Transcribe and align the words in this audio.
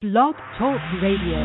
Blog 0.00 0.32
Talk 0.56 0.80
Radio. 1.04 1.44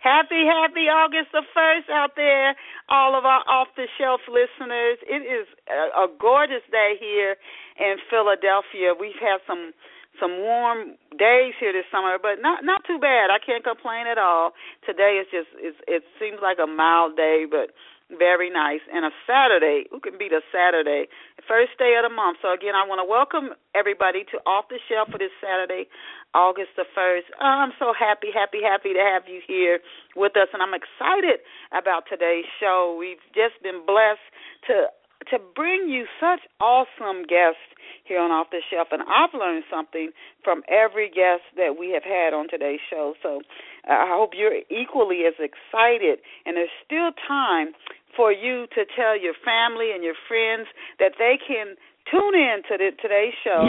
Happy, 0.00 0.48
happy 0.48 0.88
August 0.88 1.28
the 1.28 1.44
1st 1.52 1.92
out 1.92 2.16
there, 2.16 2.56
all 2.88 3.12
of 3.12 3.28
our 3.28 3.44
off 3.44 3.68
the 3.76 3.84
shelf 4.00 4.24
listeners. 4.24 4.96
It 5.04 5.20
is 5.20 5.44
a, 5.68 5.92
a 5.92 6.06
gorgeous 6.16 6.64
day 6.72 6.96
here 6.96 7.36
in 7.76 8.00
Philadelphia. 8.08 8.96
We've 8.96 9.20
had 9.20 9.44
some 9.46 9.76
some 10.16 10.40
warm 10.40 10.96
days 11.20 11.52
here 11.60 11.76
this 11.76 11.84
summer, 11.92 12.16
but 12.16 12.40
not 12.40 12.64
not 12.64 12.80
too 12.88 12.96
bad. 12.96 13.28
I 13.28 13.44
can't 13.44 13.60
complain 13.60 14.08
at 14.08 14.16
all. 14.16 14.56
Today 14.88 15.20
is 15.20 15.28
just 15.28 15.52
it's, 15.60 15.76
it 15.84 16.00
seems 16.16 16.40
like 16.40 16.56
a 16.56 16.66
mild 16.66 17.12
day, 17.14 17.44
but 17.44 17.76
very 18.18 18.50
nice. 18.50 18.80
And 18.92 19.04
a 19.06 19.10
Saturday. 19.26 19.84
Who 19.90 20.00
can 20.00 20.18
beat 20.18 20.32
a 20.32 20.42
Saturday? 20.50 21.06
First 21.46 21.78
day 21.78 21.94
of 21.98 22.06
the 22.06 22.14
month. 22.14 22.38
So 22.42 22.52
again, 22.52 22.74
I 22.74 22.86
want 22.86 23.02
to 23.02 23.08
welcome 23.08 23.54
everybody 23.74 24.24
to 24.30 24.36
Off 24.46 24.66
the 24.70 24.78
Shelf 24.88 25.10
for 25.10 25.18
this 25.18 25.34
Saturday, 25.38 25.86
August 26.34 26.74
the 26.76 26.86
first. 26.94 27.26
Oh, 27.38 27.66
I'm 27.66 27.74
so 27.78 27.92
happy, 27.94 28.28
happy, 28.34 28.62
happy 28.62 28.94
to 28.94 29.02
have 29.02 29.26
you 29.26 29.40
here 29.46 29.80
with 30.14 30.36
us, 30.36 30.50
and 30.52 30.62
I'm 30.62 30.74
excited 30.74 31.42
about 31.74 32.06
today's 32.10 32.46
show. 32.58 32.94
We've 32.98 33.22
just 33.34 33.58
been 33.62 33.82
blessed 33.86 34.26
to 34.70 34.90
to 35.28 35.38
bring 35.54 35.88
you 35.88 36.06
such 36.18 36.40
awesome 36.60 37.28
guests 37.28 37.60
here 38.04 38.18
on 38.18 38.30
Off 38.30 38.48
the 38.50 38.62
Shelf, 38.70 38.88
and 38.90 39.02
I've 39.02 39.36
learned 39.36 39.64
something 39.70 40.10
from 40.42 40.62
every 40.66 41.08
guest 41.08 41.44
that 41.56 41.76
we 41.78 41.92
have 41.92 42.02
had 42.02 42.32
on 42.32 42.48
today's 42.48 42.80
show. 42.88 43.14
So 43.22 43.42
I 43.84 44.08
hope 44.08 44.30
you're 44.34 44.64
equally 44.70 45.28
as 45.28 45.36
excited, 45.38 46.18
and 46.46 46.56
there's 46.56 46.72
still 46.84 47.12
time 47.28 47.76
for 48.16 48.32
you 48.32 48.66
to 48.74 48.84
tell 48.96 49.18
your 49.18 49.34
family 49.44 49.92
and 49.94 50.02
your 50.02 50.18
friends 50.28 50.68
that 50.98 51.12
they 51.18 51.38
can 51.38 51.76
tune 52.10 52.34
in 52.34 52.62
to 52.68 52.76
the, 52.78 52.90
today's 53.00 53.34
show 53.44 53.66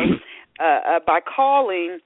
uh, 0.59 0.97
uh, 0.97 0.99
by 1.05 1.19
calling 1.21 1.99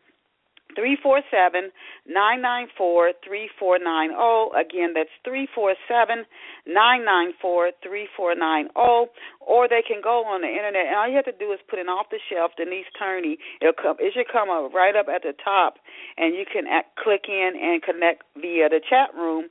three 0.75 0.97
four 1.01 1.21
seven 1.31 1.71
nine 2.07 2.41
nine 2.41 2.67
four 2.77 3.11
three 3.25 3.49
four 3.57 3.79
nine 3.79 4.09
zero. 4.09 4.51
Again, 4.51 4.91
that's 4.93 5.09
three 5.23 5.47
four 5.55 5.73
seven 5.87 6.25
nine 6.67 7.05
nine 7.05 7.31
four 7.41 7.71
three 7.81 8.07
four 8.15 8.35
nine 8.35 8.67
zero. 8.73 9.07
Or 9.39 9.67
they 9.69 9.81
can 9.87 10.01
go 10.03 10.25
on 10.25 10.41
the 10.41 10.49
internet, 10.49 10.87
and 10.87 10.95
all 10.95 11.07
you 11.07 11.15
have 11.15 11.25
to 11.25 11.37
do 11.37 11.51
is 11.53 11.59
put 11.69 11.79
in 11.79 11.87
off 11.87 12.07
the 12.11 12.19
shelf 12.29 12.51
Denise 12.57 12.89
Turney. 12.99 13.37
It'll 13.61 13.73
come. 13.73 13.95
It 13.99 14.13
should 14.13 14.27
come 14.31 14.49
up 14.49 14.73
right 14.73 14.95
up 14.95 15.07
at 15.07 15.23
the 15.23 15.33
top, 15.37 15.75
and 16.17 16.35
you 16.35 16.45
can 16.45 16.67
act, 16.67 16.97
click 16.97 17.25
in 17.29 17.53
and 17.55 17.81
connect 17.81 18.23
via 18.35 18.67
the 18.69 18.81
chat 18.83 19.15
room 19.15 19.47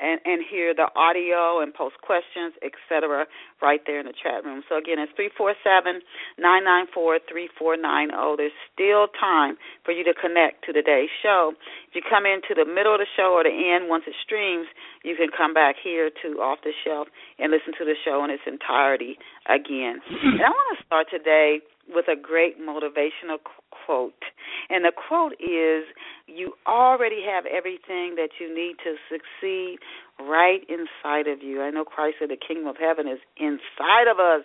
and 0.00 0.20
and 0.24 0.42
hear 0.46 0.74
the 0.74 0.88
audio 0.94 1.60
and 1.60 1.74
post 1.74 1.96
questions, 2.02 2.54
etc. 2.62 3.26
right 3.62 3.80
there 3.86 4.00
in 4.00 4.06
the 4.06 4.14
chat 4.14 4.44
room. 4.44 4.62
So 4.68 4.78
again, 4.78 4.98
it's 4.98 5.12
three 5.16 5.30
four 5.36 5.54
seven 5.62 6.00
nine 6.38 6.64
nine 6.64 6.86
four 6.92 7.18
three 7.28 7.48
four 7.58 7.76
nine 7.76 8.10
zero. 8.10 8.36
There's 8.36 8.56
still 8.72 9.08
time 9.18 9.56
for 9.84 9.92
you 9.92 10.04
to 10.04 10.14
connect 10.14 10.64
to 10.66 10.72
today's 10.72 11.10
show. 11.22 11.52
If 11.88 11.94
you 11.94 12.02
come 12.02 12.26
into 12.26 12.54
the 12.54 12.68
middle 12.68 12.94
of 12.94 13.00
the 13.00 13.10
show 13.16 13.34
or 13.34 13.42
the 13.42 13.54
end 13.54 13.88
once 13.88 14.04
it 14.06 14.14
streams, 14.24 14.66
you 15.02 15.16
can 15.16 15.28
come 15.34 15.54
back 15.54 15.76
here 15.82 16.10
to 16.22 16.28
off 16.38 16.58
the 16.62 16.72
shelf 16.84 17.08
and 17.38 17.50
listen 17.50 17.72
to 17.78 17.84
the 17.84 17.94
show 18.04 18.22
in 18.24 18.30
its 18.30 18.42
entirety 18.46 19.18
again. 19.46 19.98
And 20.08 20.42
I 20.42 20.50
want 20.50 20.78
to 20.78 20.84
start 20.84 21.06
today 21.10 21.60
with 21.88 22.06
a 22.08 22.16
great 22.16 22.60
motivational 22.60 23.38
quote. 23.70 24.22
And 24.68 24.84
the 24.84 24.92
quote 24.92 25.32
is 25.40 25.84
You 26.26 26.54
already 26.66 27.22
have 27.26 27.46
everything 27.46 28.16
that 28.16 28.30
you 28.40 28.52
need 28.52 28.76
to 28.84 28.96
succeed 29.08 29.78
right 30.20 30.60
inside 30.68 31.26
of 31.26 31.42
you. 31.42 31.62
I 31.62 31.70
know 31.70 31.84
Christ 31.84 32.16
said 32.20 32.30
the 32.30 32.36
kingdom 32.36 32.66
of 32.66 32.76
heaven 32.78 33.08
is 33.08 33.20
inside 33.36 34.08
of 34.10 34.18
us. 34.18 34.44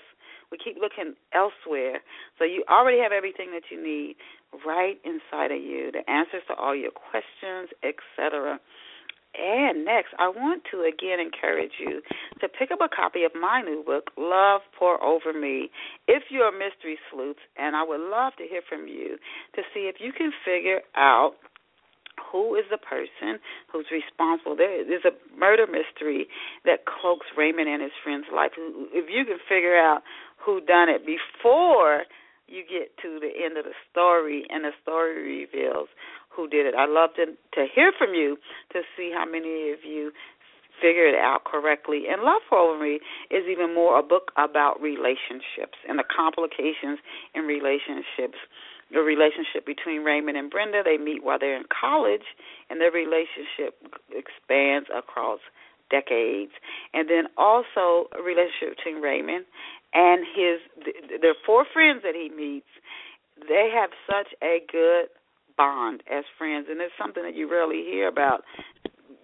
We 0.51 0.57
keep 0.63 0.77
looking 0.79 1.15
elsewhere. 1.33 1.99
So 2.37 2.45
you 2.45 2.63
already 2.69 2.99
have 2.99 3.11
everything 3.11 3.51
that 3.53 3.63
you 3.71 3.81
need 3.81 4.15
right 4.65 5.01
inside 5.03 5.51
of 5.51 5.57
you 5.57 5.91
the 5.91 6.07
answers 6.09 6.43
to 6.47 6.53
all 6.53 6.75
your 6.75 6.91
questions, 6.91 7.73
etc. 7.81 8.59
And 9.33 9.83
next, 9.83 10.13
I 10.19 10.29
want 10.29 10.63
to 10.71 10.81
again 10.81 11.19
encourage 11.19 11.73
you 11.79 12.01
to 12.39 12.47
pick 12.47 12.69
up 12.71 12.79
a 12.81 12.89
copy 12.93 13.23
of 13.23 13.31
my 13.33 13.61
new 13.61 13.83
book, 13.83 14.11
Love 14.17 14.61
Pour 14.77 15.03
Over 15.03 15.33
Me, 15.33 15.71
if 16.07 16.23
you're 16.29 16.49
a 16.49 16.51
mystery 16.51 16.99
sleuth. 17.11 17.41
And 17.57 17.75
I 17.75 17.83
would 17.83 18.01
love 18.01 18.33
to 18.37 18.45
hear 18.45 18.61
from 18.67 18.87
you 18.87 19.17
to 19.55 19.61
see 19.73 19.89
if 19.91 19.95
you 19.99 20.11
can 20.13 20.31
figure 20.45 20.81
out 20.95 21.33
who 22.31 22.55
is 22.55 22.65
the 22.69 22.77
person 22.77 23.39
who's 23.71 23.87
responsible. 23.91 24.55
There 24.55 24.81
is 24.81 25.01
a 25.05 25.13
murder 25.37 25.65
mystery 25.65 26.27
that 26.65 26.85
cloaks 26.85 27.25
Raymond 27.35 27.67
and 27.67 27.81
his 27.81 27.91
friend's 28.03 28.27
life. 28.33 28.51
If 28.57 29.09
you 29.09 29.25
can 29.25 29.37
figure 29.49 29.77
out 29.77 30.01
who 30.37 30.61
done 30.61 30.89
it 30.89 31.05
before 31.05 32.03
you 32.47 32.63
get 32.69 32.95
to 33.01 33.19
the 33.19 33.31
end 33.43 33.57
of 33.57 33.65
the 33.65 33.73
story 33.89 34.45
and 34.49 34.63
the 34.63 34.71
story 34.81 35.41
reveals 35.41 35.87
who 36.35 36.47
did 36.47 36.65
it. 36.65 36.75
I'd 36.75 36.89
love 36.89 37.11
to 37.15 37.25
to 37.25 37.67
hear 37.73 37.91
from 37.97 38.13
you 38.13 38.37
to 38.73 38.81
see 38.97 39.11
how 39.13 39.25
many 39.25 39.71
of 39.71 39.83
you 39.83 40.11
figure 40.81 41.07
it 41.07 41.15
out 41.15 41.45
correctly. 41.45 42.05
And 42.09 42.23
Love 42.23 42.41
for 42.49 42.77
Me 42.79 42.99
is 43.29 43.45
even 43.49 43.73
more 43.73 43.99
a 43.99 44.03
book 44.03 44.31
about 44.37 44.81
relationships 44.81 45.77
and 45.87 45.99
the 45.99 46.03
complications 46.03 46.99
in 47.35 47.43
relationships. 47.43 48.37
The 48.91 48.99
relationship 48.99 49.65
between 49.65 50.03
Raymond 50.03 50.37
and 50.37 50.51
Brenda, 50.51 50.83
they 50.83 50.97
meet 50.97 51.23
while 51.23 51.39
they're 51.39 51.57
in 51.57 51.65
college, 51.71 52.27
and 52.69 52.79
their 52.81 52.91
relationship 52.91 53.79
expands 54.11 54.89
across 54.93 55.39
decades. 55.89 56.51
And 56.93 57.09
then 57.09 57.25
also 57.37 58.09
a 58.13 58.21
relationship 58.21 58.77
between 58.77 59.01
Raymond 59.01 59.45
and 59.93 60.25
his, 60.25 60.59
there 61.21 61.31
are 61.31 61.43
four 61.45 61.65
friends 61.71 62.01
that 62.03 62.13
he 62.13 62.29
meets. 62.29 62.69
They 63.47 63.71
have 63.73 63.89
such 64.05 64.33
a 64.43 64.61
good 64.71 65.09
bond 65.57 66.03
as 66.11 66.23
friends, 66.37 66.67
and 66.69 66.81
it's 66.81 66.93
something 66.97 67.23
that 67.23 67.35
you 67.35 67.49
rarely 67.49 67.83
hear 67.83 68.07
about 68.07 68.41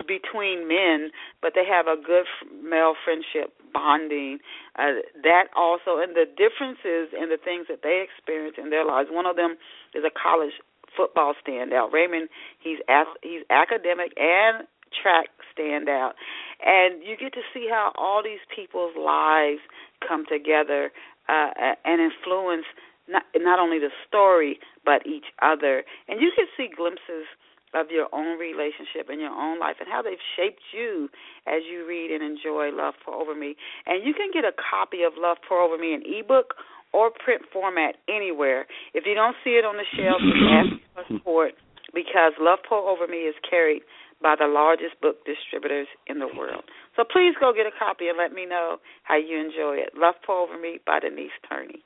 between 0.08 0.68
men, 0.68 1.12
but 1.42 1.54
they 1.54 1.66
have 1.66 1.86
a 1.86 1.96
good 1.96 2.26
male 2.64 2.96
friendship 3.06 3.54
bonding. 3.72 4.40
Uh, 4.78 5.06
that 5.22 5.54
also, 5.56 6.02
and 6.02 6.16
the 6.16 6.26
differences 6.26 7.14
in 7.14 7.30
the 7.30 7.38
things 7.38 7.68
that 7.70 7.82
they 7.84 8.02
experience 8.02 8.58
in 8.58 8.70
their 8.70 8.86
lives. 8.86 9.10
One 9.12 9.26
of 9.26 9.36
them 9.36 9.56
is 9.94 10.04
a 10.04 10.10
college 10.10 10.54
football 10.98 11.34
standout. 11.46 11.94
Raymond, 11.94 12.30
he's 12.60 12.80
he's 13.22 13.44
academic 13.50 14.12
and 14.18 14.66
track 14.90 15.30
standout, 15.54 16.18
and 16.66 17.04
you 17.04 17.16
get 17.16 17.34
to 17.34 17.46
see 17.54 17.68
how 17.70 17.92
all 17.96 18.24
these 18.24 18.42
people's 18.54 18.98
lives 18.98 19.62
come 20.08 20.26
together 20.26 20.92
uh, 21.30 21.76
and 21.86 22.02
influence 22.02 22.66
not 23.10 23.24
not 23.36 23.60
only 23.60 23.80
the 23.80 23.92
story 24.08 24.60
but 24.86 25.06
each 25.06 25.26
other, 25.42 25.84
and 26.08 26.22
you 26.22 26.32
can 26.36 26.46
see 26.56 26.70
glimpses 26.70 27.26
of 27.74 27.92
your 27.92 28.08
own 28.14 28.40
relationship 28.40 29.10
and 29.10 29.22
your 29.22 29.34
own 29.34 29.60
life 29.60 29.76
and 29.80 29.88
how 29.90 30.02
they've 30.02 30.22
shaped 30.36 30.62
you 30.74 31.10
as 31.46 31.62
you 31.70 31.86
read 31.86 32.10
and 32.10 32.24
enjoy 32.24 32.72
Love 32.74 32.96
Pour 33.06 33.14
Over 33.14 33.36
Me. 33.36 33.56
And 33.86 34.06
you 34.06 34.14
can 34.14 34.32
get 34.34 34.44
a 34.44 34.54
copy 34.54 35.04
of 35.04 35.14
Love 35.18 35.38
Pour 35.48 35.62
Over 35.62 35.78
Me 35.78 35.94
in 35.94 36.02
ebook 36.02 36.56
or 36.94 37.12
print 37.12 37.44
format 37.54 37.96
anywhere. 38.10 38.66
If 38.94 39.06
you 39.06 39.14
don't 39.14 39.36
see 39.44 39.52
it 39.52 39.66
on 39.66 39.78
the 39.78 39.86
shelves, 39.94 40.26
ask 40.50 40.82
for 40.94 41.04
support 41.18 41.54
because 41.94 42.34
Love 42.40 42.60
Pour 42.68 42.90
Over 42.90 43.08
Me 43.08 43.30
is 43.30 43.36
carried 43.48 43.84
by 44.22 44.36
the 44.38 44.48
largest 44.48 45.00
book 45.02 45.24
distributors 45.26 45.88
in 46.08 46.20
the 46.20 46.28
world. 46.28 46.64
So 46.96 47.04
please 47.06 47.34
go 47.40 47.54
get 47.54 47.66
a 47.66 47.76
copy 47.78 48.10
and 48.10 48.18
let 48.18 48.34
me 48.34 48.46
know 48.46 48.78
how 49.04 49.16
you 49.16 49.40
enjoy 49.40 49.78
it. 49.80 49.94
Love 49.96 50.16
Pour 50.26 50.50
Over 50.50 50.60
Me 50.60 50.80
by 50.86 51.00
Denise 51.00 51.38
Turney. 51.48 51.84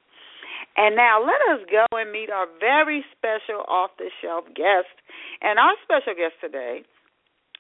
And 0.76 0.96
now 0.96 1.22
let 1.22 1.42
us 1.54 1.66
go 1.70 1.86
and 1.98 2.12
meet 2.12 2.30
our 2.30 2.48
very 2.60 3.06
special 3.14 3.64
off 3.68 3.92
the 3.98 4.10
shelf 4.22 4.46
guest. 4.56 4.94
And 5.42 5.60
our 5.60 5.74
special 5.84 6.14
guest 6.18 6.34
today 6.42 6.82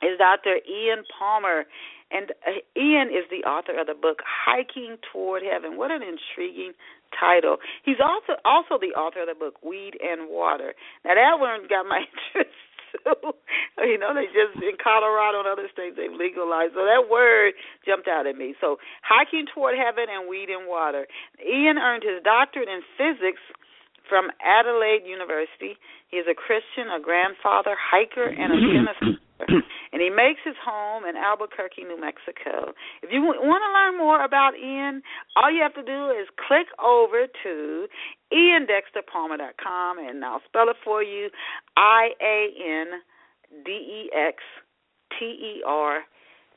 is 0.01 0.17
Dr. 0.17 0.57
Ian 0.65 1.03
Palmer. 1.07 1.65
And 2.11 2.31
uh, 2.45 2.61
Ian 2.77 3.09
is 3.09 3.25
the 3.29 3.45
author 3.47 3.79
of 3.79 3.87
the 3.87 3.93
book 3.93 4.21
Hiking 4.25 4.97
Toward 5.11 5.43
Heaven. 5.43 5.77
What 5.77 5.91
an 5.91 6.01
intriguing 6.01 6.73
title. 7.13 7.57
He's 7.85 8.01
also 8.01 8.41
also 8.45 8.81
the 8.81 8.97
author 8.97 9.21
of 9.21 9.29
the 9.29 9.37
book 9.37 9.61
Weed 9.63 9.93
and 10.01 10.29
Water. 10.29 10.73
Now 11.05 11.13
that 11.13 11.37
one 11.39 11.69
got 11.69 11.85
my 11.85 12.05
interest 12.33 12.53
you 13.85 13.97
know, 13.97 14.13
they 14.13 14.29
just 14.31 14.57
in 14.61 14.77
Colorado 14.77 15.41
and 15.41 15.49
other 15.49 15.67
states 15.73 15.97
they've 15.97 16.13
legalized. 16.13 16.73
So 16.77 16.85
that 16.85 17.09
word 17.09 17.53
jumped 17.85 18.07
out 18.07 18.27
at 18.27 18.37
me. 18.37 18.55
So 18.61 18.77
hiking 19.01 19.45
toward 19.49 19.75
heaven 19.75 20.07
and 20.09 20.29
weed 20.29 20.49
and 20.49 20.69
water. 20.69 21.07
Ian 21.41 21.77
earned 21.77 22.03
his 22.03 22.21
doctorate 22.23 22.69
in 22.69 22.81
physics 22.97 23.41
from 24.07 24.29
Adelaide 24.43 25.07
University. 25.07 25.79
He 26.11 26.17
is 26.21 26.27
a 26.29 26.37
Christian, 26.37 26.91
a 26.93 27.01
grandfather, 27.01 27.73
hiker, 27.73 28.29
and 28.29 28.53
a 28.53 28.59
and 29.91 30.01
he 30.01 30.09
makes 30.09 30.39
his 30.43 30.55
home 30.63 31.03
in 31.05 31.15
Albuquerque, 31.15 31.83
New 31.83 31.99
Mexico. 31.99 32.73
If 33.01 33.11
you 33.11 33.21
want 33.21 33.61
to 33.63 33.71
learn 33.71 33.97
more 33.97 34.23
about 34.23 34.57
Ian, 34.57 35.01
all 35.35 35.51
you 35.51 35.61
have 35.61 35.73
to 35.75 35.83
do 35.83 36.09
is 36.09 36.27
click 36.47 36.67
over 36.81 37.27
to 37.43 37.87
iandexterpalmer.com, 38.31 39.99
and 39.99 40.23
I'll 40.23 40.41
spell 40.47 40.69
it 40.69 40.77
for 40.83 41.03
you: 41.03 41.29
I 41.77 42.09
A 42.21 42.47
N 42.57 42.87
D 43.65 43.71
E 43.71 44.09
X 44.15 44.37
T 45.19 45.25
E 45.25 45.63
R 45.65 46.01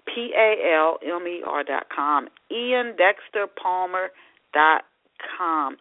P 0.06 0.33
A 0.37 0.75
L 0.75 0.99
M 1.03 1.27
E 1.27 1.43
R 1.47 1.65
dot 1.65 1.87
com. 1.94 2.29
dot 4.55 4.83
com. 5.37 5.77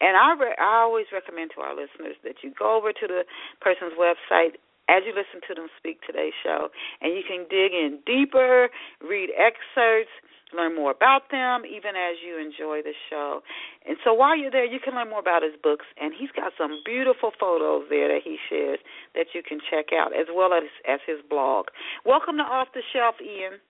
And 0.00 0.16
I 0.16 0.32
re- 0.38 0.56
I 0.58 0.80
always 0.80 1.06
recommend 1.12 1.50
to 1.54 1.60
our 1.60 1.76
listeners 1.76 2.16
that 2.24 2.40
you 2.42 2.52
go 2.58 2.76
over 2.76 2.92
to 2.92 3.06
the 3.06 3.24
person's 3.60 3.92
website 4.00 4.56
as 4.90 5.06
you 5.06 5.14
listen 5.14 5.38
to 5.46 5.54
them 5.54 5.70
speak 5.78 6.02
today's 6.02 6.34
show. 6.42 6.68
And 7.00 7.14
you 7.14 7.22
can 7.22 7.46
dig 7.46 7.70
in 7.70 8.02
deeper, 8.02 8.68
read 8.98 9.30
excerpts, 9.38 10.10
learn 10.52 10.74
more 10.74 10.90
about 10.90 11.30
them, 11.30 11.62
even 11.62 11.94
as 11.94 12.18
you 12.26 12.34
enjoy 12.34 12.82
the 12.82 12.94
show. 13.08 13.40
And 13.86 13.96
so 14.02 14.12
while 14.12 14.36
you're 14.36 14.50
there, 14.50 14.66
you 14.66 14.80
can 14.82 14.94
learn 14.94 15.08
more 15.08 15.20
about 15.20 15.42
his 15.42 15.54
books. 15.62 15.86
And 16.00 16.12
he's 16.18 16.34
got 16.34 16.52
some 16.58 16.82
beautiful 16.84 17.30
photos 17.38 17.86
there 17.88 18.08
that 18.08 18.22
he 18.24 18.36
shares 18.48 18.80
that 19.14 19.26
you 19.32 19.42
can 19.46 19.58
check 19.70 19.94
out, 19.94 20.10
as 20.10 20.26
well 20.34 20.52
as, 20.52 20.66
as 20.88 20.98
his 21.06 21.18
blog. 21.28 21.66
Welcome 22.04 22.36
to 22.38 22.42
Off 22.42 22.68
the 22.74 22.82
Shelf, 22.92 23.14
Ian. 23.22 23.62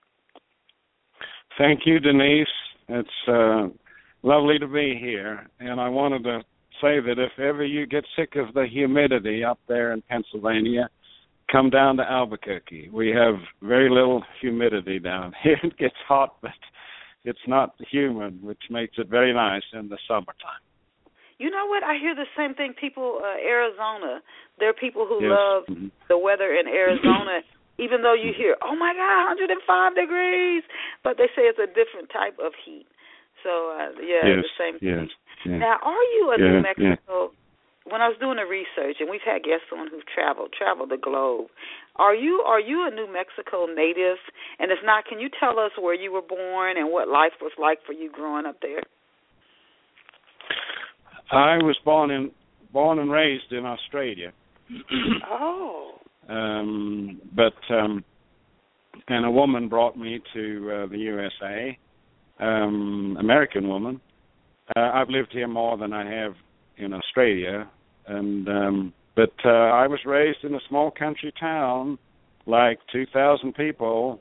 Thank 1.57 1.81
you, 1.85 1.99
Denise. 1.99 2.47
It's 2.87 3.09
uh, 3.27 3.69
lovely 4.23 4.57
to 4.57 4.67
be 4.67 4.97
here. 4.99 5.47
And 5.59 5.79
I 5.79 5.89
wanted 5.89 6.23
to 6.23 6.39
say 6.81 6.99
that 6.99 7.19
if 7.19 7.37
ever 7.37 7.63
you 7.63 7.85
get 7.85 8.05
sick 8.15 8.35
of 8.35 8.55
the 8.55 8.65
humidity 8.65 9.43
up 9.43 9.59
there 9.67 9.93
in 9.93 10.01
Pennsylvania, 10.09 10.89
come 11.51 11.69
down 11.69 11.97
to 11.97 12.03
Albuquerque. 12.03 12.89
We 12.91 13.09
have 13.09 13.35
very 13.61 13.89
little 13.89 14.23
humidity 14.39 14.99
down 14.99 15.33
here. 15.43 15.57
It 15.63 15.77
gets 15.77 15.95
hot, 16.07 16.37
but 16.41 16.51
it's 17.23 17.45
not 17.47 17.75
humid, 17.91 18.41
which 18.41 18.63
makes 18.69 18.97
it 18.97 19.07
very 19.09 19.33
nice 19.33 19.63
in 19.73 19.89
the 19.89 19.97
summertime. 20.07 20.63
You 21.37 21.49
know 21.49 21.65
what? 21.67 21.83
I 21.83 21.97
hear 21.97 22.13
the 22.13 22.29
same 22.37 22.53
thing. 22.53 22.73
People, 22.79 23.19
uh, 23.23 23.37
Arizona. 23.41 24.21
There 24.59 24.69
are 24.69 24.77
people 24.77 25.07
who 25.07 25.25
yes. 25.25 25.33
love 25.33 25.63
mm-hmm. 25.65 25.87
the 26.07 26.17
weather 26.17 26.53
in 26.53 26.67
Arizona, 26.67 27.41
even 27.79 28.03
though 28.03 28.13
you 28.13 28.29
hear, 28.29 28.55
"Oh 28.61 28.75
my 28.75 28.93
God, 28.93 29.41
105 29.41 29.95
degrees," 29.95 30.61
but 31.03 31.17
they 31.17 31.25
say 31.33 31.49
it's 31.49 31.57
a 31.57 31.65
different 31.65 32.13
type 32.13 32.37
of 32.37 32.53
heat. 32.63 32.85
So 33.41 33.73
uh, 33.73 33.89
yeah, 33.97 34.37
yes. 34.37 34.45
the 34.45 34.53
same 34.53 34.77
yes. 34.85 35.09
thing. 35.41 35.53
Yeah. 35.53 35.57
Now, 35.57 35.77
are 35.81 36.05
you 36.13 36.23
a. 36.29 36.37
New 36.37 36.61
Mexico? 36.61 37.33
When 37.85 38.01
I 38.01 38.07
was 38.07 38.17
doing 38.19 38.37
the 38.37 38.45
research, 38.45 38.97
and 38.99 39.09
we've 39.09 39.25
had 39.25 39.43
guests 39.43 39.73
on 39.73 39.89
who've 39.89 40.05
traveled, 40.05 40.53
traveled 40.53 40.91
the 40.91 41.01
globe. 41.01 41.47
Are 41.95 42.13
you 42.13 42.43
are 42.45 42.59
you 42.59 42.87
a 42.87 42.93
New 42.93 43.11
Mexico 43.11 43.65
native? 43.65 44.17
And 44.59 44.71
if 44.71 44.79
not, 44.83 45.05
can 45.05 45.19
you 45.19 45.29
tell 45.39 45.59
us 45.59 45.71
where 45.79 45.95
you 45.95 46.11
were 46.11 46.21
born 46.21 46.77
and 46.77 46.91
what 46.91 47.07
life 47.07 47.33
was 47.41 47.51
like 47.59 47.79
for 47.85 47.93
you 47.93 48.11
growing 48.11 48.45
up 48.45 48.57
there? 48.61 48.83
I 51.31 51.57
was 51.57 51.77
born 51.83 52.11
in 52.11 52.31
born 52.71 52.99
and 52.99 53.11
raised 53.11 53.51
in 53.51 53.65
Australia. 53.65 54.31
oh. 55.29 55.93
Um, 56.29 57.19
but 57.35 57.75
um, 57.75 58.05
and 59.07 59.25
a 59.25 59.31
woman 59.31 59.67
brought 59.67 59.97
me 59.97 60.21
to 60.33 60.71
uh, 60.71 60.87
the 60.87 60.97
USA, 60.97 61.77
um, 62.39 63.17
American 63.19 63.67
woman. 63.67 63.99
Uh, 64.75 64.91
I've 64.93 65.09
lived 65.09 65.29
here 65.31 65.47
more 65.47 65.77
than 65.77 65.93
I 65.93 66.09
have 66.09 66.33
in 66.77 66.93
Australia, 66.93 67.69
and 68.07 68.47
um, 68.47 68.93
but 69.15 69.33
uh, 69.45 69.49
I 69.49 69.87
was 69.87 69.99
raised 70.05 70.43
in 70.43 70.55
a 70.55 70.59
small 70.69 70.91
country 70.91 71.33
town, 71.39 71.97
like 72.45 72.79
2,000 72.91 73.53
people. 73.53 74.19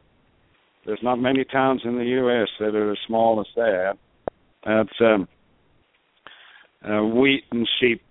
There's 0.84 1.02
not 1.02 1.16
many 1.16 1.44
towns 1.44 1.82
in 1.84 1.96
the 1.96 2.04
U.S. 2.04 2.48
that 2.58 2.74
are 2.74 2.92
as 2.92 2.98
small 3.06 3.40
as 3.40 3.46
that. 3.56 3.98
That's 4.64 5.00
um, 5.00 5.28
a 6.82 7.04
wheat 7.04 7.44
and 7.52 7.68
sheep 7.78 8.02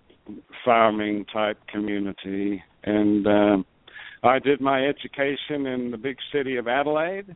farming 0.64 1.26
type 1.32 1.58
community, 1.68 2.62
and 2.84 3.26
um, 3.26 3.66
I 4.22 4.38
did 4.38 4.60
my 4.60 4.86
education 4.86 5.66
in 5.66 5.90
the 5.90 5.96
big 5.96 6.16
city 6.32 6.56
of 6.56 6.68
Adelaide, 6.68 7.34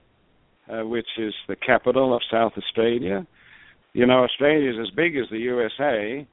uh, 0.68 0.86
which 0.86 1.06
is 1.18 1.34
the 1.48 1.56
capital 1.56 2.14
of 2.14 2.22
South 2.30 2.52
Australia. 2.56 3.26
You 3.92 4.06
know, 4.06 4.24
Australia 4.24 4.70
is 4.70 4.76
as 4.80 4.94
big 4.94 5.16
as 5.16 5.24
the 5.30 5.38
USA, 5.38 6.26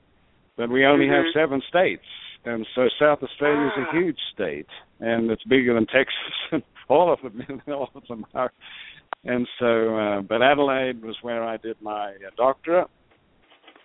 but 0.57 0.69
we 0.69 0.85
only 0.85 1.05
mm-hmm. 1.05 1.25
have 1.25 1.33
seven 1.33 1.61
states, 1.69 2.03
and 2.45 2.65
so 2.75 2.87
South 2.99 3.19
Australia 3.23 3.67
is 3.67 3.73
ah. 3.77 3.89
a 3.89 3.99
huge 3.99 4.19
state, 4.33 4.67
and 4.99 5.31
it's 5.31 5.43
bigger 5.43 5.73
than 5.73 5.85
Texas, 5.93 6.35
and 6.51 6.63
all 6.87 7.11
of 7.11 7.19
them, 7.21 7.61
all 7.67 7.89
of 7.95 8.03
them 8.07 8.25
are. 8.33 8.51
And 9.23 9.47
so, 9.59 9.97
uh, 9.97 10.21
but 10.21 10.41
Adelaide 10.41 11.03
was 11.03 11.15
where 11.21 11.43
I 11.43 11.57
did 11.57 11.77
my 11.81 12.11
uh, 12.11 12.31
doctorate. 12.37 12.87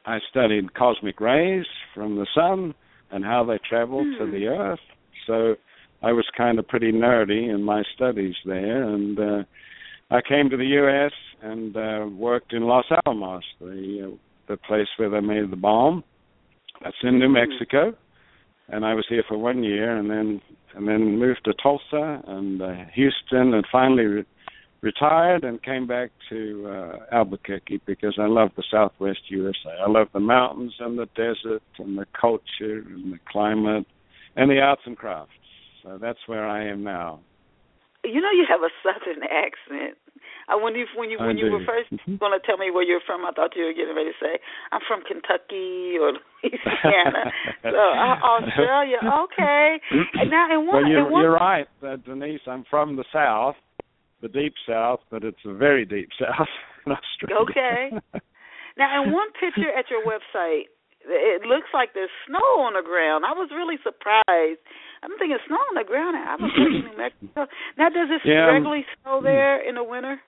I 0.06 0.18
studied 0.30 0.74
cosmic 0.74 1.20
rays 1.20 1.66
from 1.94 2.16
the 2.16 2.26
sun 2.34 2.74
and 3.10 3.24
how 3.24 3.44
they 3.44 3.58
travel 3.68 4.04
mm. 4.04 4.18
to 4.18 4.30
the 4.30 4.46
earth. 4.46 4.80
So 5.26 5.56
I 6.02 6.12
was 6.12 6.24
kind 6.36 6.58
of 6.58 6.68
pretty 6.68 6.92
nerdy 6.92 7.52
in 7.52 7.62
my 7.62 7.82
studies 7.94 8.34
there, 8.44 8.82
and 8.82 9.18
uh, 9.18 9.42
I 10.10 10.20
came 10.26 10.48
to 10.50 10.56
the 10.56 10.66
U.S. 10.66 11.12
and 11.42 11.76
uh, 11.76 12.06
worked 12.08 12.52
in 12.52 12.62
Los 12.62 12.84
Alamos, 13.04 13.44
the 13.60 14.12
uh, 14.12 14.16
the 14.48 14.56
place 14.56 14.86
where 14.96 15.10
they 15.10 15.20
made 15.20 15.50
the 15.50 15.56
bomb. 15.56 16.04
That's 16.82 16.96
in 17.02 17.18
New 17.18 17.28
Mexico, 17.28 17.94
and 18.68 18.84
I 18.84 18.94
was 18.94 19.04
here 19.08 19.24
for 19.26 19.38
one 19.38 19.62
year, 19.62 19.96
and 19.96 20.10
then 20.10 20.40
and 20.74 20.86
then 20.86 21.18
moved 21.18 21.40
to 21.44 21.54
Tulsa 21.62 22.22
and 22.26 22.60
uh, 22.60 22.74
Houston, 22.94 23.54
and 23.54 23.64
finally 23.72 24.04
re- 24.04 24.24
retired 24.82 25.42
and 25.42 25.62
came 25.62 25.86
back 25.86 26.10
to 26.28 26.66
uh, 26.68 27.16
Albuquerque 27.16 27.80
because 27.86 28.16
I 28.20 28.26
love 28.26 28.50
the 28.56 28.64
Southwest 28.70 29.20
USA. 29.28 29.70
I 29.84 29.88
love 29.88 30.08
the 30.12 30.20
mountains 30.20 30.74
and 30.78 30.98
the 30.98 31.08
desert 31.16 31.62
and 31.78 31.96
the 31.98 32.06
culture 32.18 32.84
and 32.88 33.12
the 33.12 33.18
climate 33.30 33.86
and 34.36 34.50
the 34.50 34.60
arts 34.60 34.82
and 34.84 34.96
crafts. 34.96 35.32
So 35.82 35.98
that's 36.00 36.18
where 36.26 36.46
I 36.46 36.68
am 36.68 36.84
now. 36.84 37.20
You 38.04 38.20
know, 38.20 38.30
you 38.30 38.46
have 38.48 38.60
a 38.60 38.70
southern 38.82 39.22
accent. 39.24 39.98
Uh, 40.48 40.54
wonder 40.58 40.78
if 40.80 40.88
when 40.94 41.10
you 41.10 41.18
when 41.18 41.36
you 41.38 41.50
were 41.50 41.58
1st 41.66 41.90
Mhm. 42.06 42.18
going 42.20 42.30
to 42.38 42.38
tell 42.46 42.56
me 42.56 42.70
where 42.70 42.84
you're 42.84 43.00
from, 43.04 43.24
I 43.26 43.32
thought 43.32 43.56
you 43.56 43.64
were 43.66 43.72
getting 43.74 43.94
ready 43.96 44.10
to 44.12 44.18
say 44.22 44.38
I'm 44.70 44.80
from 44.86 45.02
Kentucky 45.02 45.98
or 45.98 46.12
Louisiana. 46.42 47.32
so 47.62 47.74
uh, 47.74 48.16
Australia, 48.38 48.98
okay. 49.26 49.80
And 50.14 50.30
now 50.30 50.46
in 50.54 50.66
one, 50.66 50.82
well, 50.82 50.86
you're, 50.90 51.06
in 51.06 51.12
one 51.12 51.22
you're 51.22 51.32
right, 51.34 51.66
uh, 51.82 51.96
Denise. 51.96 52.42
I'm 52.46 52.64
from 52.70 52.94
the 52.94 53.04
South, 53.12 53.56
the 54.22 54.28
deep 54.28 54.54
South, 54.68 55.00
but 55.10 55.24
it's 55.24 55.42
a 55.44 55.52
very 55.52 55.84
deep 55.84 56.10
South 56.20 56.48
in 56.86 56.92
Australia. 56.92 57.42
Okay. 57.42 57.90
Now, 58.78 59.02
in 59.02 59.10
one 59.10 59.28
picture 59.40 59.72
at 59.72 59.90
your 59.90 60.04
website, 60.04 60.68
it 61.08 61.42
looks 61.46 61.68
like 61.72 61.90
there's 61.94 62.10
snow 62.28 62.60
on 62.62 62.74
the 62.74 62.82
ground. 62.82 63.24
I 63.24 63.32
was 63.32 63.48
really 63.50 63.78
surprised. 63.82 64.60
I'm 65.02 65.16
thinking 65.18 65.38
snow 65.46 65.56
on 65.56 65.74
the 65.74 65.84
ground 65.84 66.16
in 66.16 66.22
Albuquerque, 66.22 66.82
New 66.90 66.96
Mexico. 66.98 67.46
Now, 67.78 67.88
does 67.88 68.10
it 68.10 68.20
Yeah, 68.24 68.46
um, 68.48 68.54
regularly 68.54 68.84
snow 69.02 69.20
there 69.22 69.58
in 69.66 69.74
the 69.76 69.84
winter? 69.84 70.20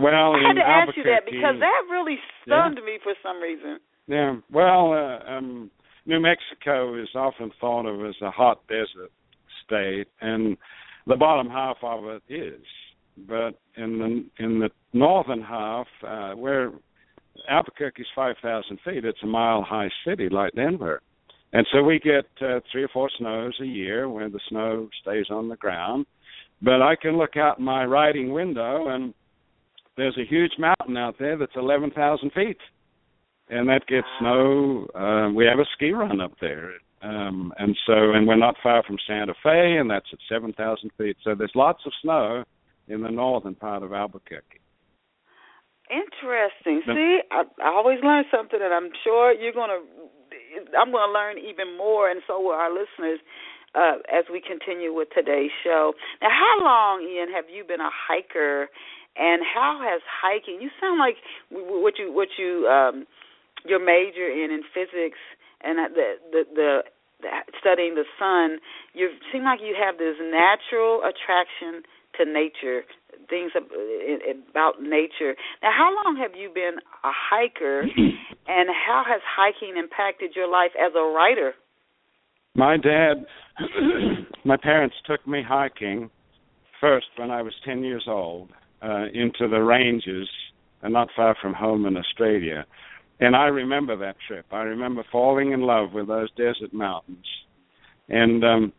Well, 0.00 0.34
I 0.34 0.48
had 0.48 0.54
to 0.54 0.66
ask 0.66 0.96
you 0.96 1.04
that 1.04 1.24
because 1.24 1.56
that 1.60 1.82
really 1.90 2.16
stunned 2.42 2.76
me 2.84 2.98
for 3.02 3.12
some 3.22 3.40
reason. 3.40 3.78
Yeah. 4.06 4.36
Well, 4.50 4.92
uh, 4.92 5.30
um, 5.30 5.70
New 6.06 6.20
Mexico 6.20 7.00
is 7.00 7.08
often 7.14 7.50
thought 7.60 7.86
of 7.86 8.04
as 8.04 8.16
a 8.22 8.30
hot 8.30 8.66
desert 8.66 9.12
state, 9.64 10.08
and 10.20 10.56
the 11.06 11.16
bottom 11.16 11.48
half 11.48 11.76
of 11.82 12.04
it 12.04 12.22
is. 12.28 12.64
But 13.28 13.60
in 13.76 13.98
the 13.98 14.44
in 14.44 14.60
the 14.60 14.70
northern 14.92 15.42
half, 15.42 15.86
uh, 16.06 16.32
where 16.32 16.72
Albuquerque's 17.48 18.08
five 18.14 18.36
thousand 18.42 18.78
feet, 18.84 19.04
it's 19.04 19.22
a 19.22 19.26
mile 19.26 19.62
high 19.62 19.90
city 20.06 20.28
like 20.28 20.54
Denver, 20.54 21.02
and 21.52 21.66
so 21.72 21.82
we 21.82 21.98
get 21.98 22.26
uh, 22.40 22.60
three 22.72 22.84
or 22.84 22.88
four 22.88 23.10
snows 23.18 23.56
a 23.60 23.66
year 23.66 24.08
where 24.08 24.28
the 24.28 24.40
snow 24.48 24.88
stays 25.02 25.26
on 25.30 25.48
the 25.48 25.56
ground. 25.56 26.06
But 26.62 26.82
I 26.82 26.94
can 27.00 27.16
look 27.16 27.36
out 27.36 27.60
my 27.60 27.84
riding 27.84 28.32
window 28.32 28.88
and 28.88 29.14
there's 29.96 30.16
a 30.18 30.28
huge 30.28 30.52
mountain 30.58 30.96
out 30.96 31.16
there 31.18 31.36
that's 31.36 31.56
11,000 31.56 32.30
feet, 32.32 32.58
and 33.48 33.68
that 33.68 33.86
gets 33.86 34.06
snow. 34.18 34.86
Uh, 34.94 35.32
we 35.34 35.44
have 35.44 35.58
a 35.58 35.66
ski 35.74 35.92
run 35.92 36.20
up 36.20 36.32
there, 36.40 36.72
um, 37.02 37.52
and 37.58 37.76
so 37.86 38.12
and 38.12 38.26
we're 38.26 38.36
not 38.36 38.56
far 38.62 38.82
from 38.82 38.96
Santa 39.06 39.34
Fe, 39.42 39.76
and 39.78 39.90
that's 39.90 40.06
at 40.12 40.18
7,000 40.28 40.90
feet. 40.96 41.16
So 41.22 41.34
there's 41.34 41.52
lots 41.54 41.80
of 41.86 41.92
snow 42.02 42.44
in 42.88 43.02
the 43.02 43.10
northern 43.10 43.54
part 43.54 43.82
of 43.82 43.92
Albuquerque. 43.92 44.60
Interesting. 45.90 46.82
No. 46.86 46.94
See, 46.94 47.18
I, 47.30 47.42
I 47.62 47.68
always 47.74 47.98
learn 48.02 48.24
something, 48.30 48.60
and 48.62 48.72
I'm 48.72 48.90
sure 49.02 49.32
you're 49.32 49.52
gonna. 49.52 49.82
I'm 50.78 50.92
gonna 50.92 51.12
learn 51.12 51.38
even 51.38 51.76
more, 51.76 52.08
and 52.10 52.22
so 52.26 52.40
will 52.40 52.54
our 52.54 52.70
listeners. 52.70 53.20
Uh, 53.72 54.02
as 54.10 54.24
we 54.26 54.42
continue 54.42 54.92
with 54.92 55.06
today's 55.14 55.54
show. 55.62 55.92
Now, 56.20 56.26
how 56.34 56.64
long, 56.64 57.06
Ian, 57.06 57.30
have 57.32 57.44
you 57.48 57.62
been 57.62 57.78
a 57.78 57.88
hiker, 57.88 58.66
and 59.20 59.42
how 59.44 59.78
has 59.84 60.00
hiking? 60.08 60.58
You 60.60 60.70
sound 60.80 60.98
like 60.98 61.20
w- 61.52 61.82
what 61.84 61.94
you 62.00 62.10
what 62.10 62.28
you 62.40 62.66
um, 62.66 63.06
your 63.68 63.78
major 63.78 64.24
in 64.24 64.50
in 64.50 64.64
physics 64.72 65.20
and 65.60 65.76
the 65.94 66.16
the 66.32 66.42
the, 66.56 66.80
studying 67.60 67.94
the 67.94 68.08
sun. 68.18 68.58
You 68.94 69.10
seem 69.30 69.44
like 69.44 69.60
you 69.60 69.76
have 69.76 69.98
this 69.98 70.16
natural 70.18 71.04
attraction 71.04 71.84
to 72.16 72.24
nature, 72.24 72.88
things 73.28 73.52
ab- 73.54 73.70
about 74.50 74.80
nature. 74.80 75.36
Now, 75.62 75.70
how 75.76 75.92
long 75.92 76.16
have 76.16 76.32
you 76.34 76.48
been 76.48 76.80
a 77.04 77.12
hiker, 77.12 77.82
and 78.48 78.68
how 78.72 79.04
has 79.06 79.20
hiking 79.28 79.76
impacted 79.76 80.32
your 80.34 80.48
life 80.48 80.72
as 80.80 80.92
a 80.96 81.04
writer? 81.04 81.52
My 82.56 82.78
dad, 82.78 83.26
my 84.44 84.56
parents 84.56 84.96
took 85.06 85.26
me 85.28 85.42
hiking 85.46 86.08
first 86.80 87.06
when 87.16 87.30
I 87.30 87.42
was 87.42 87.52
10 87.66 87.84
years 87.84 88.04
old 88.08 88.48
uh, 88.82 89.06
into 89.12 89.48
the 89.48 89.62
ranges, 89.62 90.28
and 90.82 90.92
not 90.92 91.08
far 91.14 91.36
from 91.40 91.54
home 91.54 91.86
in 91.86 91.96
Australia. 91.96 92.64
And 93.20 93.36
I 93.36 93.46
remember 93.46 93.96
that 93.98 94.16
trip. 94.26 94.46
I 94.50 94.62
remember 94.62 95.04
falling 95.12 95.52
in 95.52 95.60
love 95.60 95.92
with 95.92 96.08
those 96.08 96.30
desert 96.36 96.72
mountains. 96.72 97.26
And 98.08 98.42
um 98.44 98.72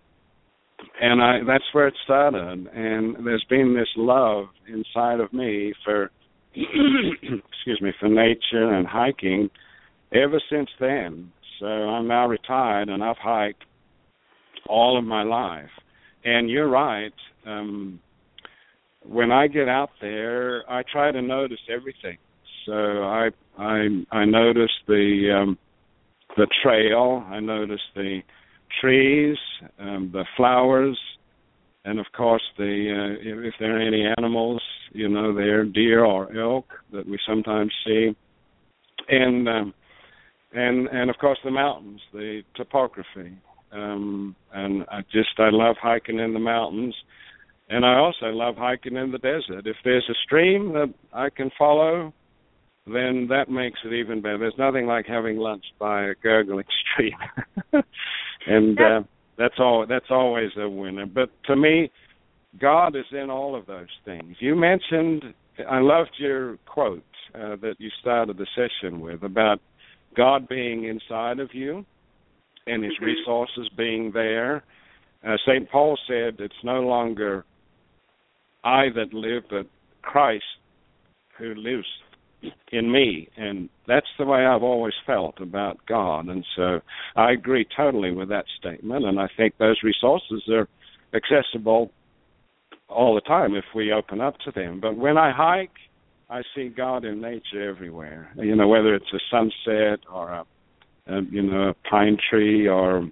and 1.00 1.22
I 1.22 1.40
that's 1.46 1.64
where 1.74 1.88
it 1.88 1.94
started. 2.04 2.68
And 2.74 3.26
there's 3.26 3.46
been 3.50 3.76
this 3.76 3.90
love 3.96 4.48
inside 4.68 5.20
of 5.20 5.32
me 5.32 5.74
for 5.86 6.10
excuse 6.56 7.82
me 7.82 7.92
for 8.00 8.10
nature 8.10 8.74
and 8.74 8.88
hiking 8.88 9.50
ever 10.12 10.42
since 10.50 10.70
then. 10.80 11.32
So 11.60 11.68
I'm 11.68 12.08
now 12.08 12.28
retired 12.28 12.90
and 12.90 13.04
I've 13.04 13.18
hiked 13.18 13.64
all 14.68 14.98
of 14.98 15.06
my 15.06 15.22
life. 15.22 15.70
And 16.24 16.50
you're 16.50 16.70
right. 16.70 17.14
Um, 17.46 18.00
when 19.04 19.32
I 19.32 19.48
get 19.48 19.68
out 19.68 19.90
there, 20.00 20.70
I 20.70 20.84
try 20.92 21.12
to 21.12 21.22
notice 21.22 21.60
everything. 21.70 22.18
So 22.66 22.74
I 22.74 23.30
I 23.58 23.88
I 24.12 24.26
notice 24.26 24.72
the 24.88 25.42
um, 25.42 25.58
the 26.38 26.48
trail. 26.64 27.26
I 27.28 27.40
notice 27.40 27.82
the 27.96 28.22
trees, 28.80 29.38
um, 29.80 30.12
the 30.14 30.26
flowers, 30.38 31.00
and 31.86 32.00
of 32.00 32.06
course 32.16 32.44
the 32.58 32.64
uh, 32.64 33.48
if 33.48 33.56
there 33.60 33.78
are 33.78 33.82
any 33.82 34.06
animals, 34.18 34.62
you 34.92 35.10
know, 35.10 35.34
there 35.34 35.66
deer 35.66 36.06
or 36.06 36.36
elk 36.38 36.68
that 36.94 37.08
we 37.08 37.18
sometimes 37.28 37.72
see, 37.86 38.16
and 39.10 39.50
um, 39.50 39.74
and 40.54 40.88
and 40.88 41.10
of 41.10 41.18
course 41.18 41.40
the 41.44 41.52
mountains, 41.52 42.02
the 42.14 42.44
topography, 42.56 43.36
um, 43.72 44.36
and 44.54 44.84
I 44.92 45.02
just 45.12 45.40
I 45.40 45.50
love 45.50 45.78
hiking 45.82 46.20
in 46.20 46.34
the 46.34 46.40
mountains, 46.40 46.96
and 47.72 47.86
I 47.86 47.96
also 47.96 48.28
love 48.28 48.56
hiking 48.58 48.98
in 48.98 49.12
the 49.12 49.18
desert. 49.18 49.66
If 49.66 49.78
there's 49.84 50.08
a 50.10 50.14
stream 50.26 50.74
that 50.74 50.94
I 51.14 51.30
can 51.30 51.50
follow, 51.58 52.14
then 52.86 53.28
that 53.30 53.50
makes 53.50 53.80
it 53.86 53.94
even 53.94 54.22
better. 54.22 54.38
There's 54.38 54.54
nothing 54.58 54.88
like 54.88 55.06
having 55.06 55.38
lunch 55.38 55.64
by 55.80 56.04
a 56.04 56.16
gurgling 56.22 56.66
stream, 56.94 57.84
and 58.46 58.80
uh, 58.80 59.04
that's 59.38 59.56
all. 59.58 59.86
That's 59.88 60.10
always 60.10 60.52
a 60.58 60.70
winner. 60.70 61.06
But 61.06 61.30
to 61.46 61.56
me, 61.56 61.90
God 62.60 62.96
is 62.96 63.06
in 63.12 63.30
all 63.30 63.56
of 63.56 63.66
those 63.66 63.88
things. 64.06 64.36
You 64.40 64.56
mentioned. 64.56 65.34
I 65.70 65.80
loved 65.80 66.12
your 66.18 66.58
quote 66.66 67.04
uh, 67.36 67.56
that 67.62 67.76
you 67.78 67.90
started 68.00 68.38
the 68.38 68.48
session 68.56 69.00
with 69.00 69.24
about 69.24 69.60
God 70.16 70.48
being 70.48 70.86
inside 70.86 71.40
of 71.40 71.54
you 71.54 71.86
and 72.68 72.84
His 72.84 72.94
mm-hmm. 72.94 73.06
resources 73.06 73.70
being 73.78 74.12
there. 74.12 74.64
Uh, 75.26 75.36
St. 75.48 75.70
Paul 75.70 75.98
said, 76.08 76.38
It's 76.40 76.54
no 76.64 76.82
longer 76.82 77.46
I 78.64 78.90
that 78.96 79.14
live, 79.14 79.44
but 79.50 79.68
Christ 80.02 80.44
who 81.38 81.56
lives 81.56 81.88
in 82.72 82.92
me. 82.92 83.30
And 83.38 83.70
that's 83.88 84.08
the 84.18 84.26
way 84.26 84.46
I've 84.46 84.64
always 84.64 84.94
felt 85.06 85.40
about 85.40 85.78
God. 85.88 86.28
And 86.28 86.46
so 86.56 86.80
I 87.16 87.32
agree 87.32 87.68
totally 87.76 88.12
with 88.12 88.30
that 88.30 88.46
statement. 88.60 89.06
And 89.06 89.20
I 89.20 89.28
think 89.38 89.58
those 89.58 89.82
resources 89.84 90.44
are 90.50 90.68
accessible 91.14 91.92
all 92.90 93.16
the 93.16 93.22
time 93.22 93.56
if 93.56 93.66
we 93.74 93.92
open 93.92 94.22
up 94.22 94.38
to 94.40 94.52
them. 94.52 94.80
But 94.80 94.98
when 94.98 95.18
I 95.18 95.32
hike, 95.32 95.72
I 96.30 96.42
see 96.56 96.70
God 96.70 97.04
in 97.06 97.22
nature 97.22 97.70
everywhere. 97.70 98.32
You 98.38 98.56
know, 98.56 98.68
whether 98.68 98.96
it's 98.96 99.14
a 99.14 99.20
sunset 99.30 100.00
or 100.12 100.30
a, 100.32 100.46
a 101.08 101.22
you 101.30 101.42
know 101.42 101.70
a 101.70 101.90
pine 101.90 102.18
tree 102.30 102.68
or 102.68 103.10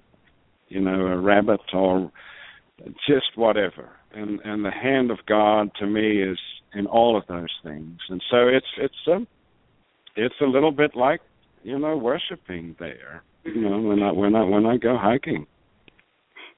you 0.70 0.80
know 0.80 1.08
a 1.08 1.18
rabbit 1.18 1.60
or 1.74 2.12
just 3.08 3.36
whatever. 3.36 3.90
And 4.14 4.40
and 4.44 4.66
the 4.66 4.72
hand 4.72 5.12
of 5.12 5.20
God 5.28 5.72
to 5.80 5.86
me 5.86 6.24
is 6.24 6.40
in 6.74 6.88
all 6.88 7.18
of 7.18 7.24
those 7.28 7.54
things. 7.64 8.00
And 8.10 8.22
so 8.30 8.48
it's 8.48 8.66
it's 8.78 9.08
a 9.08 9.26
it's 10.16 10.36
a 10.42 10.46
little 10.46 10.72
bit 10.72 10.96
like 10.96 11.22
you 11.64 11.78
know 11.78 11.96
worshiping 11.98 12.76
there. 12.80 13.24
You 13.44 13.62
know 13.62 13.80
when 13.80 14.02
I 14.02 14.12
when 14.12 14.36
I 14.36 14.44
when 14.44 14.66
I 14.66 14.78
go 14.78 14.98
hiking. 14.98 15.46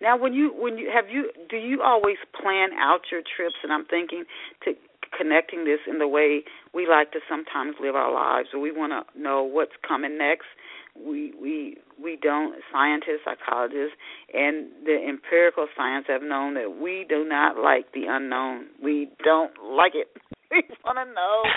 Now, 0.02 0.18
when 0.18 0.34
you 0.34 0.52
when 0.58 0.78
you 0.80 0.90
have 0.94 1.10
you 1.10 1.32
do 1.50 1.58
you 1.58 1.82
always 1.84 2.18
plan 2.42 2.70
out 2.74 3.02
your 3.12 3.22
trips? 3.22 3.56
And 3.64 3.72
I'm 3.72 3.86
thinking 3.86 4.24
to 4.66 4.74
connecting 5.16 5.66
this 5.66 5.80
in 5.88 6.00
the 6.00 6.08
way 6.08 6.44
we 6.74 6.88
like 6.88 7.12
to 7.12 7.20
sometimes 7.30 7.76
live 7.80 7.96
our 7.96 8.12
lives, 8.12 8.50
or 8.54 8.60
we 8.60 8.72
want 8.72 8.94
to 8.94 9.22
know 9.22 9.44
what's 9.44 9.78
coming 9.88 10.18
next. 10.18 10.48
We 10.96 11.34
we 11.40 11.78
we 12.02 12.18
don't 12.22 12.56
scientists, 12.72 13.24
psychologists, 13.24 13.96
and 14.34 14.68
the 14.86 14.98
empirical 15.08 15.68
science 15.76 16.06
have 16.10 16.22
known 16.22 16.56
that 16.56 16.80
we 16.82 17.06
do 17.08 17.24
not 17.28 17.58
like 17.58 17.92
the 17.94 18.06
unknown. 18.10 18.68
We 18.84 19.10
don't 19.24 19.52
like 19.64 19.94
it. 19.96 20.08
We 20.52 20.68
want 20.84 21.00
to 21.00 21.08
know, 21.16 21.48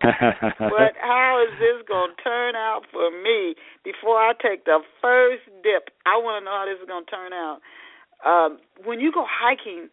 but 0.71 0.95
how 1.03 1.43
is 1.43 1.59
this 1.59 1.83
going 1.89 2.15
to 2.15 2.23
turn 2.23 2.55
out 2.55 2.83
for 2.93 3.11
me 3.11 3.57
before 3.83 4.23
I 4.23 4.35
take 4.39 4.67
the 4.67 4.79
first 5.03 5.43
dip? 5.67 5.91
I 6.07 6.15
want 6.15 6.39
to 6.39 6.45
know 6.47 6.55
how 6.55 6.63
this 6.63 6.79
is 6.79 6.87
going 6.87 7.03
to 7.05 7.11
turn 7.11 7.33
out. 7.35 7.59
Um, 8.23 8.59
when 8.87 9.01
you 9.01 9.11
go 9.11 9.27
hiking, 9.27 9.91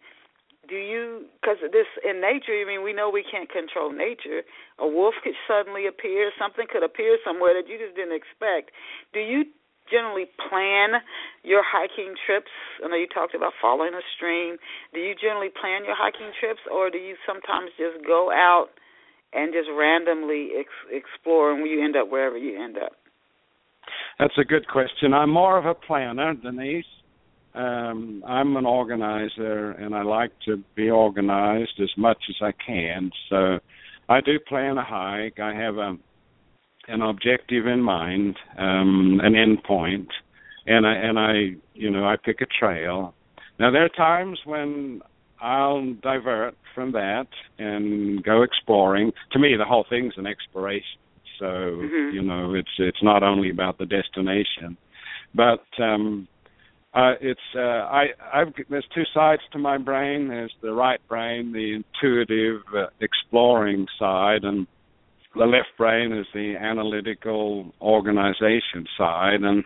do 0.72 0.80
you 0.80 1.28
because 1.36 1.60
this 1.76 1.92
in 2.08 2.24
nature 2.24 2.56
i 2.56 2.64
mean 2.64 2.80
we 2.80 2.96
know 2.96 3.12
we 3.12 3.28
can't 3.28 3.52
control 3.52 3.92
nature. 3.92 4.48
A 4.80 4.88
wolf 4.88 5.14
could 5.22 5.36
suddenly 5.44 5.86
appear 5.86 6.32
something 6.40 6.66
could 6.72 6.82
appear 6.82 7.20
somewhere 7.28 7.52
that 7.54 7.68
you 7.68 7.76
just 7.76 7.94
didn't 7.94 8.16
expect. 8.16 8.72
Do 9.12 9.20
you 9.20 9.44
generally 9.92 10.32
plan 10.48 11.04
your 11.44 11.62
hiking 11.68 12.16
trips? 12.26 12.50
I 12.80 12.88
know 12.88 12.96
you 12.96 13.12
talked 13.12 13.36
about 13.36 13.52
following 13.60 13.92
a 13.94 14.04
stream. 14.16 14.56
Do 14.96 15.04
you 15.04 15.14
generally 15.14 15.52
plan 15.52 15.84
your 15.84 16.00
hiking 16.00 16.32
trips 16.40 16.64
or 16.72 16.90
do 16.90 16.98
you 16.98 17.20
sometimes 17.28 17.76
just 17.76 18.00
go 18.08 18.32
out 18.32 18.72
and 19.36 19.52
just 19.52 19.68
randomly 19.76 20.56
ex- 20.56 20.88
explore 20.88 21.52
and 21.52 21.68
you 21.68 21.84
end 21.84 22.00
up 22.00 22.10
wherever 22.10 22.40
you 22.40 22.56
end 22.56 22.80
up? 22.80 22.96
That's 24.20 24.40
a 24.40 24.48
good 24.48 24.68
question. 24.68 25.14
I'm 25.14 25.30
more 25.30 25.58
of 25.58 25.66
a 25.66 25.76
planner 25.76 26.34
denise 26.34 26.86
um, 27.54 28.24
I'm 28.26 28.56
an 28.56 28.66
organizer, 28.66 29.72
and 29.72 29.94
I 29.94 30.04
like 30.04 30.32
to 30.46 30.64
be 30.76 30.90
organized 30.90 31.80
as 31.82 31.90
much 31.98 32.18
as 32.30 32.36
I 32.42 32.52
can. 32.66 33.12
So 33.30 33.60
I 34.08 34.22
do 34.22 34.40
plan 34.40 34.78
a 34.78 34.86
hike. 34.86 35.40
I 35.40 35.54
have 35.54 35.78
a 35.78 35.98
an 36.88 37.02
objective 37.02 37.68
in 37.68 37.82
mind, 37.82 38.38
um, 38.58 39.22
an 39.24 39.36
end 39.36 39.64
point, 39.64 40.10
and 40.66 40.88
I 40.88 40.94
and 40.94 41.20
I 41.20 41.34
you 41.74 41.90
know 41.92 42.06
I 42.06 42.16
pick 42.24 42.42
a 42.42 42.46
trail. 42.46 43.14
Now 43.60 43.70
there 43.72 43.84
are 43.84 43.90
times 43.90 44.40
when 44.46 45.02
I'll 45.42 45.94
divert 46.02 46.56
from 46.74 46.94
that 46.94 47.28
and 47.58 48.24
go 48.24 48.44
exploring. 48.44 49.12
To 49.34 49.40
me, 49.40 49.56
the 49.58 49.66
whole 49.66 49.86
thing's 49.90 50.14
an 50.18 50.28
exploration. 50.28 51.00
So 51.40 51.46
mm-hmm. 51.46 52.16
you 52.16 52.22
know, 52.22 52.54
it's 52.54 52.70
it's 52.78 53.04
not 53.04 53.24
only 53.24 53.50
about 53.50 53.78
the 53.78 53.86
destination, 53.86 54.78
but 55.34 55.66
um, 55.80 56.28
uh, 56.94 57.14
it's 57.22 57.40
uh, 57.56 57.60
I 57.60 58.08
I've 58.34 58.54
there's 58.70 58.88
two 58.94 59.06
sides 59.14 59.42
to 59.54 59.60
my 59.60 59.78
brain. 59.78 60.28
There's 60.28 60.54
the 60.62 60.74
right 60.74 61.00
brain, 61.08 61.54
the 61.54 61.76
intuitive, 61.76 62.62
uh, 62.76 62.88
exploring 63.00 63.88
side, 63.98 64.44
and 64.44 64.68
the 65.36 65.46
left 65.46 65.70
brain 65.78 66.12
is 66.12 66.26
the 66.34 66.56
analytical 66.60 67.74
organization 67.82 68.86
side. 68.98 69.42
And 69.42 69.64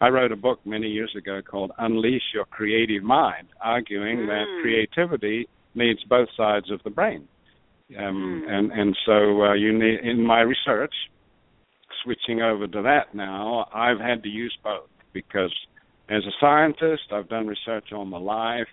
I 0.00 0.08
wrote 0.08 0.30
a 0.30 0.36
book 0.36 0.60
many 0.64 0.86
years 0.86 1.12
ago 1.16 1.40
called 1.42 1.72
Unleash 1.78 2.22
Your 2.32 2.44
Creative 2.44 3.02
Mind, 3.02 3.48
arguing 3.60 4.18
mm. 4.18 4.26
that 4.28 4.44
creativity 4.62 5.48
needs 5.74 6.04
both 6.04 6.28
sides 6.36 6.70
of 6.70 6.80
the 6.84 6.90
brain. 6.90 7.26
Um, 7.98 8.44
mm. 8.46 8.50
And 8.50 8.72
and 8.72 8.96
so 9.04 9.42
uh, 9.42 9.54
you 9.54 9.76
need 9.76 10.00
in 10.04 10.24
my 10.24 10.42
research, 10.42 10.94
switching 12.04 12.40
over 12.40 12.68
to 12.68 12.82
that 12.82 13.16
now, 13.16 13.66
I've 13.74 13.98
had 13.98 14.22
to 14.22 14.28
use 14.28 14.56
both 14.62 14.88
because 15.12 15.52
as 16.08 16.22
a 16.24 16.32
scientist, 16.40 17.02
I've 17.12 17.28
done 17.28 17.46
research 17.46 17.92
on 17.92 18.10
the 18.10 18.18
life, 18.18 18.68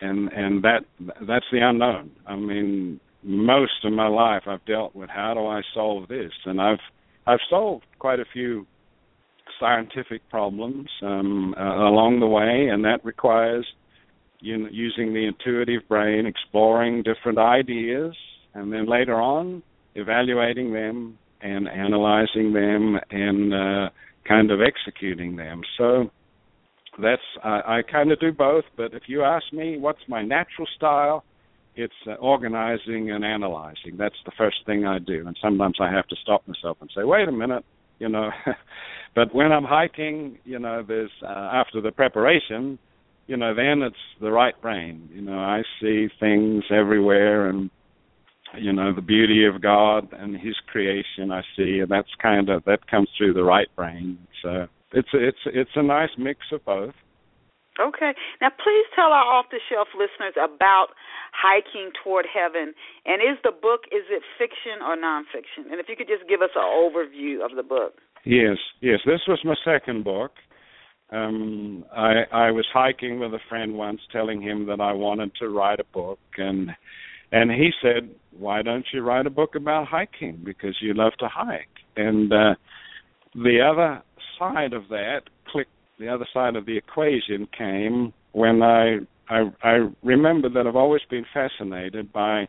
and 0.00 0.32
and 0.32 0.62
that 0.64 0.84
that's 1.26 1.46
the 1.52 1.60
unknown. 1.60 2.10
I 2.26 2.36
mean, 2.36 3.00
most 3.22 3.84
of 3.84 3.92
my 3.92 4.08
life 4.08 4.42
I've 4.46 4.64
dealt 4.64 4.94
with 4.94 5.10
how 5.10 5.34
do 5.34 5.46
I 5.46 5.62
solve 5.74 6.08
this, 6.08 6.32
and 6.44 6.60
I've 6.60 6.80
I've 7.26 7.40
solved 7.48 7.84
quite 7.98 8.20
a 8.20 8.24
few 8.32 8.66
scientific 9.60 10.28
problems 10.28 10.88
um, 11.02 11.54
uh, 11.58 11.88
along 11.88 12.20
the 12.20 12.26
way, 12.26 12.68
and 12.72 12.84
that 12.84 13.04
requires 13.04 13.66
you 14.40 14.58
know, 14.58 14.68
using 14.70 15.14
the 15.14 15.26
intuitive 15.26 15.88
brain, 15.88 16.26
exploring 16.26 17.02
different 17.02 17.38
ideas, 17.38 18.14
and 18.54 18.72
then 18.72 18.86
later 18.86 19.14
on 19.14 19.62
evaluating 19.94 20.72
them 20.72 21.18
and 21.42 21.68
analyzing 21.68 22.52
them 22.52 22.98
and 23.10 23.54
uh, 23.54 23.90
kind 24.26 24.50
of 24.50 24.60
executing 24.60 25.36
them. 25.36 25.62
So 25.78 26.10
that's 27.00 27.22
I, 27.42 27.78
I 27.78 27.82
kind 27.90 28.12
of 28.12 28.20
do 28.20 28.32
both. 28.32 28.64
But 28.76 28.94
if 28.94 29.04
you 29.06 29.22
ask 29.22 29.44
me, 29.52 29.78
what's 29.78 30.00
my 30.08 30.22
natural 30.22 30.66
style? 30.76 31.24
It's 31.74 31.94
uh, 32.06 32.14
organizing 32.14 33.10
and 33.12 33.24
analyzing. 33.24 33.96
That's 33.96 34.14
the 34.26 34.32
first 34.36 34.58
thing 34.66 34.84
I 34.84 34.98
do. 34.98 35.26
And 35.26 35.36
sometimes 35.40 35.76
I 35.80 35.90
have 35.90 36.06
to 36.08 36.16
stop 36.22 36.46
myself 36.46 36.76
and 36.80 36.90
say, 36.94 37.02
wait 37.04 37.28
a 37.28 37.32
minute, 37.32 37.64
you 37.98 38.10
know. 38.10 38.30
but 39.14 39.34
when 39.34 39.52
I'm 39.52 39.64
hiking, 39.64 40.38
you 40.44 40.58
know, 40.58 40.84
there's 40.86 41.10
uh, 41.22 41.28
after 41.28 41.80
the 41.80 41.90
preparation, 41.90 42.78
you 43.26 43.38
know, 43.38 43.54
then 43.54 43.82
it's 43.82 43.96
the 44.20 44.30
right 44.30 44.60
brain. 44.60 45.08
You 45.14 45.22
know, 45.22 45.38
I 45.38 45.62
see 45.80 46.08
things 46.20 46.64
everywhere 46.70 47.48
and 47.48 47.70
you 48.58 48.72
know 48.72 48.94
the 48.94 49.00
beauty 49.00 49.46
of 49.46 49.62
God 49.62 50.12
and 50.12 50.36
His 50.38 50.56
creation. 50.66 51.30
I 51.30 51.42
see, 51.56 51.80
and 51.80 51.90
that's 51.90 52.08
kind 52.20 52.48
of 52.50 52.64
that 52.64 52.86
comes 52.90 53.08
through 53.16 53.34
the 53.34 53.44
right 53.44 53.68
brain. 53.76 54.18
So 54.42 54.66
it's 54.92 55.08
it's 55.12 55.38
it's 55.46 55.70
a 55.76 55.82
nice 55.82 56.10
mix 56.18 56.40
of 56.52 56.64
both. 56.64 56.94
Okay. 57.80 58.12
Now, 58.40 58.50
please 58.50 58.84
tell 58.94 59.12
our 59.12 59.24
off 59.24 59.46
the 59.50 59.60
shelf 59.70 59.88
listeners 59.94 60.34
about 60.36 60.88
hiking 61.32 61.90
toward 62.04 62.26
heaven. 62.28 62.74
And 63.06 63.22
is 63.22 63.40
the 63.42 63.50
book 63.52 63.88
is 63.90 64.04
it 64.10 64.22
fiction 64.36 64.84
or 64.84 64.96
nonfiction? 64.96 65.70
And 65.70 65.80
if 65.80 65.88
you 65.88 65.96
could 65.96 66.08
just 66.08 66.28
give 66.28 66.42
us 66.42 66.50
an 66.54 66.62
overview 66.62 67.44
of 67.44 67.56
the 67.56 67.62
book. 67.62 67.94
Yes, 68.24 68.58
yes. 68.80 69.00
This 69.06 69.20
was 69.26 69.40
my 69.44 69.54
second 69.64 70.04
book. 70.04 70.32
Um, 71.10 71.84
I 71.94 72.24
I 72.30 72.50
was 72.50 72.66
hiking 72.72 73.18
with 73.20 73.32
a 73.34 73.40
friend 73.48 73.74
once, 73.74 74.00
telling 74.12 74.40
him 74.40 74.66
that 74.66 74.80
I 74.80 74.92
wanted 74.92 75.34
to 75.36 75.48
write 75.48 75.80
a 75.80 75.84
book, 75.92 76.20
and 76.36 76.70
and 77.32 77.50
he 77.50 77.70
said, 77.82 78.10
"Why 78.38 78.62
don't 78.62 78.86
you 78.92 79.02
write 79.02 79.26
a 79.26 79.30
book 79.30 79.54
about 79.54 79.88
hiking? 79.88 80.40
Because 80.44 80.76
you 80.80 80.94
love 80.94 81.12
to 81.18 81.28
hike." 81.28 81.68
And 81.96 82.32
uh, 82.32 82.54
the 83.34 83.60
other 83.60 84.02
side 84.50 84.72
of 84.72 84.88
that 84.88 85.22
click, 85.48 85.68
the 85.98 86.08
other 86.08 86.26
side 86.32 86.56
of 86.56 86.66
the 86.66 86.76
equation 86.76 87.46
came 87.56 88.12
when 88.32 88.62
I 88.62 88.98
I, 89.28 89.50
I 89.62 89.88
remember 90.02 90.48
that 90.50 90.66
I've 90.66 90.76
always 90.76 91.02
been 91.08 91.24
fascinated 91.32 92.12
by 92.12 92.48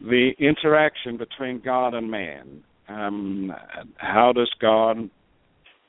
the 0.00 0.32
interaction 0.38 1.16
between 1.16 1.60
God 1.64 1.94
and 1.94 2.10
man. 2.10 2.62
Um, 2.88 3.52
how 3.96 4.32
does 4.32 4.50
God 4.60 5.10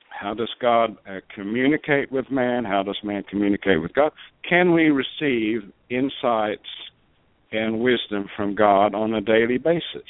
how 0.09 0.33
does 0.33 0.49
God 0.59 0.97
uh, 1.07 1.19
communicate 1.35 2.11
with 2.11 2.31
man? 2.31 2.65
How 2.65 2.81
does 2.81 2.97
man 3.03 3.23
communicate 3.29 3.79
with 3.81 3.93
God? 3.93 4.11
Can 4.49 4.73
we 4.73 4.89
receive 4.89 5.71
insights 5.89 6.61
and 7.51 7.79
wisdom 7.79 8.27
from 8.35 8.55
God 8.55 8.95
on 8.95 9.13
a 9.13 9.21
daily 9.21 9.59
basis? 9.59 10.09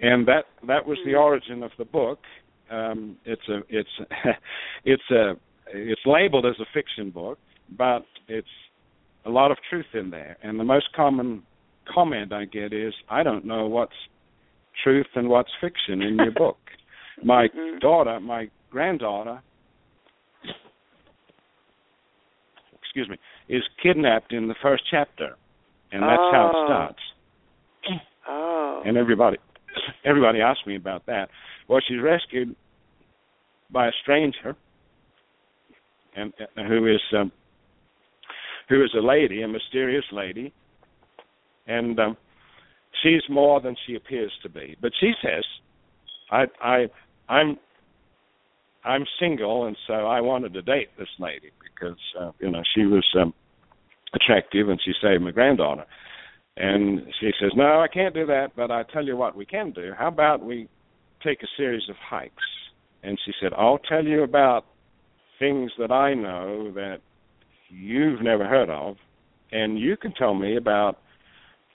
And 0.00 0.28
that 0.28 0.44
that 0.68 0.86
was 0.86 0.98
the 1.04 1.16
origin 1.16 1.62
of 1.64 1.72
the 1.78 1.84
book. 1.84 2.20
Um, 2.70 3.16
it's 3.24 3.48
a 3.48 3.60
it's 3.68 3.88
it's 4.84 5.10
a 5.10 5.32
it's 5.72 6.00
labeled 6.06 6.46
as 6.46 6.54
a 6.60 6.66
fiction 6.72 7.10
book, 7.10 7.38
but 7.76 8.04
it's 8.28 8.48
a 9.26 9.30
lot 9.30 9.50
of 9.50 9.58
truth 9.68 9.86
in 9.94 10.10
there. 10.10 10.36
And 10.42 10.58
the 10.58 10.64
most 10.64 10.86
common 10.94 11.42
comment 11.92 12.32
I 12.32 12.44
get 12.44 12.72
is, 12.72 12.94
I 13.08 13.22
don't 13.22 13.44
know 13.44 13.66
what's 13.66 13.92
truth 14.82 15.06
and 15.14 15.28
what's 15.28 15.50
fiction 15.60 16.02
in 16.02 16.16
your 16.16 16.30
book. 16.36 16.58
My 17.22 17.48
mm-hmm. 17.48 17.78
daughter, 17.78 18.20
my 18.20 18.48
granddaughter, 18.70 19.42
excuse 22.80 23.08
me, 23.08 23.16
is 23.48 23.62
kidnapped 23.82 24.32
in 24.32 24.48
the 24.48 24.54
first 24.62 24.84
chapter, 24.90 25.36
and 25.92 26.02
that's 26.02 26.18
oh. 26.18 26.30
how 26.32 26.46
it 26.46 26.56
oh. 26.56 26.66
starts. 26.66 26.98
Oh. 28.28 28.82
And 28.84 28.96
everybody, 28.96 29.38
everybody 30.04 30.40
asks 30.40 30.66
me 30.66 30.76
about 30.76 31.06
that. 31.06 31.28
Well, 31.68 31.80
she's 31.86 32.00
rescued 32.02 32.56
by 33.70 33.88
a 33.88 33.92
stranger, 34.02 34.56
and 36.16 36.32
uh, 36.40 36.62
who 36.64 36.86
is 36.86 37.00
um, 37.16 37.30
who 38.68 38.82
is 38.82 38.90
a 38.96 39.04
lady, 39.04 39.42
a 39.42 39.48
mysterious 39.48 40.04
lady, 40.10 40.52
and 41.66 41.98
um, 42.00 42.16
she's 43.02 43.22
more 43.28 43.60
than 43.60 43.76
she 43.86 43.94
appears 43.96 44.32
to 44.42 44.48
be. 44.48 44.76
But 44.80 44.92
she 44.98 45.12
says, 45.22 45.44
"I, 46.30 46.44
I, 46.62 46.86
I'm, 47.28 47.58
I'm 48.84 49.04
single, 49.20 49.66
and 49.66 49.76
so 49.86 49.92
I 49.92 50.22
wanted 50.22 50.54
to 50.54 50.62
date 50.62 50.88
this 50.98 51.08
lady 51.18 51.50
because 51.62 51.98
uh, 52.18 52.32
you 52.40 52.50
know 52.50 52.62
she 52.74 52.86
was 52.86 53.06
um, 53.20 53.34
attractive 54.14 54.70
and 54.70 54.80
she 54.82 54.92
saved 55.02 55.22
my 55.22 55.32
granddaughter." 55.32 55.84
And 56.56 57.02
she 57.20 57.30
says, 57.38 57.52
"No, 57.54 57.80
I 57.80 57.88
can't 57.88 58.14
do 58.14 58.24
that, 58.26 58.56
but 58.56 58.70
I 58.70 58.84
tell 58.84 59.04
you 59.04 59.18
what 59.18 59.36
we 59.36 59.44
can 59.44 59.70
do. 59.72 59.92
How 59.96 60.08
about 60.08 60.42
we 60.42 60.66
take 61.22 61.42
a 61.42 61.48
series 61.56 61.88
of 61.88 61.96
hikes?" 61.96 62.44
And 63.02 63.18
she 63.24 63.32
said, 63.40 63.52
"I'll 63.56 63.78
tell 63.78 64.04
you 64.04 64.22
about 64.22 64.64
things 65.38 65.70
that 65.78 65.90
I 65.90 66.14
know 66.14 66.72
that 66.72 67.00
you've 67.68 68.22
never 68.22 68.46
heard 68.46 68.70
of, 68.70 68.96
and 69.52 69.78
you 69.78 69.96
can 69.96 70.12
tell 70.12 70.34
me 70.34 70.56
about 70.56 70.98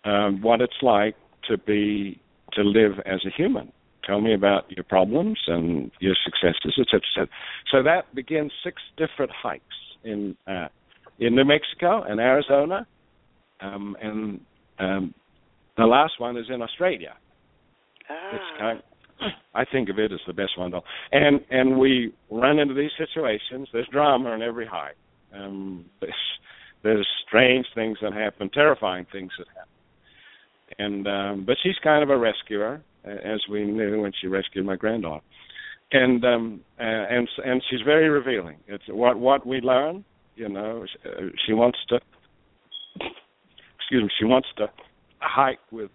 um, 0.03 0.41
what 0.41 0.61
it's 0.61 0.81
like 0.81 1.15
to 1.47 1.57
be 1.57 2.19
to 2.53 2.61
live 2.61 2.99
as 3.05 3.21
a 3.25 3.29
human. 3.35 3.71
Tell 4.05 4.21
me 4.21 4.33
about 4.33 4.69
your 4.69 4.83
problems 4.83 5.39
and 5.47 5.89
your 5.99 6.15
successes, 6.23 6.77
etc. 6.77 7.01
etc. 7.09 7.27
So 7.71 7.83
that 7.83 8.13
begins 8.13 8.51
six 8.63 8.81
different 8.97 9.31
hikes 9.31 9.63
in 10.03 10.35
uh, 10.47 10.67
in 11.19 11.35
New 11.35 11.45
Mexico 11.45 12.03
and 12.03 12.19
Arizona, 12.19 12.85
um, 13.61 13.95
and 14.01 14.41
um, 14.79 15.13
the 15.77 15.85
last 15.85 16.13
one 16.19 16.37
is 16.37 16.45
in 16.49 16.61
Australia. 16.61 17.13
Ah. 18.09 18.29
It's 18.33 18.59
kind 18.59 18.79
of, 18.79 18.85
I 19.55 19.65
think 19.65 19.89
of 19.89 19.99
it 19.99 20.11
as 20.11 20.19
the 20.27 20.33
best 20.33 20.57
one 20.57 20.71
though. 20.71 20.83
And 21.11 21.41
and 21.49 21.77
we 21.77 22.13
run 22.29 22.59
into 22.59 22.73
these 22.73 22.91
situations. 22.97 23.67
There's 23.71 23.87
drama 23.91 24.29
on 24.29 24.41
every 24.41 24.65
hike. 24.65 24.95
Um, 25.33 25.85
there's, 25.99 26.13
there's 26.83 27.07
strange 27.27 27.65
things 27.73 27.97
that 28.01 28.13
happen, 28.13 28.49
terrifying 28.53 29.05
things 29.11 29.31
that 29.37 29.47
happen. 29.47 29.69
And 30.79 31.07
um, 31.07 31.43
but 31.45 31.57
she's 31.63 31.75
kind 31.83 32.03
of 32.03 32.09
a 32.09 32.17
rescuer, 32.17 32.81
as 33.05 33.41
we 33.49 33.63
knew 33.63 34.01
when 34.01 34.11
she 34.19 34.27
rescued 34.27 34.65
my 34.65 34.75
granddaughter. 34.75 35.23
And 35.91 36.23
um, 36.25 36.61
uh, 36.79 36.83
and 36.83 37.27
and 37.45 37.63
she's 37.69 37.81
very 37.85 38.09
revealing. 38.09 38.57
It's 38.67 38.83
what 38.87 39.19
what 39.19 39.45
we 39.45 39.61
learn. 39.61 40.03
You 40.35 40.49
know, 40.49 40.85
uh, 41.05 41.21
she 41.45 41.53
wants 41.53 41.77
to. 41.89 41.99
Excuse 43.79 44.03
me. 44.03 44.09
She 44.17 44.25
wants 44.25 44.47
to 44.57 44.67
hike 45.19 45.59
with 45.71 45.91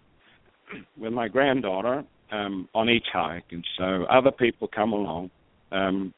with 0.97 1.11
my 1.11 1.27
granddaughter 1.27 2.05
um, 2.31 2.67
on 2.73 2.89
each 2.89 3.07
hike, 3.11 3.45
and 3.51 3.65
so 3.77 4.03
other 4.09 4.31
people 4.31 4.67
come 4.67 4.93
along. 4.93 5.31
Um, 5.71 6.13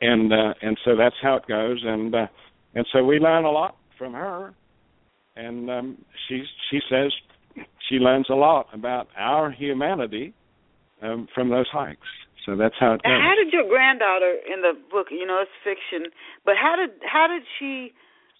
and 0.00 0.32
uh, 0.32 0.54
and 0.62 0.78
so 0.84 0.96
that's 0.96 1.16
how 1.22 1.36
it 1.36 1.46
goes 1.46 1.82
and 1.84 2.14
uh, 2.14 2.26
and 2.74 2.86
so 2.92 3.04
we 3.04 3.18
learn 3.18 3.44
a 3.44 3.50
lot 3.50 3.76
from 3.96 4.12
her. 4.12 4.54
And 5.36 5.70
um 5.70 5.98
she 6.28 6.44
she 6.70 6.80
says 6.90 7.12
she 7.88 7.96
learns 7.96 8.26
a 8.30 8.34
lot 8.34 8.66
about 8.72 9.08
our 9.16 9.50
humanity 9.50 10.34
um 11.02 11.28
from 11.34 11.50
those 11.50 11.68
hikes. 11.70 12.08
So 12.46 12.56
that's 12.56 12.74
how 12.78 12.94
it 12.94 13.02
goes. 13.02 13.12
how 13.12 13.34
did 13.36 13.52
your 13.52 13.68
granddaughter 13.68 14.36
in 14.52 14.62
the 14.62 14.72
book 14.90 15.08
you 15.10 15.26
know 15.26 15.42
it's 15.42 15.50
fiction 15.62 16.10
but 16.44 16.54
how 16.60 16.76
did 16.76 16.90
how 17.04 17.26
did 17.26 17.42
she 17.58 17.92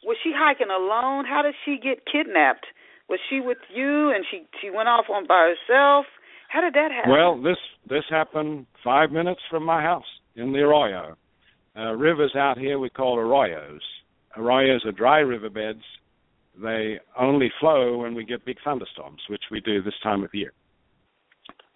was 0.05 0.17
she 0.23 0.33
hiking 0.35 0.69
alone? 0.69 1.25
How 1.25 1.41
did 1.43 1.55
she 1.65 1.79
get 1.83 2.05
kidnapped? 2.05 2.67
Was 3.09 3.21
she 3.31 3.41
with 3.41 3.59
you 3.73 4.11
and 4.11 4.25
she 4.31 4.47
she 4.61 4.71
went 4.71 4.89
off 4.89 5.07
on 5.09 5.27
by 5.27 5.55
herself 5.55 6.07
how 6.55 6.61
did 6.61 6.75
that 6.75 6.91
happen 6.91 7.11
well 7.11 7.41
this 7.43 7.59
this 7.89 8.05
happened 8.09 8.67
five 8.83 9.11
minutes 9.11 9.41
from 9.51 9.65
my 9.65 9.83
house 9.83 10.05
in 10.37 10.53
the 10.53 10.61
arroyo 10.61 11.17
uh, 11.77 11.93
rivers 11.93 12.35
out 12.37 12.59
here 12.59 12.79
we 12.79 12.89
call 12.89 13.19
arroyos. 13.19 13.81
Arroyos 14.37 14.85
are 14.87 14.93
dry 14.93 15.19
riverbeds. 15.19 15.83
They 16.61 16.99
only 17.19 17.51
flow 17.59 17.99
when 17.99 18.15
we 18.15 18.25
get 18.25 18.45
big 18.45 18.59
thunderstorms, 18.65 19.21
which 19.29 19.43
we 19.51 19.61
do 19.61 19.83
this 19.83 19.95
time 20.03 20.23
of 20.23 20.33
year. 20.33 20.53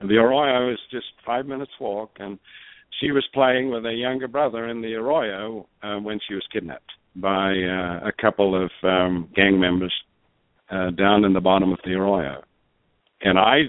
And 0.00 0.08
the 0.08 0.16
arroyo 0.16 0.72
is 0.72 0.78
just 0.92 1.06
five 1.26 1.46
minutes 1.46 1.72
walk, 1.80 2.12
and 2.20 2.38
she 3.00 3.10
was 3.10 3.26
playing 3.34 3.72
with 3.72 3.84
a 3.86 3.92
younger 3.92 4.28
brother 4.28 4.68
in 4.68 4.80
the 4.80 4.94
arroyo 4.94 5.66
uh, 5.82 5.96
when 5.96 6.20
she 6.28 6.34
was 6.34 6.46
kidnapped 6.52 6.92
by 7.16 7.50
uh, 7.50 8.06
a 8.06 8.12
couple 8.20 8.54
of 8.54 8.70
um, 8.84 9.28
gang 9.34 9.58
members 9.58 9.92
uh, 10.70 10.90
down 10.90 11.24
in 11.24 11.32
the 11.32 11.40
bottom 11.40 11.72
of 11.72 11.80
the 11.84 11.94
arroyo. 11.94 12.44
And 13.22 13.36
I, 13.36 13.62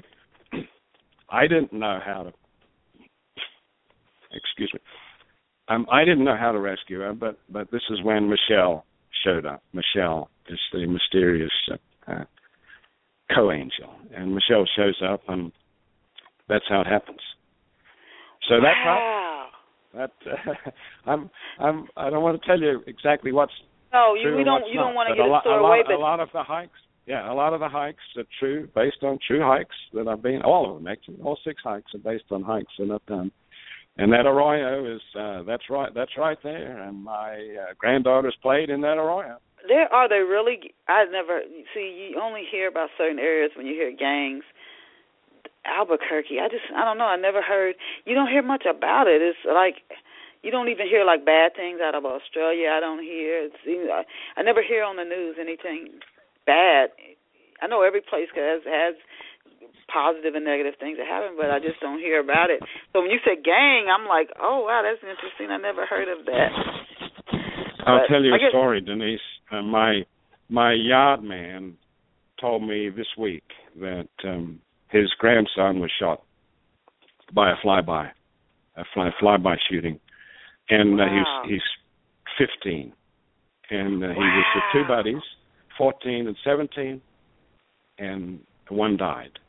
I 1.31 1.47
didn't 1.47 1.73
know 1.73 1.99
how 2.03 2.23
to. 2.23 2.33
Excuse 4.31 4.71
me. 4.73 4.79
Um, 5.67 5.85
I 5.91 6.03
didn't 6.03 6.23
know 6.23 6.37
how 6.39 6.51
to 6.51 6.59
rescue 6.59 6.99
her, 6.99 7.13
but 7.13 7.37
but 7.49 7.69
this 7.71 7.81
is 7.89 8.03
when 8.03 8.29
Michelle 8.29 8.85
showed 9.23 9.45
up. 9.45 9.63
Michelle 9.73 10.29
is 10.49 10.59
the 10.73 10.85
mysterious 10.87 11.51
uh, 12.07 12.23
co-angel, 13.33 13.93
and 14.15 14.33
Michelle 14.33 14.65
shows 14.75 14.99
up, 15.07 15.21
and 15.27 15.51
that's 16.47 16.65
how 16.67 16.81
it 16.81 16.87
happens. 16.87 17.19
So 18.47 18.55
wow. 18.55 18.61
that's 18.63 18.77
how 18.83 19.29
that 19.93 20.11
uh, 20.25 20.69
I'm 21.09 21.29
I'm 21.59 21.87
I 21.95 22.09
don't 22.09 22.23
want 22.23 22.41
to 22.41 22.47
tell 22.47 22.59
you 22.59 22.81
exactly 22.87 23.31
what's 23.31 23.51
no 23.93 24.15
you 24.15 24.35
we 24.35 24.43
don't 24.43 24.67
you 24.67 24.75
not, 24.75 24.85
don't 24.85 24.95
want 24.95 25.09
to 25.09 25.15
get 25.15 25.25
a, 25.25 25.29
lot, 25.29 25.45
a 25.45 25.49
away, 25.49 25.83
lot, 25.87 25.93
a 25.93 25.97
lot 25.97 26.19
of 26.19 26.29
the 26.33 26.43
hikes 26.43 26.79
yeah 27.09 27.29
a 27.29 27.33
lot 27.33 27.53
of 27.53 27.59
the 27.59 27.67
hikes 27.67 28.03
are 28.15 28.23
true 28.39 28.69
based 28.75 29.01
on 29.01 29.17
true 29.27 29.41
hikes 29.41 29.75
that 29.93 30.07
I've 30.07 30.21
been 30.21 30.43
all 30.43 30.69
of 30.69 30.75
them 30.75 30.87
actually 30.87 31.17
all 31.23 31.37
six 31.43 31.61
hikes 31.61 31.93
are 31.95 31.97
based 31.97 32.31
on 32.31 32.43
hikes 32.43 32.71
that 32.77 32.91
I've 32.91 33.05
done. 33.07 33.31
And 33.97 34.13
that 34.13 34.25
arroyo 34.25 34.95
is 34.95 35.01
uh, 35.19 35.43
that's 35.43 35.63
right 35.69 35.93
that's 35.93 36.15
right 36.17 36.37
there 36.43 36.81
and 36.83 37.03
my 37.03 37.33
uh, 37.33 37.73
granddaughter's 37.77 38.37
played 38.41 38.69
in 38.69 38.79
that 38.81 38.97
arroyo. 38.97 39.39
There 39.67 39.91
are 39.91 40.07
they 40.07 40.19
really 40.19 40.73
i 40.87 41.03
never 41.11 41.41
see 41.73 42.11
you 42.13 42.21
only 42.21 42.43
hear 42.49 42.67
about 42.69 42.89
certain 42.97 43.19
areas 43.19 43.51
when 43.57 43.65
you 43.65 43.73
hear 43.73 43.91
gangs. 43.91 44.43
Albuquerque 45.65 46.39
i 46.39 46.47
just 46.47 46.63
i 46.75 46.85
don't 46.85 46.97
know 46.97 47.05
i 47.05 47.17
never 47.17 47.41
heard 47.41 47.75
you 48.05 48.13
don't 48.13 48.29
hear 48.29 48.43
much 48.43 48.65
about 48.69 49.07
it. 49.07 49.21
It's 49.21 49.39
like 49.45 49.81
you 50.43 50.51
don't 50.51 50.69
even 50.69 50.87
hear 50.87 51.03
like 51.03 51.25
bad 51.25 51.53
things 51.55 51.81
out 51.83 51.95
of 51.95 52.05
australia 52.05 52.69
i 52.69 52.79
don't 52.79 53.03
hear. 53.03 53.49
It's 53.49 53.57
i, 53.67 54.03
I 54.37 54.43
never 54.43 54.61
hear 54.63 54.83
on 54.83 54.95
the 54.95 55.03
news 55.03 55.35
anything 55.41 55.99
bad 56.49 56.89
i 57.61 57.67
know 57.69 57.81
every 57.85 58.01
place 58.01 58.29
has 58.33 58.61
has 58.65 58.95
positive 59.91 60.33
and 60.35 60.45
negative 60.45 60.75
things 60.79 60.97
that 61.01 61.07
happen, 61.09 61.33
but 61.35 61.49
I 61.49 61.57
just 61.57 61.79
don't 61.81 61.97
hear 61.97 62.19
about 62.21 62.51
it. 62.53 62.61
So 62.93 63.01
when 63.01 63.09
you 63.09 63.17
say 63.25 63.33
gang, 63.41 63.87
I'm 63.89 64.05
like, 64.07 64.29
oh 64.39 64.61
wow, 64.67 64.81
that's 64.85 65.01
interesting. 65.01 65.49
I 65.49 65.57
never 65.57 65.83
heard 65.89 66.05
of 66.07 66.25
that. 66.29 66.49
I'll 67.87 67.99
But 67.99 68.07
tell 68.07 68.23
you 68.23 68.33
a 68.35 68.37
guess- 68.37 68.49
story, 68.53 68.81
Denise. 68.81 69.19
Uh, 69.51 69.63
my 69.63 70.05
my 70.47 70.73
yard 70.73 71.23
man 71.23 71.73
told 72.39 72.61
me 72.67 72.89
this 72.89 73.07
week 73.17 73.43
that 73.81 74.07
um 74.23 74.61
his 74.89 75.09
grandson 75.17 75.79
was 75.79 75.91
shot 75.99 76.21
by 77.33 77.49
a 77.51 77.55
flyby, 77.65 78.11
a 78.77 78.83
fly 78.93 79.09
flyby 79.21 79.55
shooting, 79.69 79.99
and 80.69 81.01
uh, 81.01 81.05
Wow. 81.05 81.43
he's 81.47 81.61
he's 82.37 82.47
15, 82.63 82.93
and 83.71 84.03
uh, 84.03 84.07
he 84.09 84.13
was 84.37 84.45
with 84.55 84.63
two 84.73 84.87
buddies, 84.87 85.23
14 85.79 86.27
and 86.27 86.35
17, 86.43 87.01
and 87.97 88.39
one 88.69 88.97
died, 88.97 89.39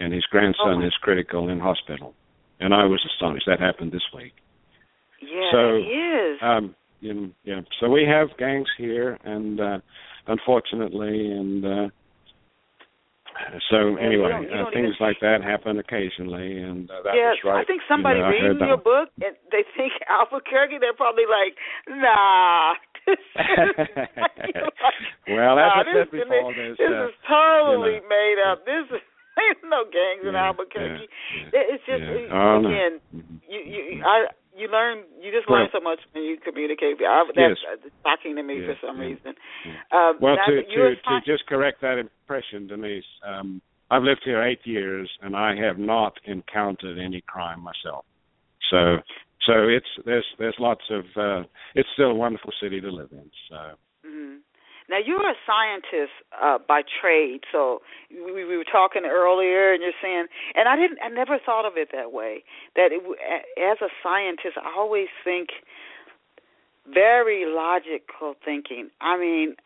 and 0.00 0.12
his 0.12 0.24
grandson 0.24 0.82
Oh, 0.82 0.86
is 0.86 0.92
critical 1.00 1.48
in 1.48 1.60
hospital, 1.60 2.14
and 2.58 2.74
I 2.74 2.84
was 2.86 3.00
astonished. 3.06 3.44
That 3.46 3.60
happened 3.60 3.92
this 3.92 4.02
week. 4.12 4.32
Yeah, 5.20 5.50
So, 5.52 5.74
it 5.76 5.80
is. 5.80 6.38
Um, 6.42 6.74
you 7.00 7.14
know, 7.14 7.30
yeah. 7.44 7.60
So 7.80 7.88
we 7.88 8.04
have 8.04 8.36
gangs 8.38 8.68
here, 8.78 9.18
and 9.24 9.60
uh, 9.60 9.78
unfortunately, 10.26 11.30
and 11.30 11.64
uh, 11.64 11.88
so 13.70 13.76
Yeah, 13.76 13.84
you 13.84 13.98
anyway, 13.98 14.30
don't- 14.30 14.42
you 14.42 14.48
uh, 14.50 14.62
don't 14.64 14.72
things 14.74 14.94
even- 14.94 15.06
like 15.06 15.18
that 15.20 15.42
happen 15.42 15.78
occasionally, 15.78 16.58
and 16.62 16.90
uh, 16.90 17.02
that 17.02 17.14
yeah, 17.14 17.30
was 17.30 17.44
right. 17.44 17.60
I 17.60 17.64
think 17.64 17.82
somebody 17.88 18.18
you 18.18 18.24
know, 18.24 18.30
reading 18.30 18.58
your 18.66 18.76
one. 18.78 18.84
book 18.84 19.08
and 19.22 19.34
they 19.50 19.64
think 19.76 19.92
Albuquerque, 20.08 20.78
they're 20.78 20.94
probably 20.94 21.26
like, 21.26 21.54
nah. 21.88 22.74
this 23.06 23.18
is- 23.18 24.54
well, 25.28 25.58
as 25.58 25.72
nah, 25.74 25.82
this, 25.84 26.08
before, 26.10 26.54
this, 26.54 26.76
this 26.78 26.88
uh, 26.90 27.08
is 27.08 27.14
totally 27.28 27.98
you 27.98 28.04
know, 28.04 28.08
made 28.08 28.38
up. 28.46 28.64
This 28.64 28.86
is 28.94 29.02
there's 29.36 29.56
no 29.66 29.82
gangs 29.90 30.22
in 30.28 30.36
Albuquerque. 30.36 31.08
yeah, 31.52 31.74
It's 31.74 31.82
just 31.84 32.00
yeah. 32.06 32.30
Oh, 32.30 32.62
again, 32.62 33.00
Mhm. 33.10 33.42
you 33.50 33.60
you 33.66 34.02
I 34.06 34.30
you 34.56 34.68
learn 34.68 35.04
you 35.20 35.32
just 35.32 35.48
learn 35.48 35.68
Well- 35.72 35.80
so 35.80 35.80
much 35.80 36.00
when 36.12 36.24
you 36.24 36.36
communicate. 36.38 36.96
I, 37.02 37.24
that's 37.34 37.60
Yes. 37.60 37.90
shocking 38.02 38.36
to 38.36 38.42
me 38.42 38.60
for 38.64 38.76
some 38.80 38.98
reason. 39.00 39.34
Um, 39.90 40.18
Well, 40.20 40.36
to 40.36 40.62
to 40.62 40.96
to 40.96 41.20
just 41.24 41.46
correct 41.46 41.80
that 41.80 41.98
impression, 41.98 42.66
Denise, 42.66 43.04
um, 43.24 43.60
I've 43.90 44.02
lived 44.02 44.22
here 44.24 44.42
eight 44.42 44.64
years, 44.64 45.10
and 45.22 45.36
I 45.36 45.54
have 45.56 45.78
not 45.78 46.18
encountered 46.24 46.98
any 46.98 47.20
crime 47.22 47.60
myself. 47.60 48.04
So, 48.70 48.98
so 49.46 49.68
it's 49.68 49.86
there's 50.04 50.26
there's 50.38 50.56
lots 50.58 50.84
of 50.90 51.04
uh, 51.16 51.42
it's 51.74 51.88
still 51.94 52.10
a 52.10 52.14
wonderful 52.14 52.52
city 52.62 52.80
to 52.80 52.90
live 52.90 53.10
in. 53.12 53.30
So, 53.50 53.58
hmm 54.06 54.36
Now 54.88 54.98
you're 55.04 55.28
a 55.28 55.34
scientist 55.46 56.12
uh, 56.40 56.58
by 56.58 56.82
trade, 57.00 57.40
so 57.50 57.80
we, 58.10 58.44
we 58.44 58.56
were 58.56 58.64
talking 58.70 59.04
earlier, 59.06 59.72
and 59.72 59.82
you're 59.82 59.96
saying, 60.02 60.26
and 60.54 60.68
I 60.68 60.76
didn't, 60.76 60.98
I 61.02 61.08
never 61.08 61.38
thought 61.38 61.64
of 61.64 61.74
it 61.76 61.88
that 61.92 62.12
way. 62.12 62.44
That 62.76 62.90
it, 62.92 63.02
as 63.58 63.78
a 63.80 63.88
scientist, 64.02 64.58
I 64.60 64.72
always 64.76 65.08
think 65.24 65.48
very 66.92 67.46
logical 67.46 68.34
thinking. 68.44 68.90
I 69.00 69.18
mean, 69.18 69.56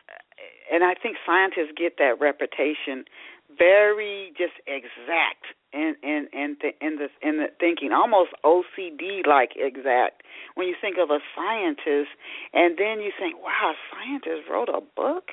and 0.71 0.83
I 0.83 0.93
think 0.93 1.17
scientists 1.25 1.75
get 1.75 1.97
that 1.97 2.19
reputation 2.19 3.03
very 3.57 4.31
just 4.37 4.53
exact 4.67 5.57
in 5.73 5.95
in 6.03 6.27
in 6.33 6.57
th- 6.61 6.75
in 6.81 6.97
the 6.97 7.09
in 7.21 7.37
the 7.37 7.47
thinking, 7.59 7.91
almost 7.91 8.31
OCD 8.43 9.25
like 9.27 9.51
exact. 9.55 10.23
When 10.55 10.67
you 10.67 10.75
think 10.79 10.97
of 10.97 11.09
a 11.11 11.19
scientist, 11.35 12.09
and 12.53 12.77
then 12.77 13.01
you 13.01 13.11
think, 13.19 13.41
wow, 13.41 13.73
a 13.73 13.75
scientist 13.93 14.49
wrote 14.49 14.69
a 14.69 14.81
book. 14.95 15.31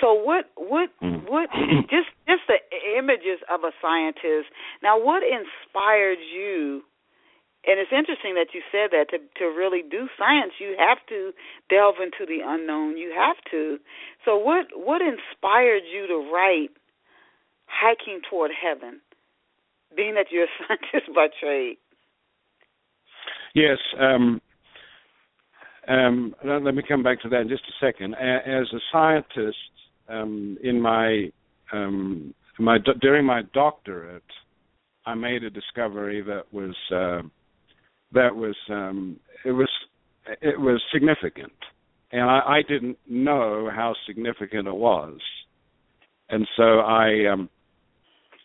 So 0.00 0.14
what 0.14 0.50
what 0.56 0.90
Mm. 1.02 1.28
what 1.28 1.50
just 1.90 2.08
just 2.28 2.42
the 2.48 2.58
images 2.98 3.40
of 3.50 3.64
a 3.64 3.72
scientist. 3.82 4.48
Now, 4.82 4.98
what 5.02 5.22
inspired 5.22 6.18
you? 6.20 6.82
And 7.66 7.80
it's 7.80 7.90
interesting 7.92 8.34
that 8.36 8.54
you 8.54 8.62
said 8.70 8.90
that 8.92 9.10
to 9.10 9.18
to 9.38 9.44
really 9.46 9.82
do 9.82 10.08
science, 10.18 10.54
you 10.60 10.76
have 10.78 10.98
to 11.08 11.32
delve 11.68 11.96
into 12.00 12.24
the 12.26 12.40
unknown. 12.44 12.96
You 12.96 13.12
have 13.16 13.36
to. 13.50 13.78
So 14.24 14.36
what 14.38 14.66
what 14.74 15.02
inspired 15.02 15.82
you 15.92 16.06
to 16.06 16.30
write 16.32 16.70
hiking 17.66 18.20
toward 18.30 18.52
heaven, 18.52 19.00
being 19.96 20.14
that 20.14 20.26
you're 20.30 20.44
a 20.44 20.46
scientist 20.68 21.14
by 21.14 21.28
trade? 21.40 21.76
yes. 23.54 23.78
Um, 23.98 24.40
um, 25.88 26.34
let 26.44 26.74
me 26.74 26.82
come 26.86 27.02
back 27.02 27.22
to 27.22 27.28
that 27.28 27.42
in 27.42 27.48
just 27.48 27.62
a 27.62 27.86
second. 27.86 28.14
As 28.14 28.66
a 28.72 28.80
scientist, 28.90 29.56
um, 30.08 30.58
in 30.62 30.80
my 30.80 31.30
um, 31.72 32.34
my 32.58 32.78
during 33.00 33.24
my 33.24 33.42
doctorate, 33.54 34.22
I 35.04 35.14
made 35.14 35.44
a 35.44 35.50
discovery 35.50 36.22
that 36.22 36.44
was 36.52 36.74
uh, 36.92 37.26
that 38.12 38.34
was 38.34 38.56
um, 38.68 39.16
it 39.44 39.52
was 39.52 39.68
it 40.42 40.58
was 40.58 40.82
significant, 40.92 41.52
and 42.10 42.22
I, 42.22 42.40
I 42.46 42.62
didn't 42.68 42.98
know 43.08 43.70
how 43.72 43.94
significant 44.06 44.66
it 44.66 44.74
was, 44.74 45.18
and 46.30 46.46
so 46.56 46.80
I 46.80 47.26
um, 47.32 47.48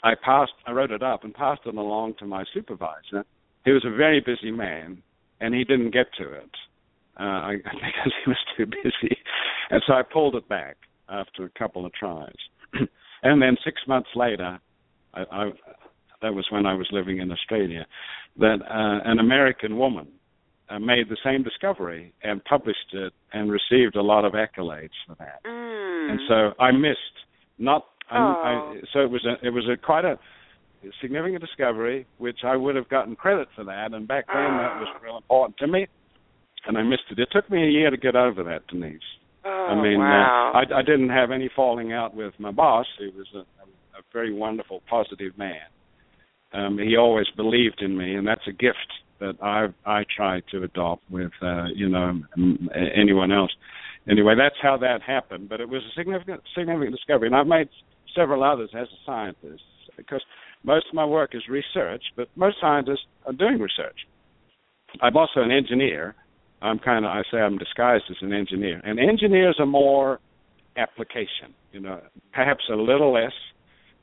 I 0.03 0.13
passed 0.15 0.53
I 0.65 0.71
wrote 0.71 0.91
it 0.91 1.03
up 1.03 1.23
and 1.23 1.33
passed 1.33 1.61
it 1.65 1.75
along 1.75 2.15
to 2.19 2.25
my 2.25 2.43
supervisor. 2.53 3.25
He 3.65 3.71
was 3.71 3.85
a 3.85 3.95
very 3.95 4.19
busy 4.19 4.51
man, 4.51 5.01
and 5.39 5.53
he 5.53 5.63
didn't 5.63 5.91
get 5.91 6.07
to 6.17 6.33
it 6.33 6.49
uh, 7.19 7.23
I, 7.23 7.55
because 7.63 8.13
he 8.23 8.29
was 8.29 8.37
too 8.57 8.65
busy, 8.65 9.17
and 9.69 9.81
so 9.85 9.93
I 9.93 10.01
pulled 10.03 10.35
it 10.35 10.47
back 10.49 10.77
after 11.09 11.45
a 11.45 11.49
couple 11.59 11.85
of 11.85 11.93
tries, 11.93 12.33
and 13.23 13.41
then 13.41 13.57
six 13.63 13.81
months 13.87 14.09
later, 14.15 14.59
I, 15.13 15.21
I 15.31 15.51
that 16.21 16.33
was 16.33 16.47
when 16.51 16.65
I 16.65 16.73
was 16.73 16.87
living 16.91 17.19
in 17.19 17.31
Australia, 17.31 17.85
that 18.37 18.59
uh, 18.61 19.09
an 19.09 19.19
American 19.19 19.77
woman 19.77 20.07
uh, 20.69 20.79
made 20.79 21.09
the 21.09 21.17
same 21.23 21.43
discovery 21.43 22.13
and 22.23 22.43
published 22.45 22.93
it 22.93 23.13
and 23.33 23.51
received 23.51 23.95
a 23.95 24.01
lot 24.01 24.23
of 24.23 24.33
accolades 24.33 24.95
for 25.05 25.15
that. 25.19 25.43
Mm. 25.45 26.11
And 26.11 26.19
so 26.27 26.63
I 26.63 26.71
missed 26.71 26.97
not. 27.57 27.85
I, 28.11 28.17
Oh. 28.17 28.73
I, 28.75 28.81
so 28.93 28.99
it 28.99 29.09
was 29.09 29.25
a 29.25 29.45
it 29.45 29.51
was 29.51 29.67
a 29.71 29.77
quite 29.77 30.05
a 30.05 30.19
significant 31.01 31.41
discovery, 31.41 32.05
which 32.17 32.39
I 32.43 32.55
would 32.55 32.75
have 32.75 32.89
gotten 32.89 33.15
credit 33.15 33.47
for 33.55 33.63
that, 33.65 33.93
and 33.93 34.07
back 34.07 34.25
then 34.27 34.57
that 34.57 34.79
was 34.79 34.87
real 35.03 35.17
important 35.17 35.57
to 35.59 35.67
me, 35.67 35.87
and 36.67 36.77
I 36.77 36.83
missed 36.83 37.03
it. 37.11 37.19
It 37.19 37.29
took 37.31 37.49
me 37.49 37.63
a 37.63 37.69
year 37.69 37.89
to 37.91 37.97
get 37.97 38.15
over 38.15 38.43
that, 38.43 38.67
Denise. 38.67 38.99
oh, 39.45 39.49
I 39.71 39.75
mean, 39.81 39.99
wow. 39.99 40.51
uh, 40.53 40.57
I, 40.57 40.79
I 40.79 40.81
didn't 40.81 41.09
have 41.09 41.31
any 41.31 41.49
falling 41.55 41.93
out 41.93 42.15
with 42.15 42.33
my 42.39 42.51
boss. 42.51 42.85
He 42.99 43.07
was 43.15 43.27
a, 43.35 43.39
a, 43.39 43.99
a 43.99 44.01
very 44.11 44.33
wonderful, 44.33 44.81
positive 44.89 45.37
man. 45.37 45.61
Um, 46.53 46.77
he 46.79 46.97
always 46.97 47.27
believed 47.37 47.81
in 47.81 47.97
me, 47.97 48.15
and 48.15 48.27
that's 48.27 48.45
a 48.47 48.51
gift 48.51 48.77
that 49.19 49.35
I 49.41 49.67
I 49.85 50.03
try 50.17 50.41
to 50.51 50.63
adopt 50.63 51.03
with 51.11 51.31
uh, 51.43 51.65
you 51.75 51.87
know 51.89 52.19
m- 52.37 52.69
anyone 52.95 53.31
else. 53.31 53.51
Anyway, 54.09 54.33
that's 54.35 54.55
how 54.63 54.77
that 54.77 55.01
happened. 55.03 55.47
But 55.47 55.61
it 55.61 55.69
was 55.69 55.83
a 55.83 55.93
significant 55.99 56.41
significant 56.57 56.95
discovery, 56.95 57.27
and 57.27 57.35
I've 57.35 57.45
made 57.47 57.69
several 58.15 58.43
others 58.43 58.69
as 58.73 58.87
a 58.87 59.05
scientist 59.05 59.63
because 59.97 60.21
most 60.63 60.85
of 60.89 60.93
my 60.93 61.05
work 61.05 61.31
is 61.33 61.41
research, 61.49 62.03
but 62.15 62.27
most 62.35 62.57
scientists 62.61 63.05
are 63.25 63.33
doing 63.33 63.59
research. 63.59 64.07
I'm 65.01 65.15
also 65.15 65.41
an 65.41 65.51
engineer. 65.51 66.15
I'm 66.61 66.79
kind 66.79 67.05
of 67.05 67.11
I 67.11 67.23
say 67.31 67.37
I'm 67.37 67.57
disguised 67.57 68.03
as 68.09 68.17
an 68.21 68.33
engineer, 68.33 68.81
and 68.83 68.99
engineers 68.99 69.55
are 69.59 69.65
more 69.65 70.19
application. 70.77 71.53
You 71.71 71.79
know, 71.81 72.01
perhaps 72.33 72.63
a 72.71 72.75
little 72.75 73.13
less, 73.13 73.33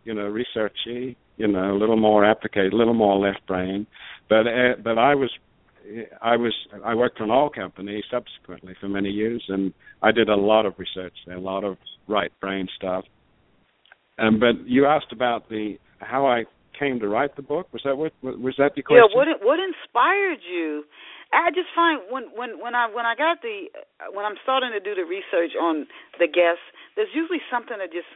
you 0.05 0.15
know, 0.15 0.23
researchy. 0.23 1.17
You 1.37 1.47
know, 1.47 1.73
a 1.73 1.79
little 1.79 1.97
more 1.97 2.25
applicated, 2.25 2.73
a 2.73 2.77
little 2.77 2.95
more 2.95 3.17
left 3.17 3.47
brain. 3.47 3.87
But 4.29 4.49
uh, 4.49 4.75
but 4.83 4.99
I 4.99 5.15
was 5.15 5.31
I 6.21 6.37
was 6.37 6.53
I 6.85 6.95
worked 6.95 7.19
for 7.19 7.25
an 7.25 7.31
oil 7.31 7.51
company 7.51 8.03
subsequently 8.11 8.75
for 8.81 8.89
many 8.89 9.11
years, 9.11 9.45
and 9.49 9.73
I 10.03 10.13
did 10.13 10.29
a 10.29 10.35
lot 10.35 10.67
of 10.67 10.75
research 10.79 11.15
a 11.31 11.39
lot 11.39 11.65
of 11.65 11.77
right 12.09 12.33
brain 12.41 12.67
stuff. 12.77 13.05
Um, 14.19 14.41
but 14.41 14.67
you 14.67 14.87
asked 14.87 15.13
about 15.13 15.49
the 15.49 15.79
how 16.01 16.27
I 16.27 16.45
came 16.79 17.01
to 17.01 17.09
write 17.09 17.37
the 17.37 17.43
book. 17.43 17.73
Was 17.73 17.83
that 17.85 17.97
what 17.97 18.13
was 18.23 18.55
that 18.59 18.75
the 18.75 18.83
question? 18.83 19.03
Yeah, 19.11 19.17
what 19.17 19.29
what 19.43 19.59
inspired 19.59 20.39
you? 20.43 20.85
I 21.33 21.51
just 21.51 21.69
find 21.75 22.01
when 22.11 22.31
when 22.35 22.61
when 22.61 22.75
I 22.75 22.89
when 22.89 23.05
I 23.05 23.15
got 23.15 23.43
the 23.43 23.69
when 24.13 24.25
I'm 24.25 24.39
starting 24.43 24.71
to 24.73 24.81
do 24.81 24.95
the 24.95 25.05
research 25.05 25.53
on 25.61 25.87
the 26.19 26.27
guests, 26.27 26.65
there's 26.97 27.13
usually 27.15 27.43
something 27.51 27.77
that 27.79 27.93
just 27.93 28.09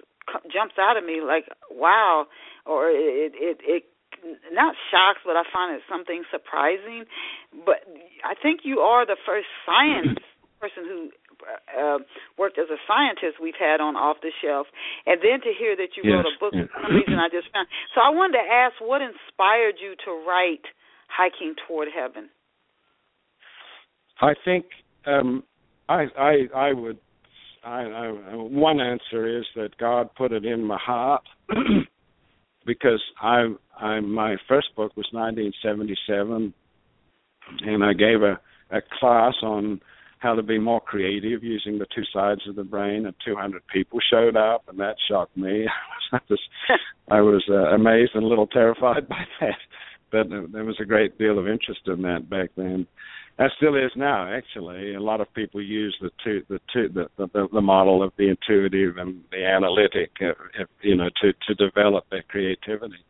jumps 0.50 0.74
out 0.78 0.96
at 0.96 1.04
me 1.04 1.20
like 1.20 1.46
wow, 1.70 2.26
or 2.64 2.88
it 2.88 3.34
it 3.36 3.58
it 3.62 3.84
not 4.52 4.74
shocks, 4.90 5.20
but 5.26 5.36
I 5.36 5.42
find 5.52 5.74
it 5.74 5.82
something 5.90 6.22
surprising. 6.30 7.04
But 7.66 7.84
I 8.24 8.34
think 8.40 8.60
you 8.64 8.80
are 8.80 9.04
the 9.04 9.18
first 9.26 9.48
science 9.66 10.18
person 10.60 10.84
who 10.86 11.10
uh, 11.76 11.98
worked 12.38 12.58
as 12.58 12.68
a 12.70 12.78
scientist 12.86 13.40
we've 13.42 13.58
had 13.58 13.80
on 13.80 13.96
off 13.96 14.18
the 14.22 14.32
shelf, 14.42 14.66
and 15.06 15.20
then 15.20 15.40
to 15.42 15.52
hear 15.58 15.76
that 15.76 15.96
you 15.96 16.02
Yes, 16.04 16.24
wrote 16.24 16.26
a 16.26 16.36
book 16.40 16.54
yeah. 16.54 16.66
for 16.72 16.88
some 16.88 16.96
reason 16.96 17.18
I 17.18 17.28
just 17.28 17.50
found. 17.52 17.68
So 17.94 18.00
I 18.00 18.10
wanted 18.10 18.38
to 18.38 18.46
ask, 18.46 18.74
what 18.80 19.02
inspired 19.02 19.76
you 19.80 19.94
to 20.04 20.10
write 20.26 20.64
"Hiking 21.08 21.54
Toward 21.66 21.88
Heaven"? 21.94 22.30
I 24.20 24.34
think 24.44 24.66
um, 25.06 25.42
I 25.88 26.06
I 26.16 26.34
I 26.54 26.72
would 26.72 26.98
I, 27.64 27.82
I 27.82 28.06
one 28.34 28.80
answer 28.80 29.38
is 29.38 29.44
that 29.56 29.76
God 29.78 30.14
put 30.16 30.32
it 30.32 30.44
in 30.44 30.64
my 30.64 30.78
heart 30.78 31.22
because 32.66 33.02
I 33.20 33.54
I 33.78 34.00
my 34.00 34.36
first 34.48 34.68
book 34.76 34.96
was 34.96 35.06
1977 35.12 36.54
and 37.66 37.84
I 37.84 37.92
gave 37.92 38.22
a 38.22 38.40
a 38.70 38.80
class 38.98 39.34
on 39.42 39.80
how 40.22 40.34
to 40.34 40.42
be 40.42 40.58
more 40.58 40.80
creative 40.80 41.42
using 41.42 41.78
the 41.78 41.86
two 41.94 42.04
sides 42.12 42.42
of 42.48 42.54
the 42.54 42.62
brain, 42.62 43.06
and 43.06 43.14
200 43.24 43.62
people 43.66 43.98
showed 44.10 44.36
up, 44.36 44.62
and 44.68 44.78
that 44.78 44.94
shocked 45.08 45.36
me. 45.36 45.66
I 46.12 46.20
was, 46.28 46.40
I 47.10 47.20
was 47.20 47.44
uh, 47.50 47.74
amazed 47.74 48.12
and 48.14 48.24
a 48.24 48.28
little 48.28 48.46
terrified 48.46 49.08
by 49.08 49.24
that, 49.40 49.58
but 50.10 50.26
uh, 50.32 50.46
there 50.52 50.64
was 50.64 50.78
a 50.80 50.84
great 50.86 51.18
deal 51.18 51.38
of 51.38 51.48
interest 51.48 51.80
in 51.86 52.02
that 52.02 52.30
back 52.30 52.50
then. 52.56 52.86
That 53.38 53.50
still 53.56 53.74
is 53.74 53.90
now, 53.96 54.32
actually. 54.32 54.94
A 54.94 55.00
lot 55.00 55.22
of 55.22 55.32
people 55.34 55.62
use 55.62 55.96
the 56.00 56.10
two, 56.22 56.42
the 56.48 56.60
two, 56.72 56.88
the 56.88 57.08
the, 57.16 57.48
the 57.50 57.60
model 57.62 58.02
of 58.02 58.12
the 58.18 58.28
intuitive 58.28 58.98
and 58.98 59.22
the 59.32 59.44
analytic, 59.44 60.10
uh, 60.20 60.64
you 60.82 60.94
know, 60.94 61.08
to 61.22 61.32
to 61.48 61.54
develop 61.54 62.04
their 62.10 62.22
creativity. 62.28 63.02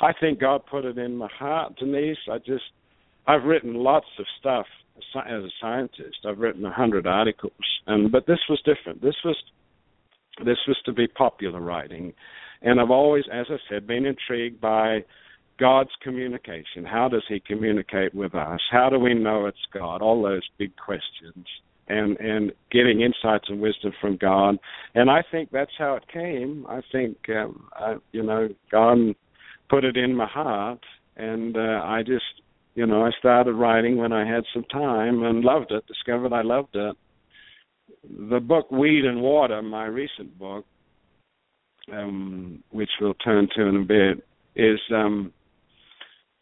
I 0.00 0.12
think 0.12 0.38
God 0.38 0.62
put 0.66 0.84
it 0.84 0.98
in 0.98 1.16
my 1.16 1.28
heart, 1.28 1.76
Denise. 1.78 2.18
I 2.30 2.38
just, 2.38 2.64
I've 3.26 3.44
written 3.44 3.74
lots 3.74 4.06
of 4.18 4.26
stuff 4.38 4.66
as 5.16 5.44
a 5.44 5.50
scientist. 5.60 6.18
I've 6.26 6.38
written 6.38 6.64
a 6.64 6.72
hundred 6.72 7.06
articles, 7.06 7.52
and 7.86 8.10
but 8.10 8.26
this 8.26 8.40
was 8.48 8.60
different. 8.64 9.02
This 9.02 9.16
was 9.24 9.36
this 10.44 10.58
was 10.66 10.76
to 10.84 10.92
be 10.92 11.06
popular 11.06 11.60
writing, 11.60 12.12
and 12.62 12.80
I've 12.80 12.90
always, 12.90 13.24
as 13.32 13.46
I 13.50 13.56
said, 13.68 13.86
been 13.86 14.06
intrigued 14.06 14.60
by 14.60 15.04
God's 15.58 15.90
communication. 16.02 16.84
How 16.84 17.08
does 17.08 17.24
He 17.28 17.40
communicate 17.40 18.14
with 18.14 18.34
us? 18.34 18.60
How 18.70 18.88
do 18.88 18.98
we 18.98 19.14
know 19.14 19.46
it's 19.46 19.58
God? 19.72 20.02
All 20.02 20.22
those 20.22 20.46
big 20.58 20.72
questions, 20.76 21.46
and 21.88 22.16
and 22.18 22.52
getting 22.70 23.02
insights 23.02 23.48
and 23.48 23.60
wisdom 23.60 23.92
from 24.00 24.16
God. 24.16 24.58
And 24.94 25.10
I 25.10 25.22
think 25.30 25.50
that's 25.50 25.72
how 25.78 25.94
it 25.96 26.04
came. 26.12 26.66
I 26.68 26.80
think 26.92 27.16
um, 27.28 27.68
I, 27.74 27.96
you 28.12 28.22
know 28.22 28.48
God 28.70 29.14
put 29.68 29.84
it 29.84 29.96
in 29.96 30.14
my 30.14 30.26
heart, 30.26 30.80
and 31.16 31.56
uh, 31.56 31.82
I 31.84 32.02
just 32.02 32.24
you 32.74 32.86
know 32.86 33.04
I 33.04 33.10
started 33.18 33.52
writing 33.54 33.96
when 33.96 34.12
I 34.12 34.26
had 34.26 34.44
some 34.52 34.64
time 34.64 35.22
and 35.22 35.44
loved 35.44 35.72
it. 35.72 35.86
Discovered 35.86 36.32
I 36.32 36.42
loved 36.42 36.74
it. 36.74 36.96
The 38.30 38.40
book 38.40 38.70
Weed 38.70 39.04
and 39.04 39.20
Water, 39.20 39.60
my 39.62 39.84
recent 39.86 40.38
book, 40.38 40.64
um, 41.92 42.62
which 42.70 42.90
we'll 43.00 43.14
turn 43.14 43.48
to 43.56 43.66
in 43.66 43.76
a 43.76 43.84
bit, 43.84 44.24
is 44.56 44.80
um, 44.94 45.32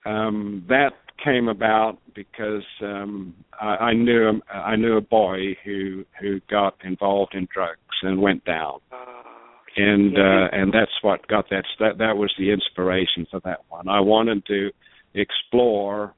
um, 0.06 0.64
that 0.68 0.92
came 1.22 1.48
about 1.48 1.98
because 2.14 2.64
um, 2.82 3.34
I, 3.60 3.66
I 3.66 3.92
knew 3.94 4.40
I 4.52 4.76
knew 4.76 4.96
a 4.96 5.00
boy 5.00 5.56
who 5.64 6.04
who 6.20 6.40
got 6.50 6.76
involved 6.84 7.34
in 7.34 7.48
drugs 7.52 7.80
and 8.02 8.20
went 8.20 8.44
down, 8.44 8.78
Oh, 8.92 9.22
and 9.76 10.16
uh, 10.16 10.48
and 10.52 10.72
that's 10.72 10.92
what 11.02 11.26
got 11.28 11.50
that 11.50 11.64
that 11.80 11.98
that 11.98 12.16
was 12.16 12.32
the 12.38 12.50
inspiration 12.52 13.26
for 13.30 13.40
that 13.40 13.60
one. 13.68 13.88
I 13.88 14.00
wanted 14.00 14.46
to 14.46 14.70
explore, 15.14 16.14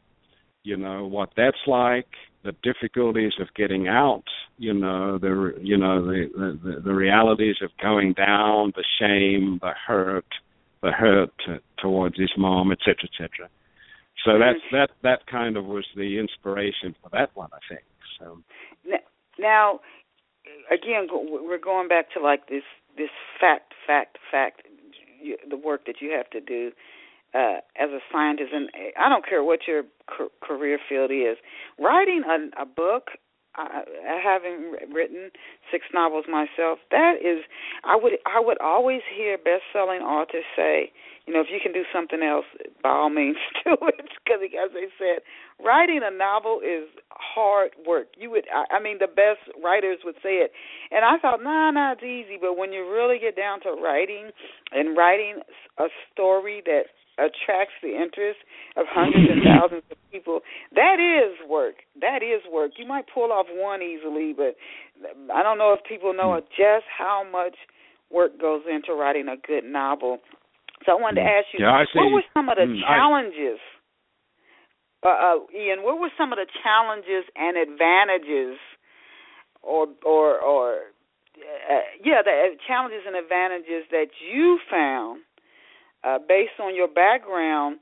you 0.62 0.76
know, 0.76 1.06
what 1.06 1.30
that's 1.36 1.56
like, 1.66 2.08
the 2.44 2.52
difficulties 2.62 3.32
of 3.40 3.48
getting 3.54 3.88
out, 3.88 4.24
you 4.58 4.72
know, 4.72 5.18
the 5.18 5.54
you 5.60 5.76
know 5.76 6.04
the 6.04 6.58
the, 6.62 6.80
the 6.80 6.94
realities 6.94 7.56
of 7.62 7.70
going 7.82 8.14
down, 8.14 8.72
the 8.76 8.84
shame, 8.98 9.58
the 9.60 9.72
hurt, 9.86 10.26
the 10.82 10.90
hurt 10.90 11.30
to, 11.46 11.60
towards 11.80 12.18
his 12.18 12.30
mom, 12.36 12.72
etc., 12.72 12.96
etc. 13.04 13.48
So 14.24 14.38
that's 14.38 14.58
mm-hmm. 14.58 14.76
that 14.76 14.90
that 15.02 15.26
kind 15.26 15.56
of 15.56 15.64
was 15.66 15.86
the 15.96 16.18
inspiration 16.18 16.94
for 17.02 17.10
that 17.12 17.30
one, 17.34 17.50
I 17.52 17.58
think. 17.68 17.84
So 18.18 18.42
Now, 19.38 19.80
again, 20.70 21.08
we're 21.10 21.58
going 21.58 21.88
back 21.88 22.12
to 22.12 22.20
like 22.20 22.48
this 22.48 22.64
this 22.96 23.10
fact, 23.40 23.74
fact, 23.86 24.18
fact, 24.30 24.62
the 25.48 25.56
work 25.56 25.86
that 25.86 25.96
you 26.00 26.10
have 26.12 26.28
to 26.30 26.40
do 26.40 26.72
uh, 27.34 27.58
as 27.78 27.90
a 27.90 28.00
scientist, 28.12 28.50
and 28.52 28.68
uh, 28.68 29.00
I 29.00 29.08
don't 29.08 29.26
care 29.26 29.42
what 29.44 29.60
your 29.66 29.82
ca- 30.06 30.28
career 30.42 30.78
field 30.88 31.10
is. 31.10 31.36
Writing 31.78 32.22
a, 32.26 32.62
a 32.62 32.66
book, 32.66 33.10
I, 33.56 33.82
having 34.22 34.74
written 34.92 35.30
six 35.70 35.86
novels 35.92 36.24
myself, 36.28 36.78
that 36.90 37.14
is, 37.22 37.44
I 37.84 37.96
would 37.96 38.14
I 38.26 38.40
would 38.40 38.60
always 38.60 39.00
hear 39.14 39.36
best-selling 39.38 40.00
authors 40.00 40.44
say, 40.56 40.92
you 41.26 41.34
know, 41.34 41.40
if 41.40 41.48
you 41.50 41.60
can 41.62 41.72
do 41.72 41.84
something 41.92 42.22
else, 42.22 42.46
by 42.82 42.90
all 42.90 43.10
means 43.10 43.36
do 43.64 43.76
it. 43.88 44.08
Because, 44.24 44.40
as 44.42 44.70
they 44.72 44.88
said, 44.98 45.22
writing 45.64 46.00
a 46.02 46.10
novel 46.10 46.60
is 46.60 46.88
hard 47.10 47.72
work. 47.86 48.08
You 48.16 48.30
would, 48.30 48.46
I, 48.52 48.76
I 48.76 48.82
mean, 48.82 48.98
the 48.98 49.06
best 49.06 49.44
writers 49.62 49.98
would 50.04 50.16
say 50.22 50.42
it, 50.42 50.52
and 50.90 51.04
I 51.04 51.18
thought, 51.18 51.42
nah, 51.42 51.70
nah, 51.70 51.92
it's 51.92 52.02
easy. 52.02 52.38
But 52.40 52.56
when 52.56 52.72
you 52.72 52.88
really 52.90 53.18
get 53.18 53.36
down 53.36 53.60
to 53.62 53.70
writing 53.70 54.30
and 54.72 54.96
writing 54.96 55.40
a 55.78 55.86
story 56.12 56.62
that 56.66 56.90
attracts 57.18 57.74
the 57.82 57.92
interest 57.92 58.40
of 58.76 58.86
hundreds 58.88 59.28
and 59.28 59.42
thousands 59.46 59.82
of 59.90 59.98
people, 60.10 60.40
that 60.74 60.96
is 60.98 61.36
work. 61.48 61.84
That 62.00 62.22
is 62.22 62.40
work. 62.50 62.72
You 62.78 62.86
might 62.86 63.04
pull 63.12 63.30
off 63.30 63.46
one 63.50 63.82
easily, 63.82 64.32
but 64.36 64.56
I 65.32 65.42
don't 65.42 65.58
know 65.58 65.76
if 65.76 65.84
people 65.84 66.14
know 66.14 66.34
hmm. 66.34 66.46
just 66.56 66.86
how 66.96 67.24
much 67.30 67.56
work 68.10 68.40
goes 68.40 68.62
into 68.68 68.94
writing 68.94 69.28
a 69.28 69.36
good 69.36 69.64
novel. 69.64 70.18
So 70.86 70.92
I 70.92 71.00
wanted 71.00 71.20
to 71.22 71.28
ask 71.28 71.46
you, 71.52 71.60
Yeah, 71.60 71.72
I 71.72 71.84
what 71.94 72.12
were 72.12 72.24
some 72.34 72.48
of 72.48 72.56
the 72.56 72.64
Mm, 72.66 72.82
I- 72.84 72.96
challenges, 72.96 73.60
uh, 75.02 75.08
uh, 75.08 75.38
Ian? 75.54 75.82
What 75.82 75.98
were 75.98 76.10
some 76.16 76.32
of 76.32 76.38
the 76.38 76.46
challenges 76.62 77.24
and 77.36 77.56
advantages, 77.56 78.58
or 79.62 79.88
or 80.04 80.38
or 80.40 80.92
uh, 81.70 81.80
yeah, 82.02 82.22
the 82.22 82.56
challenges 82.66 83.02
and 83.06 83.16
advantages 83.16 83.84
that 83.90 84.08
you 84.20 84.58
found 84.70 85.22
uh, 86.04 86.18
based 86.18 86.58
on 86.60 86.74
your 86.74 86.88
background 86.88 87.80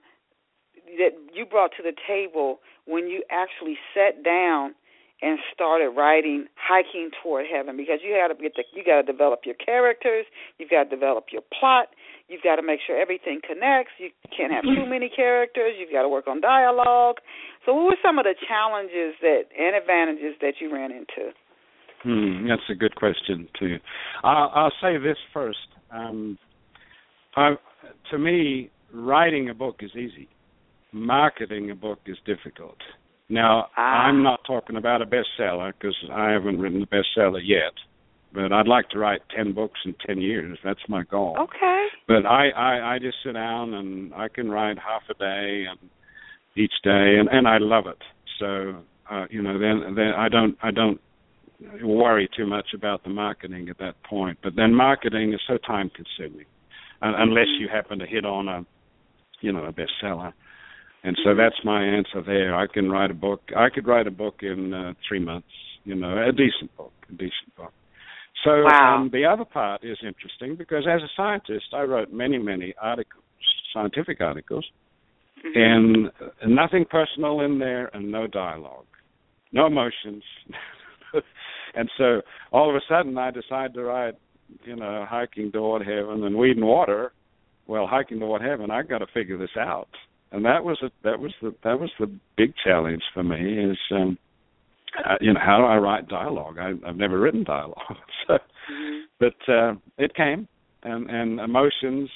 that 0.99 1.13
you 1.33 1.45
brought 1.47 1.73
to 1.77 1.83
the 1.83 1.95
table 2.07 2.61
when 2.87 3.09
you 3.09 3.23
actually 3.31 3.79
sat 3.95 4.23
down 4.25 4.75
and 5.21 5.39
started 5.53 5.91
writing 5.91 6.47
hiking 6.55 7.11
toward 7.23 7.47
heaven 7.47 7.77
because 7.77 7.99
you 8.03 8.17
got 8.17 8.29
to 8.29 8.41
get 8.41 8.55
the 8.55 8.65
you 8.73 8.85
got 8.85 9.03
to 9.03 9.13
develop 9.13 9.41
your 9.45 9.55
characters 9.57 10.25
you've 10.59 10.71
got 10.71 10.85
to 10.85 10.91
develop 10.91 11.27
your 11.33 11.43
plot 11.59 11.89
you've 12.29 12.43
got 12.43 12.57
to 12.57 12.63
make 12.63 12.81
sure 12.87 13.01
everything 13.01 13.41
connects 13.47 13.93
you 13.99 14.11
can't 14.37 14.53
have 14.53 14.63
too 14.65 14.87
many 14.89 15.09
characters 15.09 15.75
you've 15.79 15.93
got 15.93 16.03
to 16.03 16.09
work 16.09 16.27
on 16.29 16.41
dialogue 16.41 17.17
so 17.65 17.75
what 17.75 17.85
were 17.85 17.97
some 18.05 18.19
of 18.19 18.25
the 18.25 18.35
challenges 18.47 19.15
that 19.21 19.43
and 19.59 19.75
advantages 19.75 20.35
that 20.41 20.55
you 20.61 20.73
ran 20.73 20.91
into 20.93 21.33
Hmm, 22.05 22.47
that's 22.47 22.63
a 22.71 22.77
good 22.77 22.95
question 22.95 23.49
too. 23.59 23.77
I'll, 24.23 24.53
I'll 24.55 24.73
say 24.81 24.99
this 24.99 25.17
first. 25.35 25.59
Um, 25.91 26.39
I, 27.35 27.55
to 28.13 28.19
me, 28.19 28.71
writing 28.95 29.51
a 29.51 29.55
book 29.55 29.79
is 29.81 29.91
easy. 29.97 30.29
Marketing 30.93 31.73
a 31.73 31.75
book 31.75 31.99
is 32.07 32.17
difficult. 32.25 32.77
Now, 33.29 33.67
Ah. 33.77 34.05
I'm 34.07 34.23
not 34.23 34.41
talking 34.47 34.77
about 34.77 35.03
a 35.03 35.07
bestseller 35.07 35.73
because 35.77 35.97
I 36.13 36.31
haven't 36.31 36.61
written 36.61 36.83
a 36.83 36.87
bestseller 36.87 37.41
yet. 37.45 37.73
But 38.33 38.53
I'd 38.53 38.69
like 38.69 38.91
to 38.91 38.99
write 38.99 39.23
ten 39.35 39.53
books 39.55 39.81
in 39.85 39.95
ten 40.07 40.21
years. 40.21 40.59
That's 40.63 40.81
my 40.89 41.03
goal. 41.05 41.37
okay 41.41 41.87
But 42.07 42.27
I, 42.27 42.51
I, 42.51 42.95
I 42.95 42.99
just 42.99 43.17
sit 43.25 43.33
down 43.33 43.75
and 43.75 44.13
I 44.15 44.29
can 44.29 44.51
write 44.51 44.79
half 44.79 45.03
a 45.11 45.15
day 45.15 45.65
and 45.69 45.91
each 46.57 46.75
day, 46.83 47.17
and 47.19 47.29
and 47.31 47.49
I 47.49 47.59
love 47.59 47.87
it. 47.87 48.03
So 48.39 48.83
uh, 49.11 49.27
you 49.31 49.43
know, 49.43 49.59
then 49.59 49.95
then 49.95 50.13
I 50.17 50.29
don't 50.29 50.57
I 50.63 50.71
don't 50.71 51.01
worry 51.83 52.29
too 52.37 52.47
much 52.47 52.69
about 52.75 53.03
the 53.05 53.11
marketing 53.11 53.69
at 53.69 53.79
that 53.79 53.95
point. 54.05 54.39
But 54.43 54.55
then 54.57 54.75
marketing 54.75 55.33
is 55.33 55.41
so 55.47 55.59
time 55.59 55.91
consuming, 55.95 56.47
uh, 57.03 57.13
unless 57.17 57.49
you 57.59 57.69
happen 57.69 57.99
to 57.99 58.07
hit 58.07 58.25
on 58.25 58.49
a, 58.49 58.65
you 59.41 59.53
know, 59.53 59.65
a 59.65 59.73
bestseller. 59.73 60.33
And 61.05 61.17
so 61.25 61.35
that's 61.35 61.57
my 61.65 61.83
answer 61.83 62.23
there. 62.25 62.55
I 62.57 62.67
can 62.67 62.91
write 62.91 63.11
a 63.11 63.15
book. 63.15 63.41
I 63.57 63.69
could 63.71 63.87
write 63.87 64.07
a 64.07 64.11
book 64.11 64.41
in 64.43 64.75
uh, 64.75 64.95
three 65.09 65.21
months. 65.21 65.49
You 65.85 65.95
know, 65.95 66.29
a 66.29 66.33
decent 66.33 66.77
book, 66.77 66.93
a 67.09 67.13
decent 67.13 67.55
book. 67.57 67.73
So 68.45 68.65
Wow. 68.65 68.97
um, 68.97 69.11
the 69.11 69.25
other 69.25 69.45
part 69.45 69.83
is 69.85 69.99
interesting 70.03 70.55
because 70.55 70.87
as 70.87 71.03
a 71.03 71.09
scientist, 71.17 71.67
I 71.73 71.83
wrote 71.83 72.13
many, 72.13 72.39
many 72.39 72.75
articles, 72.81 73.25
scientific 73.73 74.21
articles, 74.21 74.71
Mhm. 75.45 75.57
and 75.57 76.55
nothing 76.55 76.85
personal 76.85 77.41
in 77.41 77.59
there, 77.59 77.91
and 77.95 78.11
no 78.11 78.27
dialogue, 78.27 78.87
no 79.53 79.67
emotions. 79.67 80.25
and 81.75 81.91
so 81.97 82.23
all 82.53 82.69
of 82.71 82.77
a 82.77 82.81
sudden, 82.89 83.17
I 83.19 83.31
decided 83.31 83.75
to 83.75 83.85
write, 83.85 84.15
you 84.65 84.77
know, 84.77 85.05
hiking 85.05 85.51
toward 85.53 85.87
heaven 85.87 86.25
and 86.25 86.37
weed 86.37 86.57
and 86.57 86.67
water. 86.67 87.13
Well, 87.67 87.87
hiking 87.87 88.19
toward 88.19 88.43
heaven, 88.43 88.71
I 88.71 88.83
got 88.83 88.99
to 88.99 89.07
figure 89.09 89.37
this 89.37 89.57
out, 89.57 89.89
and 90.33 90.45
that 90.45 90.65
was 90.65 90.81
a, 90.83 90.91
that 91.03 91.19
was 91.21 91.35
the 91.43 91.55
that 91.63 91.79
was 91.79 91.91
the 91.99 92.11
big 92.37 92.55
challenge 92.57 93.03
for 93.13 93.23
me 93.23 93.59
is, 93.59 93.79
um, 93.91 94.17
uh, 95.05 95.17
you 95.21 95.33
know, 95.33 95.41
how 95.41 95.59
do 95.59 95.65
I 95.65 95.77
write 95.77 96.09
dialogue? 96.09 96.59
I, 96.59 96.73
I've 96.87 96.97
never 96.97 97.19
written 97.19 97.45
dialogue, 97.45 97.97
so 98.27 98.39
Mhm. 98.71 99.05
but 99.19 99.49
uh, 99.49 99.75
it 99.97 100.15
came 100.15 100.47
and 100.83 101.11
and 101.11 101.41
emotions 101.41 102.11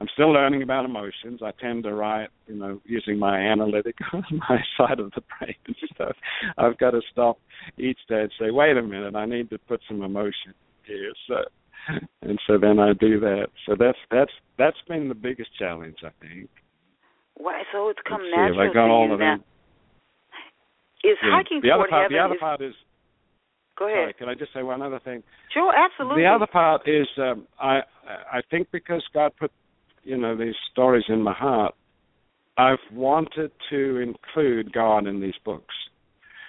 i'm 0.00 0.08
still 0.12 0.30
learning 0.32 0.62
about 0.62 0.84
emotions. 0.84 1.40
I 1.42 1.52
tend 1.52 1.84
to 1.84 1.94
write 1.94 2.28
you 2.48 2.56
know 2.56 2.80
using 2.84 3.18
my 3.18 3.38
analytic 3.38 3.94
my 4.48 4.58
side 4.76 5.00
of 5.00 5.12
the 5.12 5.22
brain 5.38 5.54
so 5.96 6.12
i've 6.58 6.76
got 6.78 6.90
to 6.90 7.00
stop 7.12 7.38
each 7.78 7.98
day 8.08 8.22
and 8.22 8.32
say 8.38 8.50
wait 8.50 8.76
a 8.76 8.82
minute 8.82 9.14
i 9.14 9.24
need 9.24 9.50
to 9.50 9.58
put 9.58 9.80
some 9.88 10.02
emotion 10.02 10.52
here. 10.86 11.12
So 11.28 11.36
and 12.22 12.38
so 12.46 12.58
then 12.58 12.78
i 12.78 12.92
do 12.94 13.20
that. 13.20 13.46
So 13.66 13.76
that's 13.78 13.98
that's 14.10 14.32
that's 14.58 14.76
been 14.88 15.08
the 15.08 15.14
biggest 15.14 15.50
challenge 15.58 15.98
i 16.04 16.10
think. 16.20 16.50
Wow, 17.38 17.62
so 17.72 17.88
it's 17.88 18.00
come 18.08 18.20
Let's 18.22 18.34
see, 18.34 18.58
have 18.58 18.70
i 18.70 18.72
got 18.72 18.90
all 18.90 19.12
of 19.12 19.18
now. 19.20 19.38
Is 21.04 21.18
Yeah. 21.22 21.30
hiking 21.32 21.60
the 21.60 21.68
toward 21.68 21.90
part 21.90 22.02
heaven 22.02 22.16
the 22.16 22.24
other 22.24 22.34
is 22.34 22.40
part 22.40 22.60
is 22.60 22.74
Go 23.76 23.86
ahead. 23.86 23.96
Sorry, 23.96 24.14
can 24.14 24.28
I 24.28 24.34
just 24.34 24.52
say 24.52 24.62
one 24.62 24.82
other 24.82 25.00
thing? 25.00 25.22
Sure, 25.52 25.74
absolutely. 25.74 26.22
The 26.22 26.28
other 26.28 26.46
part 26.46 26.88
is 26.88 27.08
um, 27.18 27.46
I 27.58 27.82
I 28.06 28.40
think 28.50 28.70
because 28.70 29.02
God 29.12 29.32
put 29.38 29.50
you 30.04 30.16
know 30.16 30.36
these 30.36 30.54
stories 30.70 31.04
in 31.08 31.20
my 31.20 31.32
heart, 31.32 31.74
I've 32.56 32.78
wanted 32.92 33.50
to 33.70 33.98
include 33.98 34.72
God 34.72 35.06
in 35.06 35.20
these 35.20 35.34
books. 35.44 35.74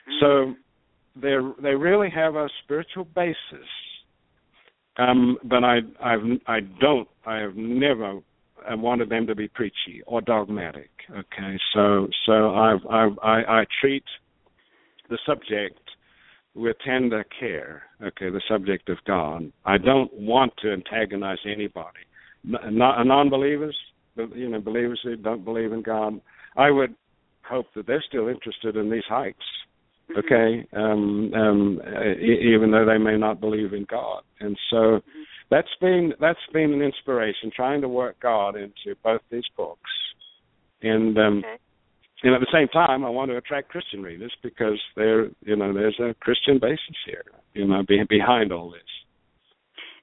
Mm-hmm. 0.08 0.20
So 0.20 0.56
they 1.20 1.36
they 1.62 1.76
really 1.76 2.10
have 2.12 2.36
a 2.36 2.48
spiritual 2.64 3.06
basis. 3.06 3.70
Um, 4.98 5.38
but 5.44 5.64
I 5.64 5.80
I've 6.02 6.22
I 6.48 6.60
don't 6.80 7.08
I 7.26 7.38
have 7.38 7.56
never 7.56 8.20
I 8.68 8.76
wanted 8.76 9.10
them 9.10 9.28
to 9.28 9.36
be 9.36 9.48
preachy 9.48 10.02
or 10.06 10.22
dogmatic. 10.22 10.90
Okay, 11.12 11.60
so 11.74 12.08
so 12.26 12.54
I've, 12.54 12.86
I've 12.90 13.20
I 13.24 13.62
I 13.62 13.66
treat 13.82 14.04
the 15.10 15.18
subject 15.26 15.80
with 16.54 16.78
tender 16.86 17.26
care. 17.40 17.84
Okay, 18.02 18.30
the 18.30 18.42
subject 18.48 18.90
of 18.90 18.98
God. 19.06 19.52
I 19.66 19.78
don't 19.78 20.12
want 20.14 20.54
to 20.62 20.72
antagonize 20.72 21.40
anybody. 21.46 22.00
Not 22.44 23.04
non-believers, 23.04 23.76
you 24.16 24.50
know, 24.50 24.62
believers 24.62 25.00
who 25.04 25.16
don't 25.16 25.44
believe 25.44 25.74
in 25.74 25.82
God. 25.82 26.22
I 26.56 26.72
would 26.72 26.96
hope 27.44 27.68
that 27.76 27.88
they're 27.88 28.04
still 28.08 28.28
interested 28.28 28.76
in 28.76 28.90
these 28.90 29.04
hikes. 29.08 29.38
Mm-hmm. 30.12 30.20
Okay, 30.20 30.68
um, 30.74 31.34
um, 31.34 31.82
even 32.22 32.70
though 32.72 32.86
they 32.86 33.00
may 33.00 33.18
not 33.18 33.40
believe 33.40 33.74
in 33.74 33.86
God, 33.90 34.22
and 34.40 34.58
so 34.70 34.78
Mm-hmm. 34.78 35.22
that's 35.50 35.76
been 35.82 36.14
that's 36.20 36.38
been 36.54 36.74
an 36.74 36.82
inspiration 36.82 37.52
trying 37.56 37.82
to 37.82 37.90
work 37.90 38.20
God 38.20 38.56
into 38.56 38.96
both 39.04 39.22
these 39.32 39.48
books, 39.58 39.92
and 40.84 41.18
um, 41.18 41.38
Okay. 41.40 41.58
And 42.24 42.34
at 42.34 42.40
the 42.40 42.52
same 42.52 42.68
time, 42.70 43.04
I 43.04 43.10
want 43.10 43.30
to 43.32 43.38
attract 43.38 43.70
Christian 43.70 44.02
readers 44.02 44.34
because 44.42 44.80
there, 44.96 45.28
you 45.42 45.56
know, 45.56 45.74
there's 45.74 46.00
a 46.00 46.14
Christian 46.22 46.60
basis 46.60 46.98
here, 47.06 47.24
you 47.54 47.68
know, 47.68 47.84
be, 47.88 48.02
behind 48.08 48.52
all 48.52 48.72
this. 48.72 48.82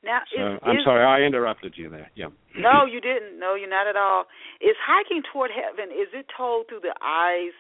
Now, 0.05 0.21
So 0.35 0.55
is, 0.55 0.61
I'm 0.63 0.77
is, 0.77 0.85
sorry, 0.85 1.05
I 1.07 1.25
interrupted 1.25 1.75
you 1.77 1.89
there. 1.89 2.11
Yeah. 2.15 2.35
No, 2.59 2.85
you 2.85 3.01
didn't. 3.01 3.39
No, 3.39 3.55
you're 3.55 3.71
not 3.71 3.87
at 3.87 3.97
all. 3.97 4.27
Is 4.61 4.77
hiking 4.83 5.23
toward 5.33 5.51
heaven? 5.55 5.95
Is 5.95 6.09
it 6.13 6.27
told 6.37 6.69
through 6.69 6.83
the 6.83 6.95
eyes 7.01 7.55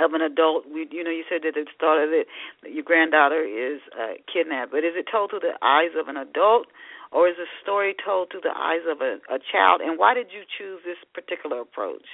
of 0.00 0.16
an 0.16 0.22
adult? 0.22 0.64
We, 0.66 0.88
you 0.90 1.04
know, 1.04 1.12
you 1.12 1.24
said 1.28 1.44
that 1.44 1.60
it 1.60 1.68
started 1.76 2.08
that 2.10 2.72
your 2.72 2.82
granddaughter 2.82 3.44
is 3.44 3.80
uh, 3.92 4.16
kidnapped, 4.32 4.72
but 4.72 4.80
is 4.80 4.96
it 4.96 5.06
told 5.12 5.30
through 5.30 5.44
the 5.44 5.60
eyes 5.60 5.92
of 5.92 6.08
an 6.08 6.16
adult, 6.16 6.66
or 7.12 7.28
is 7.28 7.36
the 7.36 7.46
story 7.62 7.94
told 7.94 8.32
through 8.32 8.42
the 8.42 8.56
eyes 8.56 8.88
of 8.88 9.04
a, 9.04 9.20
a 9.28 9.38
child? 9.52 9.84
And 9.84 10.00
why 10.00 10.14
did 10.14 10.32
you 10.32 10.42
choose 10.56 10.80
this 10.88 10.98
particular 11.12 11.60
approach? 11.60 12.08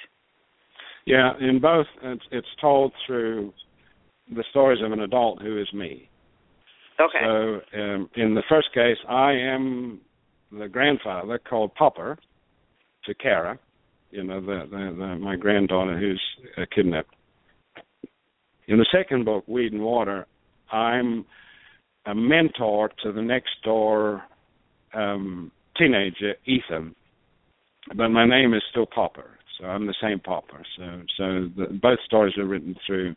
Yeah, 1.07 1.33
in 1.41 1.61
both, 1.61 1.87
it's, 2.03 2.25
it's 2.31 2.47
told 2.61 2.93
through 3.07 3.53
the 4.35 4.45
stories 4.51 4.81
of 4.85 4.93
an 4.93 5.01
adult 5.01 5.43
who 5.43 5.61
is 5.61 5.73
me. 5.73 6.09
Okay. 7.01 7.19
So 7.25 7.61
um, 7.81 8.11
in 8.17 8.35
the 8.35 8.43
first 8.49 8.73
case, 8.73 8.99
I 9.09 9.33
am 9.33 10.01
the 10.53 10.69
grandfather 10.69 11.39
called 11.39 11.75
Popper 11.75 12.19
to 13.05 13.15
Kara, 13.15 13.59
you 14.11 14.23
know, 14.23 14.41
the, 14.41 14.67
the, 14.71 14.95
the 14.97 15.17
my 15.19 15.37
granddaughter 15.37 15.99
who's 15.99 16.23
uh, 16.57 16.67
kidnapped. 16.73 17.15
In 18.69 18.79
the 18.79 18.87
second 18.93 19.25
book, 19.25 19.45
Weed 19.49 19.73
and 19.73 19.83
Water, 19.83 20.27
I'm 20.71 21.25
a 22.07 22.15
mentor 22.15 22.91
to 23.03 23.13
the 23.13 23.23
next 23.23 23.51
door 23.65 24.23
um, 24.95 25.51
teenager, 25.77 26.35
Ethan, 26.47 26.95
but 27.97 28.09
my 28.09 28.27
name 28.27 28.55
is 28.55 28.63
still 28.71 28.87
Popper, 28.87 29.39
I'm 29.67 29.87
the 29.87 29.95
same 30.01 30.21
Popper. 30.21 30.63
So, 30.77 31.03
so 31.17 31.25
the, 31.57 31.79
both 31.81 31.99
stories 32.05 32.37
are 32.39 32.47
written 32.47 32.75
through 32.87 33.15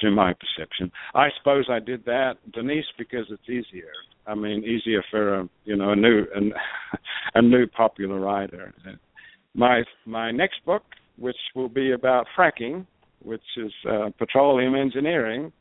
through 0.00 0.14
my 0.14 0.32
perception. 0.32 0.90
I 1.14 1.28
suppose 1.38 1.66
I 1.68 1.78
did 1.78 2.04
that, 2.06 2.34
Denise, 2.52 2.86
because 2.96 3.26
it's 3.30 3.48
easier. 3.48 3.92
I 4.26 4.34
mean, 4.34 4.64
easier 4.64 5.02
for 5.10 5.40
a 5.40 5.48
you 5.64 5.76
know 5.76 5.90
a 5.90 5.96
new 5.96 6.24
a, 6.34 6.40
a 7.38 7.42
new 7.42 7.66
popular 7.66 8.18
writer. 8.20 8.72
My 9.54 9.82
my 10.06 10.30
next 10.30 10.64
book, 10.64 10.82
which 11.18 11.36
will 11.54 11.68
be 11.68 11.92
about 11.92 12.26
fracking, 12.36 12.86
which 13.22 13.42
is 13.56 13.72
uh, 13.88 14.10
petroleum 14.18 14.74
engineering, 14.74 15.52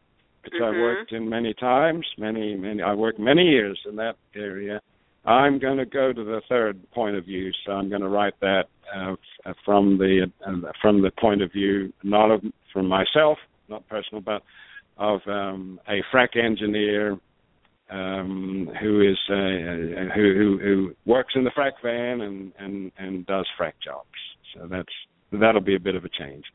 which 0.44 0.62
I 0.62 0.72
Mhm. 0.72 0.82
worked 0.82 1.12
in 1.12 1.28
many 1.30 1.54
times, 1.54 2.06
many 2.18 2.56
many. 2.56 2.82
I 2.82 2.94
worked 2.94 3.20
many 3.20 3.44
years 3.50 3.80
in 3.88 3.96
that 3.98 4.16
area. 4.36 4.82
I'm 5.26 5.60
going 5.60 5.78
to 5.78 5.86
go 5.86 6.12
to 6.12 6.24
the 6.24 6.42
third 6.50 6.80
point 6.92 7.16
of 7.16 7.26
view, 7.26 7.52
so 7.66 7.74
I'm 7.74 7.90
going 7.90 8.02
to 8.02 8.10
write 8.10 8.34
that 8.42 8.64
uh, 8.96 9.16
from 9.64 9.98
the 9.98 10.32
uh, 10.46 10.72
from 10.82 11.02
the 11.02 11.12
point 11.20 11.42
of 11.42 11.52
view 11.52 11.94
not 12.04 12.32
of 12.32 12.42
from 12.74 12.88
myself, 12.88 13.38
not 13.70 13.88
personal, 13.88 14.22
but 14.22 14.42
of 14.98 15.22
um, 15.28 15.80
a 15.88 16.02
frac 16.14 16.38
engineer 16.38 17.18
um, 17.92 18.70
who 18.82 19.02
is 19.02 19.18
uh, 19.30 20.14
who, 20.16 20.34
who 20.34 20.60
who 20.62 20.96
works 21.06 21.34
in 21.36 21.44
the 21.44 21.52
frac 21.52 21.74
van 21.84 22.22
and 22.22 22.52
and 22.58 22.92
and 22.98 23.26
does 23.28 23.46
frac 23.60 23.74
jobs. 23.84 24.08
So 24.56 24.68
that's 24.68 24.94
that'll 25.32 25.62
be 25.62 25.76
a 25.76 25.80
bit 25.80 25.96
of 25.96 26.04
a 26.04 26.10
change. 26.10 26.46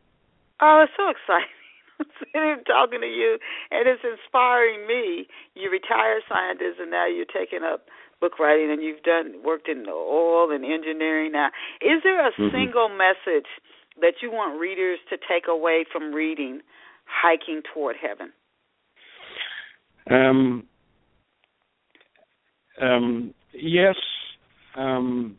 Oh, 0.61 0.85
it's 0.85 0.93
so 0.97 1.09
exciting. 1.09 1.53
Sitting 2.19 2.65
talking 2.67 3.01
to 3.01 3.07
you, 3.07 3.39
and 3.71 3.89
it's 3.89 4.03
inspiring 4.05 4.87
me. 4.87 5.27
You're 5.55 5.71
retired 5.71 6.23
scientist, 6.29 6.81
and 6.81 6.91
now 6.91 7.07
you're 7.07 7.25
taking 7.25 7.61
up 7.63 7.87
book 8.21 8.39
writing, 8.39 8.71
and 8.71 8.83
you've 8.83 9.03
done 9.03 9.43
worked 9.45 9.69
in 9.69 9.85
oil 9.89 10.51
and 10.51 10.65
engineering. 10.65 11.33
Now, 11.33 11.51
is 11.81 12.03
there 12.03 12.27
a 12.27 12.33
Mhm. 12.39 12.53
single 12.53 12.89
message 12.89 13.49
that 14.01 14.23
you 14.23 14.31
want 14.31 14.59
readers 14.61 14.99
to 15.11 15.17
take 15.17 15.49
away 15.49 15.85
from 15.85 16.15
reading 16.15 16.63
"Hiking 17.05 17.63
Toward 17.63 17.97
Heaven"? 17.97 18.33
Um, 20.09 20.69
um, 22.81 23.35
yes, 23.53 23.97
um, 24.75 25.39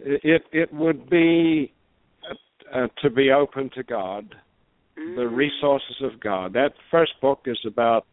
it 0.00 0.46
it 0.52 0.72
would 0.72 1.08
be 1.08 1.72
uh, 2.28 2.34
uh, 2.72 2.88
to 2.98 3.10
be 3.10 3.30
open 3.30 3.70
to 3.70 3.82
God, 3.82 4.36
the 4.96 5.22
Mm. 5.22 5.36
resources 5.36 6.00
of 6.02 6.20
God. 6.20 6.52
That 6.52 6.74
first 6.90 7.20
book 7.20 7.46
is 7.46 7.64
about 7.64 8.06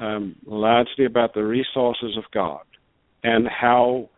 um, 0.00 0.36
largely 0.46 1.04
about 1.04 1.34
the 1.34 1.44
resources 1.44 2.16
of 2.16 2.24
God 2.32 2.62
and 3.22 3.46
how 3.48 4.08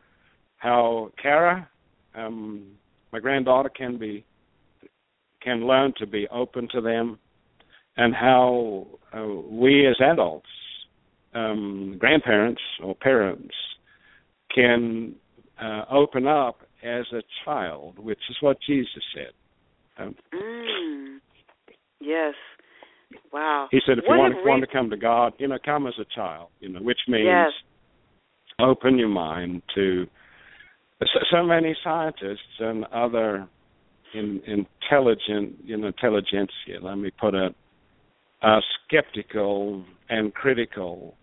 how 0.56 1.10
Kara, 1.20 1.68
um, 2.14 2.66
my 3.12 3.18
granddaughter, 3.18 3.70
can 3.70 3.98
be 3.98 4.24
can 5.42 5.66
learn 5.66 5.94
to 5.98 6.06
be 6.06 6.28
open 6.28 6.68
to 6.72 6.80
them, 6.80 7.18
and 7.96 8.14
how 8.14 8.86
uh, 9.16 9.24
we 9.24 9.86
as 9.86 9.96
adults, 10.00 10.48
um, 11.34 11.96
grandparents 11.98 12.60
or 12.82 12.94
parents, 12.94 13.54
can 14.54 15.14
uh, 15.60 15.84
open 15.90 16.26
up 16.26 16.60
as 16.82 17.04
a 17.12 17.22
child, 17.44 17.98
which 17.98 18.20
is 18.28 18.36
what 18.40 18.58
Jesus 18.66 19.02
said. 19.14 19.32
Um, 19.98 20.14
Mm. 20.34 21.20
Yes. 22.00 22.34
Wow. 23.32 23.68
he 23.70 23.80
said, 23.86 23.98
if 23.98 24.04
What 24.06 24.14
you 24.14 24.20
want, 24.20 24.34
if 24.38 24.44
want 24.44 24.60
to 24.62 24.66
come 24.66 24.90
to 24.90 24.96
God, 24.96 25.32
you 25.38 25.48
know, 25.48 25.58
come 25.64 25.86
as 25.86 25.94
a 26.00 26.04
child, 26.14 26.48
you 26.60 26.68
know, 26.68 26.80
which 26.80 27.00
means 27.08 27.24
Yes. 27.24 27.52
open 28.60 28.98
your 28.98 29.08
mind 29.08 29.62
to 29.74 30.06
so, 31.00 31.20
so 31.30 31.42
many 31.42 31.76
scientists 31.82 32.58
and 32.58 32.84
other 32.86 33.48
in, 34.14 34.40
intelligent, 34.46 35.56
you 35.64 35.76
know, 35.76 35.88
intelligentsia. 35.88 36.78
Let 36.82 36.96
me 36.96 37.10
put 37.18 37.34
it, 37.34 37.54
are 38.42 38.62
skeptical 38.86 39.84
and 40.08 40.34
critical, 40.34 41.14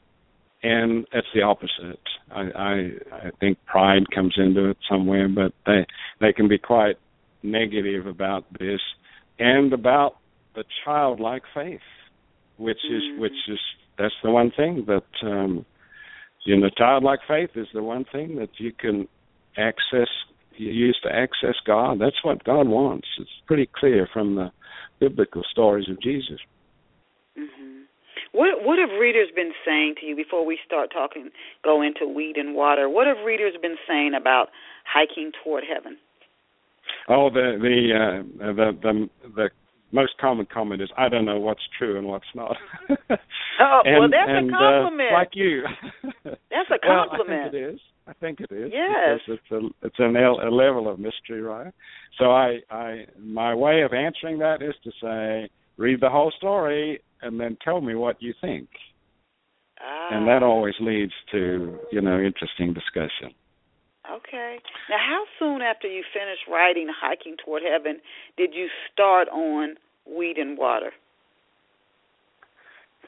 and 0.63 1.05
it's 1.11 1.27
the 1.33 1.41
opposite. 1.41 1.99
I, 2.31 2.41
I 2.41 2.73
I 3.11 3.29
think 3.39 3.57
pride 3.65 4.03
comes 4.13 4.35
into 4.37 4.69
it 4.69 4.77
somewhere, 4.89 5.27
but 5.27 5.53
they 5.65 5.85
they 6.19 6.33
can 6.33 6.47
be 6.47 6.57
quite 6.57 6.95
negative 7.43 8.07
about 8.07 8.45
this 8.59 8.81
and 9.39 9.71
about 9.73 10.17
the 10.57 10.65
childlike 10.83 11.43
faith, 11.53 11.87
which 12.57 12.83
is 12.89 13.03
Mhm. 13.03 13.19
which 13.19 13.47
is 13.47 13.59
that's 13.97 14.19
the 14.23 14.31
one 14.31 14.49
thing 14.51 14.85
that 14.85 15.05
um, 15.21 15.65
you 16.45 16.57
know 16.57 16.69
childlike 16.69 17.21
faith 17.27 17.55
is 17.55 17.67
the 17.73 17.83
one 17.83 18.05
thing 18.05 18.35
that 18.37 18.59
you 18.59 18.71
can 18.73 19.07
access 19.55 20.09
you 20.55 20.71
use 20.71 20.99
to 21.03 21.15
access 21.15 21.55
God. 21.63 21.99
That's 21.99 22.23
what 22.23 22.43
God 22.43 22.67
wants. 22.67 23.07
It's 23.19 23.41
pretty 23.45 23.67
clear 23.67 24.07
from 24.11 24.35
the 24.35 24.51
biblical 24.99 25.43
stories 25.43 25.87
of 25.89 26.01
Jesus. 26.01 26.39
hmm 27.35 27.83
What 28.31 28.63
What 28.65 28.79
have 28.79 28.89
readers 28.99 29.29
been 29.35 29.53
saying 29.63 29.95
to 29.99 30.07
you 30.07 30.15
before 30.15 30.43
we 30.43 30.57
start 30.65 30.91
talking? 30.91 31.29
Go 31.63 31.83
into 31.83 32.07
weed 32.07 32.37
and 32.37 32.55
water. 32.55 32.89
What 32.89 33.05
have 33.05 33.23
readers 33.23 33.55
been 33.61 33.77
saying 33.87 34.15
about 34.15 34.49
hiking 34.85 35.31
toward 35.43 35.63
heaven? 35.71 35.99
Oh, 37.07 37.29
the 37.29 37.47
the 37.61 37.77
uh, 38.01 38.53
the 38.57 38.67
the 38.81 39.09
the 39.35 39.49
most 39.91 40.13
common 40.19 40.45
comment 40.51 40.81
is 40.81 40.89
I 40.97 41.09
don't 41.09 41.25
know 41.25 41.39
what's 41.39 41.61
true 41.77 41.97
and 41.97 42.07
what's 42.07 42.25
not. 42.35 42.57
Oh, 43.59 43.81
and, 43.85 43.99
well, 43.99 44.09
that's 44.11 44.29
and, 44.29 44.49
a 44.49 44.53
compliment. 44.53 45.09
Uh, 45.11 45.15
like 45.15 45.29
you. 45.33 45.63
That's 46.23 46.69
a 46.69 46.77
Well, 46.87 47.07
compliment. 47.09 47.39
I 47.39 47.49
think 47.49 47.53
it 47.55 47.73
is. 47.73 47.79
I 48.05 48.13
think 48.13 48.39
it 48.39 48.51
is. 48.51 48.71
Yes. 48.71 49.19
It's 49.27 49.51
a 49.51 49.85
it's 49.87 49.95
an 49.97 50.15
a 50.15 50.51
level 50.51 50.87
of 50.87 50.99
mystery, 50.99 51.41
right? 51.41 51.73
So 52.19 52.25
I 52.25 52.59
I 52.69 53.05
my 53.19 53.55
way 53.55 53.81
of 53.81 53.93
answering 53.93 54.37
that 54.39 54.61
is 54.61 54.75
to 54.83 54.91
say 55.01 55.49
read 55.77 56.01
the 56.01 56.09
whole 56.09 56.31
story 56.37 57.01
and 57.23 57.39
then 57.39 57.57
tell 57.63 57.81
me 57.81 57.95
what 57.95 58.21
you 58.21 58.33
think. 58.41 58.69
Ah. 59.79 60.09
and 60.11 60.27
that 60.27 60.41
always 60.43 60.73
leads 60.79 61.13
to 61.31 61.77
you 61.91 62.01
know 62.01 62.19
interesting 62.19 62.73
discussion. 62.73 63.31
Okay. 64.11 64.57
Now, 64.89 64.97
how 64.97 65.23
soon 65.39 65.61
after 65.61 65.87
you 65.87 66.03
finished 66.13 66.47
writing 66.49 66.87
"Hiking 66.89 67.35
Toward 67.43 67.63
Heaven" 67.63 67.99
did 68.37 68.53
you 68.53 68.67
start 68.91 69.27
on 69.29 69.75
"Weed 70.05 70.37
and 70.37 70.57
Water"? 70.57 70.91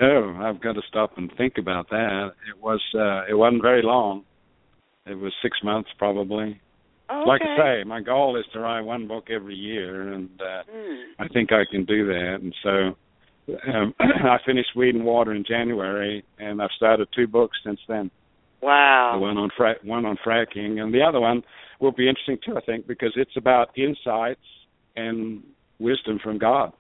Oh, 0.02 0.36
I've 0.42 0.62
got 0.62 0.74
to 0.74 0.82
stop 0.88 1.18
and 1.18 1.32
think 1.38 1.58
about 1.58 1.90
that. 1.90 2.32
It 2.50 2.62
was 2.62 2.82
uh 2.96 3.24
it 3.30 3.36
wasn't 3.38 3.62
very 3.62 3.82
long. 3.82 4.24
It 5.06 5.16
was 5.16 5.34
six 5.42 5.58
months 5.64 5.90
probably. 5.98 6.60
Oh, 7.10 7.24
Like. 7.26 7.42
I 7.42 7.58
say, 7.58 7.84
my 7.86 8.02
goal 8.02 8.38
is 8.38 8.46
to 8.54 8.60
write 8.60 8.82
one 8.82 9.08
book 9.08 9.30
every 9.32 9.56
year, 9.56 10.14
and 10.14 10.30
uh, 10.42 10.64
Mm. 10.72 11.04
I 11.18 11.28
think 11.30 11.52
I 11.52 11.64
can 11.70 11.84
do 11.86 12.06
that. 12.06 12.38
And 12.42 12.54
so 12.62 12.96
um, 13.74 13.96
I 14.00 14.38
finished 14.46 14.76
Weed 14.76 14.96
and 14.96 15.06
Water 15.06 15.34
in 15.34 15.44
January, 15.44 16.24
and 16.38 16.62
I've 16.62 16.70
started 16.76 17.08
two 17.16 17.28
books 17.28 17.58
since 17.64 17.80
then. 17.88 18.12
Wow. 18.62 19.12
The 19.14 19.20
one 19.20 19.38
on 19.38 19.50
fra- 19.56 19.76
one 19.84 20.06
on 20.06 20.18
fracking, 20.26 20.82
and 20.82 20.94
the 20.94 21.02
other 21.02 21.20
one 21.20 21.44
will 21.80 21.92
be 21.92 22.10
interesting 22.10 22.38
too. 22.46 22.58
I 22.58 22.62
think 22.62 22.88
because 22.88 23.14
it's 23.16 23.38
about 23.38 23.78
insights 23.78 24.42
and 24.96 25.44
wisdom 25.80 26.20
from 26.22 26.38
God. 26.38 26.74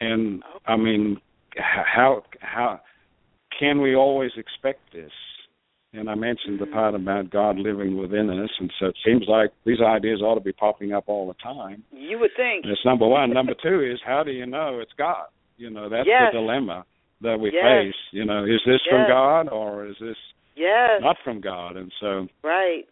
And 0.00 0.42
I 0.66 0.76
mean, 0.76 1.20
how 1.56 2.22
how 2.40 2.80
can 3.58 3.80
we 3.80 3.94
always 3.94 4.32
expect 4.36 4.92
this? 4.92 5.12
And 5.94 6.08
I 6.08 6.14
mentioned 6.14 6.58
the 6.58 6.64
mm-hmm. 6.64 6.72
part 6.72 6.94
about 6.94 7.30
God 7.30 7.58
living 7.58 7.98
within 7.98 8.30
us, 8.30 8.50
and 8.58 8.72
so 8.80 8.86
it 8.86 8.96
seems 9.04 9.24
like 9.28 9.50
these 9.66 9.80
ideas 9.80 10.22
ought 10.22 10.36
to 10.36 10.40
be 10.40 10.52
popping 10.52 10.92
up 10.92 11.04
all 11.06 11.28
the 11.28 11.34
time. 11.34 11.84
You 11.92 12.18
would 12.18 12.30
think. 12.34 12.64
That's 12.64 12.84
number 12.84 13.06
one. 13.06 13.30
number 13.34 13.52
two 13.62 13.82
is 13.82 14.00
how 14.04 14.22
do 14.22 14.30
you 14.30 14.46
know 14.46 14.78
it's 14.80 14.92
God? 14.96 15.26
You 15.58 15.68
know, 15.68 15.90
that's 15.90 16.08
Yes. 16.08 16.32
the 16.32 16.38
dilemma 16.38 16.86
that 17.20 17.38
we 17.38 17.52
Yes. 17.52 17.62
face. 17.62 18.00
You 18.10 18.24
know, 18.24 18.44
is 18.44 18.60
this 18.64 18.80
from 18.88 19.06
God 19.06 19.48
or 19.50 19.86
is 19.86 19.96
this 20.00 20.16
Yes. 20.56 21.00
not 21.02 21.16
from 21.24 21.40
God? 21.40 21.76
And 21.76 21.92
so 22.00 22.28
Right. 22.42 22.84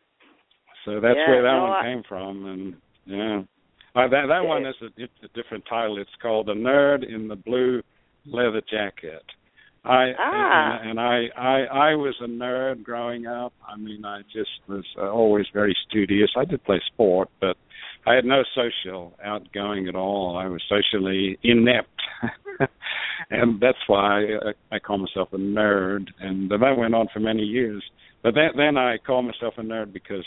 so 0.85 1.01
that's 1.01 1.17
Yeah, 1.17 1.29
where 1.31 1.43
that 1.43 1.53
no, 1.57 1.63
one 1.63 1.73
I- 1.73 1.83
came 1.83 2.03
from 2.09 2.47
and 2.47 2.77
yeah. 3.07 3.43
Uh, 3.95 4.07
that 4.09 4.27
that 4.29 4.45
one 4.45 4.65
is 4.67 4.77
a, 4.83 4.87
a 5.25 5.29
different 5.35 5.65
title. 5.69 5.99
It's 5.99 6.15
called 6.23 6.47
The 6.47 6.55
Nerd 6.55 7.03
in 7.13 7.27
the 7.29 7.35
Blue 7.37 7.83
Leather 8.27 8.61
Jacket. 8.71 9.25
I 9.85 10.13
Ah. 10.19 10.79
and, 10.81 10.91
and 10.91 11.01
I, 11.01 11.27
I 11.37 11.91
I 11.91 11.95
was 11.95 12.15
a 12.21 12.27
nerd 12.27 12.83
growing 12.83 13.27
up. 13.27 13.53
I 13.67 13.77
mean, 13.77 14.05
I 14.05 14.21
just 14.33 14.51
was 14.69 14.85
uh, 14.99 15.11
always 15.11 15.47
very 15.53 15.75
studious. 15.89 16.31
I 16.37 16.45
did 16.45 16.63
play 16.65 16.81
sport, 16.93 17.29
but 17.41 17.57
I 18.07 18.15
had 18.15 18.25
no 18.25 18.43
social 18.55 19.13
outgoing 19.23 19.89
at 19.89 19.95
all. 19.95 20.37
I 20.37 20.47
was 20.47 20.63
socially 20.69 21.39
inept, 21.43 22.01
and 23.31 23.61
that's 23.61 23.79
why 23.87 24.25
I, 24.25 24.77
I 24.77 24.79
call 24.79 24.99
myself 24.99 25.29
a 25.33 25.37
nerd. 25.37 26.09
And 26.19 26.51
that 26.51 26.77
went 26.77 26.95
on 26.95 27.09
for 27.13 27.21
many 27.21 27.43
years. 27.43 27.83
But 28.23 28.35
then, 28.35 28.51
then 28.57 28.77
I 28.77 28.99
call 28.99 29.23
myself 29.23 29.55
a 29.59 29.63
nerd 29.63 29.93
because 29.93 30.25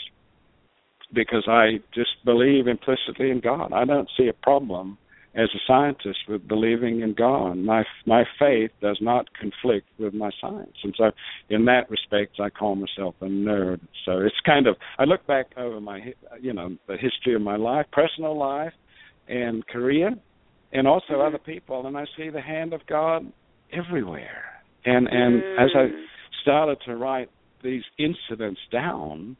because 1.12 1.44
I 1.46 1.80
just 1.94 2.10
believe 2.24 2.66
implicitly 2.66 3.30
in 3.30 3.40
God. 3.40 3.72
I 3.72 3.84
don't 3.84 4.08
see 4.16 4.28
a 4.28 4.32
problem 4.32 4.98
as 5.36 5.48
a 5.54 5.58
scientist 5.66 6.18
with 6.28 6.46
believing 6.46 7.00
in 7.00 7.14
God. 7.14 7.56
My 7.56 7.84
my 8.06 8.24
faith 8.38 8.70
does 8.80 8.98
not 9.00 9.26
conflict 9.34 9.86
with 9.98 10.14
my 10.14 10.30
science, 10.40 10.76
and 10.82 10.94
so 10.96 11.10
in 11.50 11.64
that 11.66 11.90
respect, 11.90 12.38
I 12.40 12.50
call 12.50 12.76
myself 12.76 13.14
a 13.20 13.26
nerd. 13.26 13.80
So 14.04 14.18
it's 14.20 14.38
kind 14.46 14.66
of 14.66 14.76
I 14.98 15.04
look 15.04 15.26
back 15.26 15.46
over 15.56 15.80
my 15.80 16.12
you 16.40 16.52
know 16.52 16.76
the 16.86 16.96
history 16.96 17.34
of 17.34 17.42
my 17.42 17.56
life, 17.56 17.86
personal 17.92 18.36
life, 18.38 18.72
and 19.28 19.66
career, 19.66 20.14
and 20.72 20.86
also 20.86 21.20
other 21.20 21.38
people, 21.38 21.86
and 21.86 21.96
I 21.96 22.04
see 22.16 22.30
the 22.30 22.40
hand 22.40 22.72
of 22.72 22.80
God 22.86 23.30
everywhere. 23.72 24.44
And 24.84 25.08
and 25.08 25.42
as 25.58 25.70
I 25.74 25.86
Mm. 25.86 26.06
started 26.42 26.78
to 26.82 26.96
write 26.96 27.30
these 27.62 27.84
incidents 27.98 28.60
down, 28.70 29.36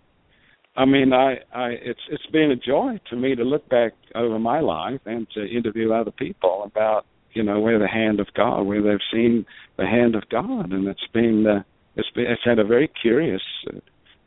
I 0.77 0.85
mean, 0.85 1.13
I, 1.13 1.37
I, 1.55 1.69
it's 1.71 2.01
it's 2.11 2.27
been 2.27 2.51
a 2.51 2.57
joy 2.57 3.01
to 3.11 3.17
me 3.17 3.35
to 3.37 3.45
look 3.45 3.69
back 3.69 3.93
over 4.15 4.39
my 4.39 4.61
life 4.61 5.01
and 5.07 5.27
to 5.35 5.47
interview 5.47 5.93
other 5.93 6.11
people 6.11 6.65
about, 6.65 7.07
you 7.33 7.43
know, 7.45 7.61
where 7.61 7.79
the 7.79 7.89
hand 7.89 8.19
of 8.21 8.27
God, 8.35 8.63
where 8.63 8.83
they've 8.83 8.99
seen 9.13 9.47
the 9.77 9.87
hand 9.87 10.15
of 10.17 10.29
God, 10.31 10.73
and 10.73 10.89
it's 10.89 11.07
been, 11.13 11.47
uh, 11.47 11.63
it's 11.97 12.11
been, 12.11 12.27
it's 12.27 12.43
had 12.45 12.59
a 12.59 12.65
very 12.65 12.89
curious, 13.01 13.43
uh, 13.73 13.79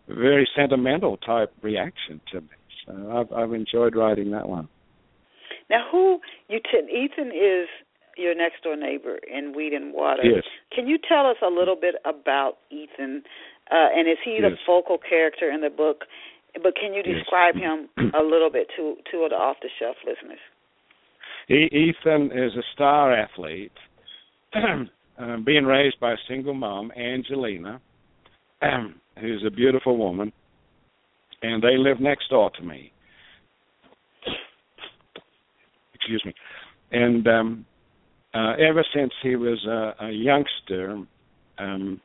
very 0.07 0.47
sentimental 0.55 1.17
type 1.17 1.51
reaction 1.61 2.21
to 2.31 2.41
me. 2.41 2.47
So 2.85 2.93
I've 3.11 3.33
I've 3.37 3.53
enjoyed 3.53 3.95
writing 3.95 4.31
that 4.31 4.47
one. 4.47 4.69
Now, 5.69 5.85
who 5.91 6.19
you? 6.47 6.59
T- 6.59 6.77
Ethan 6.89 7.27
is 7.27 7.67
your 8.15 8.33
next 8.35 8.63
door 8.63 8.77
neighbor 8.77 9.17
in 9.29 9.53
Weed 9.53 9.73
and 9.73 9.93
Water. 9.93 10.23
Yes. 10.23 10.43
Can 10.73 10.87
you 10.87 10.97
tell 10.97 11.27
us 11.29 11.37
a 11.45 11.49
little 11.53 11.75
bit 11.75 11.95
about 12.05 12.59
Ethan? 12.71 13.23
Uh, 13.69 13.89
and 13.93 14.07
is 14.07 14.17
he 14.23 14.39
the 14.39 14.51
Yes. 14.51 14.59
focal 14.65 14.97
character 14.97 15.51
in 15.51 15.59
the 15.59 15.69
book? 15.69 16.05
But 16.53 16.75
can 16.75 16.93
you 16.93 17.03
Yes. 17.05 17.19
describe 17.19 17.55
him 17.55 17.89
a 18.13 18.23
little 18.23 18.49
bit 18.49 18.67
to 18.75 18.97
to 19.11 19.27
the 19.29 19.35
off 19.35 19.57
the 19.61 19.69
shelf 19.79 19.97
listeners? 20.05 20.39
Ethan 21.49 22.31
is 22.31 22.55
a 22.55 22.63
star 22.73 23.13
athlete, 23.13 23.71
uh, 24.53 25.37
being 25.45 25.65
raised 25.65 25.99
by 25.99 26.13
a 26.13 26.17
single 26.27 26.53
mom, 26.53 26.91
Angelina, 26.91 27.79
who's 29.19 29.43
a 29.45 29.51
beautiful 29.51 29.97
woman, 29.97 30.33
and 31.41 31.61
they 31.61 31.77
live 31.77 31.99
next 31.99 32.29
door 32.29 32.49
to 32.51 32.63
me. 32.63 32.91
Excuse 35.93 36.23
me. 36.25 36.33
And 36.91 37.27
um, 37.27 37.65
uh, 38.33 38.53
ever 38.53 38.85
since 38.93 39.11
he 39.21 39.35
was 39.35 39.63
a, 39.65 40.05
a 40.05 40.11
youngster, 40.11 41.03
um, 41.57 41.99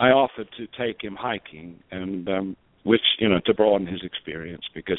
I 0.00 0.08
offered 0.08 0.48
to 0.56 0.66
take 0.78 1.02
him 1.02 1.14
hiking, 1.14 1.78
and 1.90 2.28
um, 2.28 2.56
which 2.84 3.02
you 3.18 3.28
know 3.28 3.40
to 3.44 3.54
broaden 3.54 3.86
his 3.86 4.00
experience 4.02 4.64
because 4.74 4.98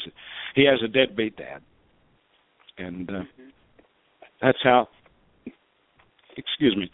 he 0.54 0.64
has 0.64 0.80
a 0.82 0.88
deadbeat 0.88 1.36
dad, 1.36 1.60
and 2.78 3.10
uh, 3.10 3.22
that's 4.40 4.58
how. 4.62 4.88
Excuse 6.36 6.74
me. 6.76 6.90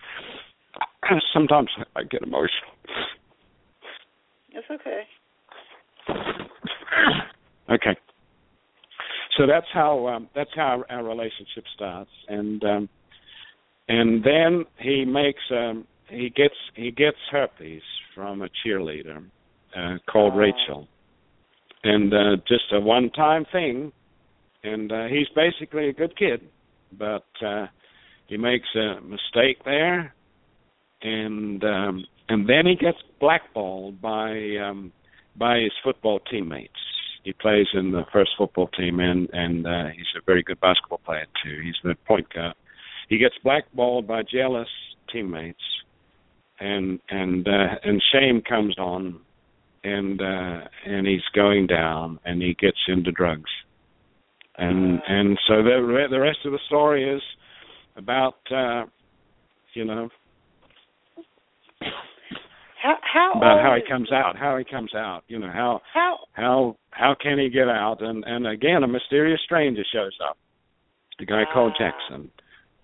Sometimes 1.32 1.68
I 1.94 2.02
get 2.02 2.22
emotional. 2.22 2.72
It's 4.52 4.66
okay. 4.70 5.02
Okay. 7.70 7.94
So 9.36 9.46
that's 9.46 9.66
how 9.74 10.06
um, 10.06 10.28
that's 10.34 10.50
how 10.56 10.82
our 10.88 11.04
relationship 11.04 11.64
starts, 11.74 12.10
and 12.28 12.64
um, 12.64 12.88
and 13.88 14.24
then 14.24 14.64
he 14.78 15.04
makes 15.04 15.42
um, 15.50 15.86
he 16.08 16.30
gets 16.30 16.54
he 16.74 16.90
gets 16.90 17.18
herpes 17.30 17.82
from 18.18 18.42
a 18.42 18.48
cheerleader 18.66 19.24
uh, 19.76 19.98
called 20.10 20.32
Oh. 20.34 20.38
Rachel, 20.38 20.88
and 21.84 22.12
uh, 22.12 22.36
just 22.48 22.64
a 22.72 22.80
one 22.80 23.10
time 23.10 23.46
thing, 23.52 23.92
and 24.64 24.90
uh, 24.90 25.04
he's 25.06 25.28
basically 25.36 25.88
a 25.88 25.92
good 25.92 26.18
kid, 26.18 26.40
but 26.98 27.28
uh, 27.46 27.66
he 28.26 28.36
makes 28.36 28.66
a 28.74 29.00
mistake 29.02 29.64
there, 29.64 30.12
and 31.00 31.62
um, 31.62 32.04
and 32.28 32.48
then 32.48 32.66
he 32.66 32.74
gets 32.74 32.98
blackballed 33.20 34.00
by 34.02 34.56
um, 34.56 34.90
by 35.36 35.60
his 35.60 35.72
football 35.84 36.18
teammates. 36.28 36.72
He 37.22 37.32
plays 37.32 37.68
in 37.72 37.92
the 37.92 38.02
first 38.12 38.30
football 38.36 38.66
team, 38.66 38.98
and 38.98 39.28
and 39.32 39.64
uh, 39.64 39.86
he's 39.94 40.10
a 40.16 40.24
very 40.26 40.42
good 40.42 40.58
basketball 40.60 41.00
player 41.06 41.26
too. 41.44 41.60
He's 41.62 41.78
the 41.84 41.94
point 42.04 42.26
guard. 42.34 42.54
He 43.08 43.18
gets 43.18 43.36
blackballed 43.44 44.08
by 44.08 44.22
jealous 44.24 44.68
teammates, 45.12 45.62
and 46.60 47.00
and 47.10 47.46
uh, 47.46 47.74
and 47.84 48.02
shame 48.12 48.42
comes 48.48 48.76
on, 48.78 49.20
and 49.84 50.20
uh, 50.20 50.60
and 50.86 51.06
he's 51.06 51.22
going 51.34 51.66
down, 51.66 52.18
and 52.24 52.42
he 52.42 52.54
gets 52.54 52.78
into 52.88 53.12
drugs, 53.12 53.50
and 54.56 55.00
and 55.08 55.38
so 55.46 55.62
the 55.62 56.06
the 56.10 56.20
rest 56.20 56.38
of 56.44 56.52
the 56.52 56.58
story 56.66 57.08
is 57.08 57.22
about 57.96 58.36
uh, 58.50 58.84
you 59.74 59.84
know 59.84 60.08
How 62.82 62.96
how 63.02 63.32
about 63.36 63.60
how 63.60 63.74
he 63.74 63.82
comes 63.90 64.12
out, 64.12 64.36
how 64.36 64.56
he 64.56 64.64
comes 64.64 64.94
out, 64.94 65.24
you 65.26 65.38
know 65.38 65.50
how 65.52 65.80
how 65.92 66.18
how 66.32 66.76
how 66.90 67.14
can 67.20 67.38
he 67.38 67.50
get 67.50 67.68
out? 67.68 68.00
And 68.00 68.24
and 68.24 68.46
again, 68.46 68.82
a 68.84 68.88
mysterious 68.88 69.40
stranger 69.44 69.82
shows 69.92 70.16
up, 70.28 70.38
a 71.20 71.24
guy 71.24 71.42
called 71.52 71.72
Ah. 71.74 71.78
Jackson, 71.78 72.30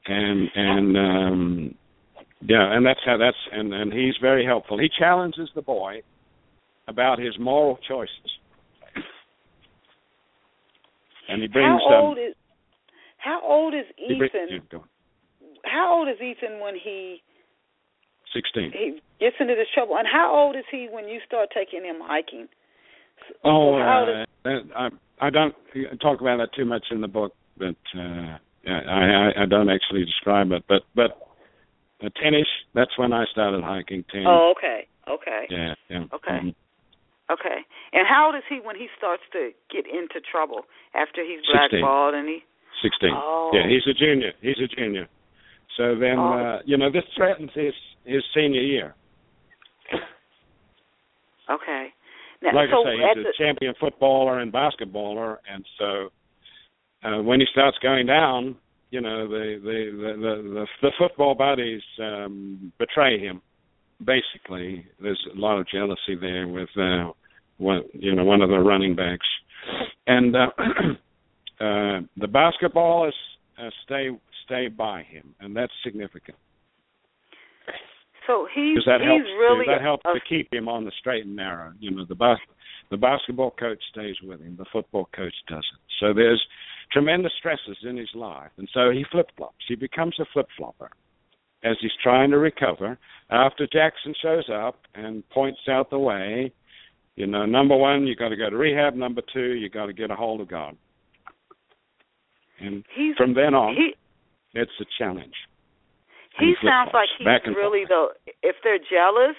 and 0.07 0.49
and 0.55 0.97
um 0.97 1.75
yeah, 2.47 2.77
and 2.77 2.85
that's 2.85 3.01
how 3.05 3.17
that's 3.17 3.37
and 3.53 3.73
and 3.73 3.93
he's 3.93 4.15
very 4.21 4.45
helpful. 4.45 4.79
He 4.79 4.89
challenges 4.99 5.49
the 5.55 5.63
boy 5.63 6.03
about 6.87 7.19
his 7.19 7.39
moral 7.39 7.79
choices, 7.89 8.11
and 11.29 11.41
he 11.41 11.49
brings 11.49 11.81
how 11.89 11.95
um, 11.95 12.05
old 12.05 12.19
is 12.19 12.35
how 13.17 13.41
old 13.43 13.75
is 13.75 13.85
brings, 14.19 14.31
Ethan? 14.35 14.63
on. 14.75 14.85
How 15.65 15.99
old 15.99 16.09
is 16.09 16.21
Ethan 16.21 16.61
when 16.61 16.75
he 16.75 17.23
sixteen. 18.35 18.73
he 18.73 19.01
gets 19.21 19.37
into 19.41 19.55
this 19.55 19.69
trouble? 19.73 19.97
And 19.97 20.07
how 20.07 20.35
old 20.35 20.57
is 20.57 20.65
he 20.71 20.89
when 20.91 21.09
you 21.09 21.21
start 21.27 21.49
taking 21.55 21.83
him 21.85 21.97
hiking? 22.03 22.49
Oh, 23.43 23.79
uh, 23.79 24.25
I 24.77 24.89
I 25.19 25.31
don't 25.31 25.55
talk 26.03 26.21
about 26.21 26.39
that 26.39 26.53
too 26.55 26.67
much 26.67 26.85
in 26.91 27.01
the 27.01 27.09
book, 27.09 27.33
but 27.57 27.77
uh, 27.97 28.37
I, 28.69 28.71
I 28.71 29.43
I 29.43 29.47
don't 29.49 29.71
actually 29.71 30.05
describe 30.05 30.53
it. 30.53 30.65
But 30.69 30.83
but 30.95 31.25
uh, 32.03 32.09
tennis. 32.23 32.47
That's 32.75 32.97
when 32.99 33.13
I 33.13 33.25
started 33.31 33.63
hiking 33.63 34.05
tennis. 34.11 34.27
Oh, 34.29 34.55
okay, 34.57 34.87
okay. 35.09 35.47
Yeah, 35.51 35.75
yeah. 35.89 36.05
Okay. 36.13 36.41
Mhm. 36.43 36.55
Okay. 37.31 37.65
And 37.93 38.07
how 38.07 38.27
old 38.27 38.35
is 38.37 38.43
he 38.49 38.61
when 38.61 38.77
he 38.77 38.89
starts 38.99 39.23
to 39.33 39.51
get 39.71 39.87
into 39.87 40.21
trouble 40.21 40.67
after 40.95 41.23
he's 41.25 41.41
16. 41.47 41.81
blackballed 41.81 42.15
and 42.15 42.29
he? 42.29 42.45
Sixteen. 42.83 43.15
Oh. 43.15 43.51
Yeah, 43.55 43.67
he's 43.69 43.87
a 43.87 43.95
junior. 43.95 44.33
He's 44.43 44.59
a 44.61 44.67
junior. 44.69 45.09
So 45.77 45.95
then, 45.95 46.19
Oh. 46.19 46.33
uh, 46.39 46.63
you 46.67 46.77
know, 46.77 46.91
this 46.91 47.05
threatens 47.17 47.51
his 47.55 47.73
his 48.05 48.23
senior 48.35 48.61
year. 48.61 48.95
Okay. 51.51 51.93
Now, 52.43 52.55
like 52.55 52.69
so 52.71 52.83
I 52.83 52.85
say, 52.85 52.97
he's 53.15 53.25
the, 53.25 53.31
a 53.31 53.33
champion 53.39 53.75
footballer 53.81 54.41
and 54.41 54.53
basketballer, 54.53 55.39
and 55.51 55.65
so 55.79 56.11
uh, 57.03 57.23
when 57.23 57.41
he 57.41 57.47
starts 57.53 57.79
going 57.79 58.07
down, 58.07 58.57
you 58.95 59.01
know, 59.01 59.27
the 59.27 59.59
the 59.61 59.79
the 59.97 60.43
the, 60.55 60.67
the, 60.83 60.93
football 60.97 61.35
buddies 61.35 61.83
um, 62.01 62.73
betray 62.79 63.19
him. 63.19 63.43
Basically, 63.99 64.87
there's 65.03 65.21
a 65.35 65.39
lot 65.39 65.59
of 65.59 65.67
jealousy 65.69 66.15
there 66.21 66.47
with 66.47 66.69
uh, 66.79 67.11
one, 67.59 67.83
you 67.93 68.15
know, 68.15 68.25
one 68.25 68.41
of 68.41 68.51
the 68.51 68.59
running 68.59 68.95
backs, 68.95 69.27
and 70.07 70.37
uh, 70.37 70.47
uh, 71.61 72.01
the 72.17 72.29
basketballers 72.29 73.19
uh, 73.59 73.71
stay 73.85 74.11
stay 74.45 74.69
by 74.69 75.03
him, 75.03 75.35
and 75.41 75.57
that's 75.57 75.73
significant 75.83 76.39
so 78.27 78.47
he's 78.55 78.79
that 78.87 79.01
he's 79.01 79.09
helps 79.09 79.31
really 79.39 79.67
that 79.67 79.83
helps 79.83 80.05
a, 80.07 80.15
to 80.15 80.21
keep 80.29 80.53
him 80.53 80.69
on 80.69 80.85
the 80.85 80.93
straight 80.99 81.27
and 81.27 81.37
narrow. 81.37 81.73
You 81.79 81.91
know, 81.91 82.05
the 82.09 82.15
bas- 82.15 82.39
the 82.91 82.97
basketball 82.97 83.51
coach 83.59 83.83
stays 83.91 84.17
with 84.23 84.41
him, 84.41 84.57
the 84.57 84.67
football 84.73 85.09
coach 85.15 85.35
doesn't. 85.49 85.83
So 86.01 86.13
there's 86.15 86.43
tremendous 86.95 87.33
stresses 87.39 87.77
in 87.83 87.97
his 87.97 88.09
life, 88.15 88.53
and 88.57 88.69
so 88.73 88.91
he 88.91 89.05
flip 89.11 89.27
flops. 89.37 89.65
He 89.69 89.75
becomes 89.75 90.15
a 90.21 90.25
flip 90.33 90.47
flopper 90.57 90.91
as 91.65 91.77
he's 91.81 91.91
trying 92.03 92.31
to 92.31 92.39
recover. 92.39 92.97
After 93.31 93.67
Jackson 93.67 94.15
shows 94.23 94.49
up 94.55 94.77
and 94.95 95.29
points 95.31 95.61
out 95.69 95.91
the 95.91 95.99
way, 95.99 96.53
you 97.17 97.27
know, 97.27 97.47
number 97.47 97.77
one, 97.77 98.07
you 98.07 98.15
got 98.15 98.29
to 98.29 98.37
go 98.37 98.49
to 98.49 98.57
rehab. 98.57 98.95
Number 98.95 99.23
two, 99.33 99.55
you 99.55 99.69
got 99.69 99.87
to 99.87 99.93
get 99.93 100.11
a 100.11 100.17
hold 100.17 100.41
of 100.41 100.49
God. 100.49 100.77
And 102.61 102.85
he's 102.95 103.17
from 103.17 103.35
then 103.35 103.55
on, 103.55 103.75
he 103.75 103.95
it's 104.55 104.71
a 104.81 104.85
challenge. 104.97 105.35
he 106.39 106.55
sounds 106.65 106.91
like 106.95 107.09
he's 107.19 107.27
really 107.57 107.85
forth. 107.87 108.13
the 108.25 108.33
if 108.49 108.57
they're 108.63 108.79
jealous, 108.79 109.37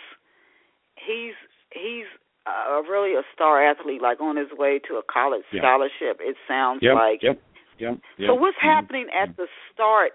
he's 0.96 1.34
he's 1.72 2.06
uh, 2.46 2.82
really 2.84 3.16
a 3.16 3.24
star 3.34 3.64
athlete, 3.64 4.02
like 4.02 4.22
on 4.22 4.38
his 4.38 4.52
way 4.54 4.80
to 4.88 4.96
a 4.96 5.04
college 5.04 5.44
Yeah. 5.52 5.62
scholarship. 5.62 6.22
It 6.22 6.38
sounds 6.48 6.82
Yep, 6.82 6.96
like. 6.96 7.24
yep, 7.24 7.42
yep, 7.80 7.98
yep. 8.18 8.28
So 8.30 8.36
what's 8.36 8.58
Mhm. 8.58 8.62
happening 8.62 9.10
at 9.10 9.36
the 9.36 9.48
start 9.74 10.14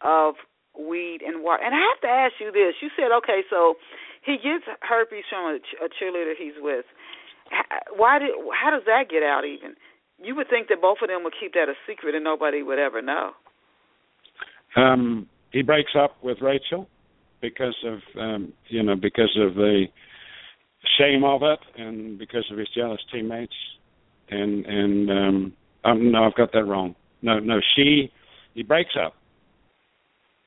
of 0.00 0.36
weed 0.76 1.22
and 1.22 1.42
water? 1.42 1.62
And 1.62 1.74
I 1.74 1.78
have 1.78 2.00
to 2.02 2.08
ask 2.08 2.38
you 2.40 2.50
this. 2.52 2.80
You 2.80 2.90
said 2.96 3.10
okay, 3.12 3.42
so 3.50 3.76
he 4.22 4.36
gets 4.38 4.64
herpes 4.82 5.24
from 5.28 5.54
a, 5.54 5.58
ch- 5.58 5.74
a 5.80 5.88
cheerleader 5.88 6.34
he's 6.36 6.58
with. 6.60 6.84
Why 7.96 8.18
did? 8.18 8.30
How 8.52 8.70
does 8.70 8.84
that 8.84 9.08
get 9.08 9.22
out? 9.22 9.44
Even 9.44 9.74
you 10.22 10.34
would 10.34 10.48
think 10.48 10.68
that 10.68 10.80
both 10.80 10.98
of 11.02 11.08
them 11.08 11.24
would 11.24 11.34
keep 11.38 11.54
that 11.54 11.68
a 11.68 11.74
secret 11.86 12.14
and 12.14 12.24
nobody 12.24 12.62
would 12.62 12.78
ever 12.78 13.00
know. 13.00 13.32
Um, 14.76 15.28
he 15.52 15.62
breaks 15.62 15.92
up 15.96 16.22
with 16.22 16.38
Rachel 16.40 16.88
because 17.40 17.76
of 17.84 18.00
um, 18.20 18.52
you 18.68 18.82
know 18.82 18.96
because 18.96 19.36
of 19.40 19.54
the 19.54 19.86
shame 20.98 21.24
of 21.24 21.42
it 21.42 21.58
and 21.76 22.18
because 22.18 22.44
of 22.50 22.58
his 22.58 22.68
jealous 22.74 23.00
teammates 23.12 23.54
and 24.30 24.64
and 24.66 25.10
um, 25.10 25.52
um 25.84 26.12
no 26.12 26.24
I've 26.24 26.34
got 26.34 26.52
that 26.52 26.64
wrong 26.64 26.94
no 27.22 27.38
no 27.38 27.60
she 27.76 28.12
he 28.54 28.62
breaks 28.62 28.94
up 29.00 29.14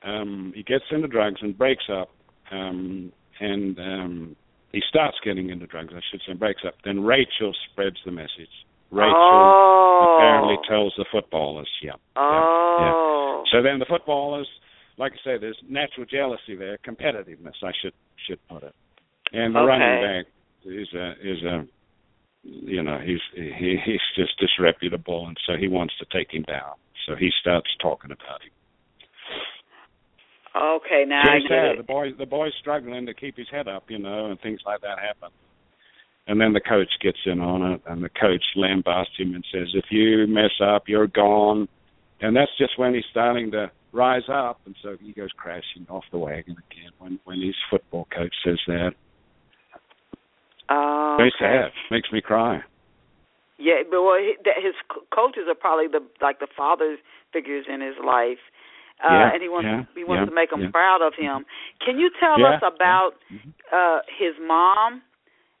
um 0.02 0.52
he 0.54 0.62
gets 0.62 0.84
into 0.90 1.08
drugs 1.08 1.40
and 1.42 1.56
breaks 1.56 1.84
up 1.92 2.10
um 2.50 3.12
and 3.40 3.78
um 3.78 4.36
he 4.72 4.80
starts 4.88 5.16
getting 5.24 5.50
into 5.50 5.66
drugs 5.66 5.92
I 5.94 6.00
should 6.10 6.22
say 6.26 6.32
breaks 6.34 6.62
up 6.66 6.74
then 6.84 7.02
Rachel 7.02 7.54
spreads 7.70 7.98
the 8.04 8.12
message 8.12 8.50
Rachel 8.90 9.14
oh. 9.14 10.16
apparently 10.18 10.56
tells 10.68 10.94
the 10.96 11.04
footballers 11.12 11.68
yeah 11.82 11.92
Oh. 12.16 13.44
so 13.52 13.62
then 13.62 13.78
the 13.78 13.86
footballers, 13.86 14.48
like 14.98 15.12
I 15.12 15.16
say, 15.24 15.38
there's 15.38 15.58
natural 15.68 16.06
jealousy 16.06 16.54
there, 16.56 16.78
competitiveness, 16.86 17.54
I 17.62 17.72
should 17.82 17.94
should 18.26 18.38
put 18.48 18.62
it. 18.62 18.74
And 19.32 19.54
the 19.54 19.60
Okay. 19.60 19.66
running 19.66 20.02
back 20.02 20.26
is 20.64 20.92
a 20.94 21.10
is 21.20 21.42
a 21.42 21.66
you 22.42 22.82
know 22.82 22.98
he's 22.98 23.20
he 23.34 23.78
he's 23.84 24.00
just 24.16 24.38
disreputable, 24.38 25.26
and 25.26 25.36
so 25.46 25.56
he 25.56 25.68
wants 25.68 25.96
to 25.98 26.06
take 26.12 26.32
him 26.32 26.42
down. 26.42 26.74
So 27.06 27.16
he 27.16 27.30
starts 27.40 27.68
talking 27.80 28.10
about 28.10 28.42
him. 28.42 28.50
Okay, 30.54 31.04
now 31.06 31.22
I 31.22 31.38
get 31.38 31.48
sad. 31.48 31.64
it. 31.72 31.76
The 31.78 31.82
boy 31.82 32.12
the 32.12 32.26
boy's 32.26 32.52
struggling 32.60 33.06
to 33.06 33.14
keep 33.14 33.36
his 33.36 33.48
head 33.50 33.68
up, 33.68 33.84
you 33.88 33.98
know, 33.98 34.26
and 34.26 34.40
things 34.40 34.60
like 34.66 34.80
that 34.82 34.98
happen. 34.98 35.30
And 36.26 36.40
then 36.40 36.52
the 36.52 36.60
coach 36.60 36.90
gets 37.00 37.18
in 37.26 37.40
on 37.40 37.72
it, 37.72 37.82
and 37.86 38.02
the 38.02 38.10
coach 38.10 38.44
lambasts 38.56 39.18
him 39.18 39.34
and 39.34 39.44
says, 39.52 39.68
"If 39.74 39.86
you 39.90 40.26
mess 40.26 40.52
up, 40.60 40.88
you're 40.88 41.06
gone." 41.08 41.68
And 42.20 42.36
that's 42.36 42.56
just 42.58 42.78
when 42.78 42.94
he's 42.94 43.04
starting 43.10 43.50
to 43.52 43.70
rise 43.92 44.28
up, 44.28 44.60
and 44.66 44.76
so 44.82 44.96
he 45.00 45.12
goes 45.12 45.30
crashing 45.36 45.86
off 45.88 46.04
the 46.12 46.18
wagon 46.18 46.56
again 46.70 46.90
when 46.98 47.18
when 47.24 47.40
his 47.40 47.56
football 47.70 48.06
coach 48.14 48.34
says 48.44 48.60
that. 48.66 48.94
Oh, 50.68 51.16
Very 51.18 51.32
okay. 51.36 51.70
sad. 51.70 51.72
Makes 51.90 52.12
me 52.12 52.20
cry. 52.20 52.62
Yeah, 53.58 53.82
but 53.88 54.02
well, 54.02 54.18
his 54.18 54.74
coaches 55.14 55.44
are 55.48 55.54
probably 55.54 55.86
the 55.86 56.02
like 56.20 56.40
the 56.40 56.48
father 56.56 56.96
figures 57.32 57.66
in 57.68 57.80
his 57.80 57.94
life, 58.04 58.42
uh, 59.04 59.12
Yeah, 59.12 59.30
and 59.34 59.42
he 59.42 59.48
wants 59.48 59.66
yeah, 59.66 59.82
he 59.94 60.04
wants 60.04 60.22
yeah, 60.22 60.30
to 60.30 60.34
make 60.34 60.50
them 60.50 60.72
proud 60.72 61.02
of 61.02 61.14
him. 61.14 61.44
Can 61.84 61.98
you 61.98 62.10
tell 62.18 62.44
us 62.44 62.62
about 62.62 63.12
Mhm. 63.30 63.52
uh 63.70 64.00
his 64.18 64.34
mom 64.40 65.02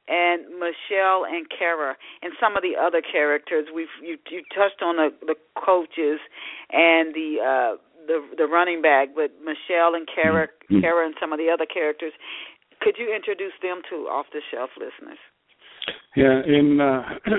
and 0.08 0.48
Michelle 0.58 1.24
and 1.24 1.48
Kara 1.48 1.96
and 2.22 2.32
some 2.40 2.56
of 2.56 2.62
the 2.62 2.74
other 2.76 3.02
characters? 3.02 3.68
We've 3.72 3.92
you 4.02 4.18
you 4.30 4.42
touched 4.54 4.82
on 4.82 4.96
the 4.96 5.12
the 5.24 5.36
coaches 5.54 6.18
and 6.72 7.14
the 7.14 7.38
uh 7.40 7.76
the 8.08 8.18
the 8.36 8.46
running 8.46 8.82
back, 8.82 9.14
but 9.14 9.30
Michelle 9.40 9.94
and 9.94 10.08
Kara 10.12 10.48
Mhm. 10.70 10.80
Kara 10.80 11.06
and 11.06 11.14
some 11.20 11.32
of 11.32 11.38
the 11.38 11.50
other 11.50 11.66
characters. 11.66 12.14
Could 12.82 12.96
you 12.98 13.14
introduce 13.14 13.52
them 13.62 13.82
to 13.90 14.08
off 14.08 14.26
the 14.32 14.40
shelf 14.50 14.70
listeners? 14.76 15.18
Yeah, 16.16 16.42
in 16.44 16.80
uh, 16.80 17.02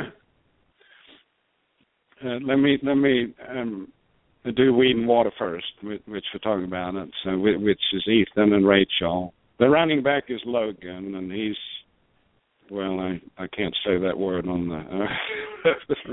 uh, 2.25 2.39
let 2.43 2.57
me 2.57 2.79
let 2.81 2.95
me 2.95 3.33
um, 3.49 3.91
do 4.55 4.73
weed 4.73 4.95
and 4.95 5.07
water 5.07 5.31
first, 5.37 5.67
which, 5.81 6.01
which 6.05 6.25
we're 6.33 6.39
talking 6.39 6.65
about 6.65 6.95
it. 6.95 7.09
So 7.23 7.37
which 7.37 7.81
is 7.93 8.07
Ethan 8.07 8.53
and 8.53 8.67
Rachel. 8.67 9.33
The 9.59 9.69
running 9.69 10.01
back 10.01 10.25
is 10.29 10.41
Logan, 10.45 11.13
and 11.15 11.31
he's 11.31 11.55
well, 12.71 12.99
I 12.99 13.21
I 13.37 13.45
can't 13.47 13.75
say 13.85 13.97
that 13.97 14.17
word 14.17 14.47
on 14.47 14.69
the, 14.69 14.75
uh, 14.75 15.07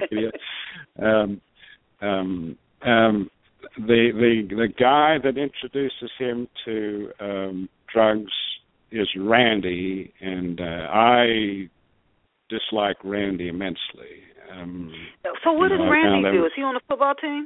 radio. 0.11 0.31
Um, 1.01 1.41
um, 2.03 2.59
um, 2.83 3.31
the 3.77 4.11
the 4.13 4.43
the 4.55 4.69
guy 4.79 5.19
that 5.23 5.39
introduces 5.39 6.11
him 6.19 6.49
to 6.65 7.11
um, 7.21 7.69
drugs 7.93 8.33
is 8.93 9.09
Randy, 9.17 10.13
and 10.21 10.61
uh, 10.61 10.87
I 10.93 11.69
dislike 12.49 12.97
Randy 13.05 13.49
immensely. 13.49 14.25
Um, 14.53 14.93
So 15.45 15.53
what 15.53 15.69
does 15.69 15.79
know, 15.79 15.91
Randy 15.91 16.31
do? 16.33 16.41
that- 16.41 16.47
Is 16.47 16.53
he 16.57 16.63
on 16.63 16.75
the 16.75 16.81
football 16.89 17.15
team? 17.15 17.45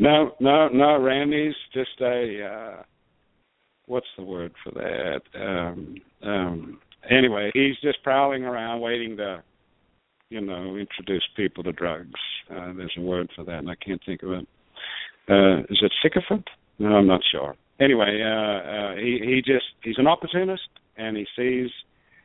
no, 0.00 0.32
no, 0.40 0.68
no. 0.68 1.00
Randy's 1.00 1.54
just 1.72 2.00
a 2.00 2.44
uh, 2.44 2.82
what's 3.86 4.06
the 4.16 4.24
word 4.24 4.52
for 4.62 4.70
that? 4.72 5.20
Um, 5.34 5.96
um, 6.22 6.80
anyway, 7.10 7.50
he's 7.54 7.76
just 7.82 8.02
prowling 8.02 8.44
around, 8.44 8.80
waiting 8.80 9.16
to, 9.16 9.42
you 10.30 10.40
know, 10.40 10.76
introduce 10.76 11.26
people 11.36 11.62
to 11.64 11.72
drugs. 11.72 12.20
Uh, 12.50 12.72
there's 12.76 12.94
a 12.98 13.00
word 13.00 13.30
for 13.34 13.44
that, 13.44 13.58
and 13.60 13.70
I 13.70 13.76
can't 13.76 14.00
think 14.04 14.22
of 14.22 14.32
it. 14.32 14.46
Uh, 15.28 15.60
is 15.70 15.78
it 15.82 15.92
sycophant? 16.02 16.46
No, 16.78 16.88
I'm 16.96 17.06
not 17.06 17.20
sure. 17.30 17.54
Anyway, 17.80 18.20
uh, 18.22 18.28
uh, 18.28 18.94
he 18.96 19.20
he 19.22 19.42
just 19.44 19.66
he's 19.82 19.98
an 19.98 20.06
opportunist, 20.06 20.68
and 20.96 21.16
he 21.16 21.26
sees 21.36 21.70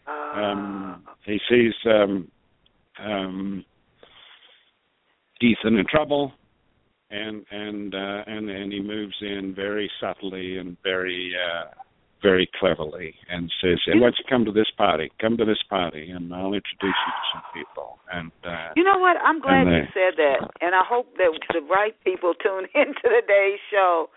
um, 0.07 1.03
he 1.25 1.39
sees 1.49 1.73
um, 1.85 2.27
um, 2.99 3.65
Ethan 5.41 5.77
in 5.77 5.85
trouble, 5.87 6.31
and 7.11 7.45
and 7.51 7.93
uh, 7.93 8.23
and 8.27 8.49
and 8.49 8.73
he 8.73 8.81
moves 8.81 9.15
in 9.21 9.53
very 9.55 9.89
subtly 10.01 10.57
and 10.57 10.75
very 10.83 11.33
uh, 11.37 11.69
very 12.23 12.49
cleverly, 12.59 13.13
and 13.29 13.51
says, 13.61 13.79
"Hey, 13.85 13.93
why 13.93 14.07
don't 14.07 14.17
you 14.17 14.25
come 14.27 14.45
to 14.45 14.51
this 14.51 14.71
party? 14.77 15.11
Come 15.21 15.37
to 15.37 15.45
this 15.45 15.61
party, 15.69 16.09
and 16.09 16.33
I'll 16.33 16.53
introduce 16.53 16.81
you 16.81 17.11
to 17.13 17.25
some 17.33 17.43
people." 17.53 17.99
And 18.11 18.31
uh, 18.43 18.69
You 18.75 18.83
know 18.83 18.97
what? 18.97 19.17
I'm 19.23 19.39
glad 19.39 19.67
And 19.67 19.75
you 19.75 19.83
said 19.93 20.17
that, 20.17 20.49
and 20.61 20.73
I 20.73 20.81
hope 20.87 21.15
that 21.17 21.31
the 21.53 21.61
right 21.61 21.95
people 22.03 22.33
tune 22.33 22.65
into 22.75 23.03
today's 23.03 23.59
show. 23.69 24.09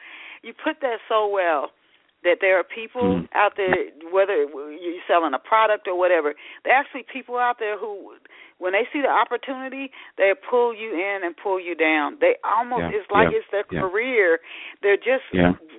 You 0.46 0.54
put 0.54 0.78
that 0.80 1.02
so 1.10 1.26
well 1.26 1.74
that 2.22 2.38
there 2.40 2.58
are 2.58 2.64
people 2.64 3.02
Mhm. 3.02 3.28
out 3.34 3.56
there, 3.56 3.74
whether 4.10 4.44
you're 4.44 5.02
selling 5.06 5.34
a 5.34 5.38
product 5.38 5.86
or 5.86 5.96
whatever, 5.98 6.34
there 6.62 6.74
are 6.74 6.78
actually 6.78 7.02
people 7.02 7.36
out 7.36 7.58
there 7.58 7.76
who 7.76 8.14
when 8.58 8.72
they 8.72 8.88
see 8.92 9.02
the 9.02 9.08
opportunity, 9.08 9.92
they 10.16 10.32
pull 10.48 10.72
you 10.72 10.94
in 10.94 11.24
and 11.24 11.36
pull 11.36 11.60
you 11.60 11.74
down. 11.74 12.16
They 12.20 12.36
almost 12.42 12.88
yeah, 12.88 12.98
it's 13.00 13.10
like 13.10 13.30
yeah, 13.30 13.38
it's 13.38 13.50
their 13.50 13.64
yeah. 13.70 13.80
career. 13.80 14.40
They're 14.82 14.96
just 14.96 15.24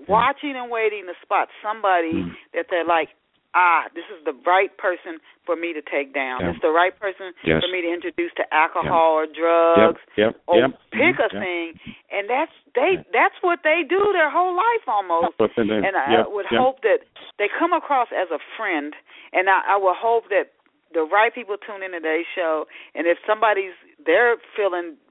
watching 0.07 0.55
and 0.55 0.70
waiting 0.70 1.07
to 1.07 1.15
spot 1.22 1.49
somebody 1.63 2.13
mm. 2.13 2.36
that 2.53 2.68
they're 2.70 2.86
like, 2.86 3.09
ah, 3.57 3.89
this 3.97 4.05
is 4.13 4.21
the 4.21 4.37
right 4.45 4.69
person 4.77 5.17
for 5.49 5.57
me 5.57 5.73
to 5.73 5.81
take 5.81 6.13
down. 6.13 6.45
Yeah. 6.45 6.53
It's 6.53 6.61
the 6.61 6.69
right 6.69 6.93
person 6.93 7.33
yes. 7.41 7.65
for 7.65 7.69
me 7.73 7.81
to 7.81 7.89
introduce 7.89 8.29
to 8.37 8.45
alcohol 8.53 9.17
or 9.17 9.25
drugs 9.25 9.97
yep, 10.13 10.37
yep, 10.37 10.41
or 10.45 10.61
yep, 10.61 10.77
pick 10.93 11.17
a 11.17 11.33
yep. 11.33 11.41
thing. 11.41 11.73
And 12.13 12.29
that's 12.29 12.53
they 12.77 13.01
that's 13.09 13.41
what 13.41 13.65
they 13.65 13.81
do 13.81 14.13
their 14.13 14.29
whole 14.29 14.53
life 14.53 14.85
almost. 14.85 15.33
What 15.41 15.57
they 15.57 15.65
do. 15.65 15.81
And 15.81 15.97
I 15.97 16.21
would 16.29 16.45
hope 16.45 16.85
that 16.85 17.01
they 17.41 17.49
come 17.49 17.73
across 17.73 18.13
as 18.13 18.29
a 18.29 18.37
friend 18.53 18.93
and 19.33 19.49
I, 19.49 19.73
I 19.73 19.77
would 19.81 19.97
hope 19.97 20.29
that 20.29 20.53
the 20.93 21.03
right 21.03 21.33
people 21.33 21.57
tune 21.57 21.81
into 21.81 21.99
today's 21.99 22.29
show 22.37 22.69
and 22.93 23.09
if 23.09 23.17
somebody's 23.25 23.75
they're 24.05 24.37
feeling 24.55 25.01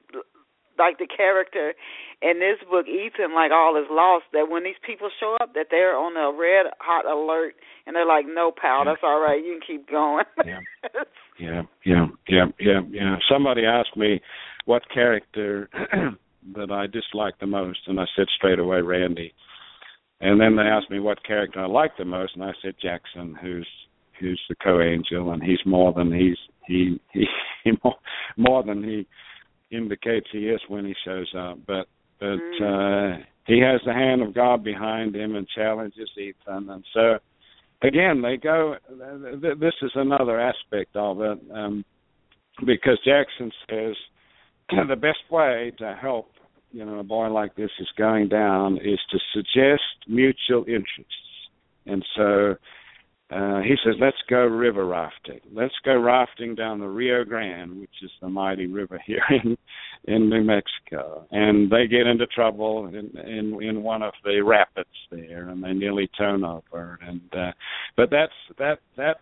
like 0.78 0.98
the 0.98 1.08
character 1.08 1.74
in 2.22 2.38
this 2.40 2.60
book, 2.68 2.86
Ethan, 2.88 3.34
like 3.34 3.50
all 3.52 3.76
is 3.76 3.88
lost, 3.90 4.24
that 4.32 4.48
when 4.48 4.64
these 4.64 4.80
people 4.84 5.08
show 5.20 5.36
up 5.40 5.54
that 5.54 5.68
they're 5.70 5.96
on 5.96 6.16
a 6.16 6.32
red 6.32 6.72
hot 6.80 7.04
alert 7.04 7.56
and 7.86 7.94
they're 7.94 8.06
like, 8.06 8.26
No 8.28 8.52
pal, 8.52 8.84
that's 8.84 9.00
all 9.02 9.20
right, 9.20 9.42
you 9.44 9.58
can 9.58 9.76
keep 9.76 9.90
going. 9.90 10.24
Yeah. 10.44 10.60
Yeah, 11.38 11.62
yeah, 11.84 12.06
yeah, 12.28 12.46
yeah, 12.58 12.80
yeah. 12.90 13.16
Somebody 13.30 13.66
asked 13.66 13.96
me 13.96 14.20
what 14.64 14.82
character 14.92 15.68
that 16.54 16.70
I 16.70 16.86
disliked 16.86 17.40
the 17.40 17.46
most, 17.46 17.80
and 17.86 18.00
I 18.00 18.04
said 18.16 18.26
straight 18.36 18.58
away 18.58 18.80
Randy. 18.80 19.34
And 20.20 20.40
then 20.40 20.56
they 20.56 20.62
asked 20.62 20.90
me 20.90 20.98
what 20.98 21.24
character 21.24 21.60
I 21.60 21.66
liked 21.66 21.98
the 21.98 22.04
most, 22.04 22.34
and 22.34 22.44
I 22.44 22.52
said 22.62 22.74
Jackson, 22.80 23.36
who's 23.40 23.68
who's 24.18 24.40
the 24.48 24.54
co-angel, 24.54 25.32
and 25.32 25.42
he's 25.42 25.58
more 25.66 25.92
than 25.92 26.12
he's 26.12 26.38
he 26.66 26.98
he, 27.12 27.26
he 27.64 27.72
more, 27.84 27.96
more 28.36 28.62
than 28.62 28.82
he 28.82 29.06
indicates 29.70 30.26
he 30.32 30.48
is 30.48 30.60
when 30.68 30.86
he 30.86 30.94
shows 31.04 31.32
up. 31.36 31.58
But 31.66 31.86
but 32.18 32.64
uh 32.64 33.18
he 33.46 33.60
has 33.60 33.80
the 33.84 33.92
hand 33.92 34.22
of 34.22 34.34
God 34.34 34.64
behind 34.64 35.14
him 35.14 35.36
and 35.36 35.46
challenges 35.48 36.10
Ethan, 36.16 36.70
and 36.70 36.84
so 36.94 37.18
again 37.82 38.22
they 38.22 38.36
go. 38.36 38.76
th- 38.88 39.40
th- 39.40 39.58
This 39.58 39.74
is 39.82 39.92
another 39.94 40.40
aspect 40.40 40.96
of 40.96 41.20
it 41.20 41.38
um, 41.54 41.84
because 42.64 42.98
Jackson 43.04 43.50
says 43.68 43.94
the 44.88 44.96
best 44.96 45.30
way 45.30 45.72
to 45.78 45.94
help 46.00 46.30
you 46.72 46.84
know 46.84 46.98
a 46.98 47.04
boy 47.04 47.28
like 47.28 47.54
this 47.54 47.70
is 47.78 47.88
going 47.96 48.28
down 48.28 48.76
is 48.78 49.00
to 49.10 49.18
suggest 49.32 49.82
mutual 50.08 50.64
interests, 50.66 51.12
and 51.86 52.04
so 52.16 52.56
uh, 53.28 53.60
he 53.60 53.74
says, 53.84 53.94
let's 54.00 54.16
go 54.30 54.44
river 54.44 54.86
rafting. 54.86 55.40
Let's 55.52 55.74
go 55.84 55.98
rafting 55.98 56.54
down 56.54 56.78
the 56.78 56.86
Rio 56.86 57.24
Grande, 57.24 57.80
which 57.80 57.90
is 58.02 58.10
the 58.20 58.28
mighty 58.28 58.66
river 58.66 59.00
here 59.04 59.22
in 59.30 59.56
in 60.04 60.30
New 60.30 60.44
Mexico. 60.44 61.26
And 61.32 61.68
they 61.68 61.88
get 61.88 62.06
into 62.06 62.26
trouble 62.28 62.86
in 62.86 63.10
in, 63.18 63.60
in 63.60 63.82
one 63.82 64.02
of 64.02 64.14
the 64.24 64.40
rapids 64.42 64.88
there, 65.10 65.48
and 65.48 65.62
they 65.62 65.72
nearly 65.72 66.06
turn 66.16 66.44
over. 66.44 67.00
And 67.02 67.20
uh, 67.32 67.52
but 67.96 68.10
that's 68.10 68.32
that 68.58 68.78
that 68.96 69.16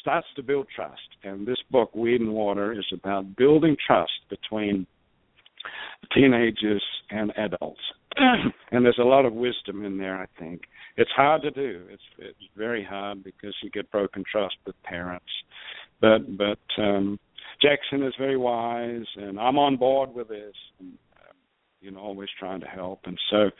starts 0.00 0.28
to 0.36 0.42
build 0.42 0.66
trust. 0.74 1.00
And 1.22 1.46
this 1.46 1.62
book, 1.70 1.94
Weed 1.94 2.22
and 2.22 2.32
Water, 2.32 2.72
is 2.72 2.86
about 2.92 3.36
building 3.36 3.76
trust 3.86 4.12
between 4.30 4.86
teenagers 6.14 6.82
and 7.10 7.32
adults. 7.36 7.80
and 8.72 8.84
there's 8.84 8.98
a 8.98 9.04
lot 9.04 9.24
of 9.24 9.32
wisdom 9.32 9.84
in 9.84 9.98
there, 9.98 10.16
I 10.16 10.26
think. 10.38 10.62
It's 10.96 11.10
hard 11.10 11.42
to 11.42 11.50
do. 11.50 11.82
It's 11.90 12.02
it's 12.18 12.38
very 12.56 12.82
hard 12.84 13.22
because 13.22 13.54
you 13.62 13.70
get 13.70 13.90
broken 13.90 14.24
trust 14.30 14.56
with 14.66 14.80
parents. 14.82 15.26
But 16.00 16.36
but 16.36 16.58
um 16.78 17.18
Jackson 17.60 18.02
is 18.02 18.14
very 18.18 18.36
wise 18.36 19.06
and 19.16 19.38
I'm 19.38 19.58
on 19.58 19.76
board 19.76 20.14
with 20.14 20.28
this 20.28 20.54
and 20.80 20.94
uh, 21.16 21.32
you 21.80 21.90
know 21.90 22.00
always 22.00 22.28
trying 22.38 22.60
to 22.60 22.66
help 22.66 23.00
and 23.04 23.18
so 23.30 23.50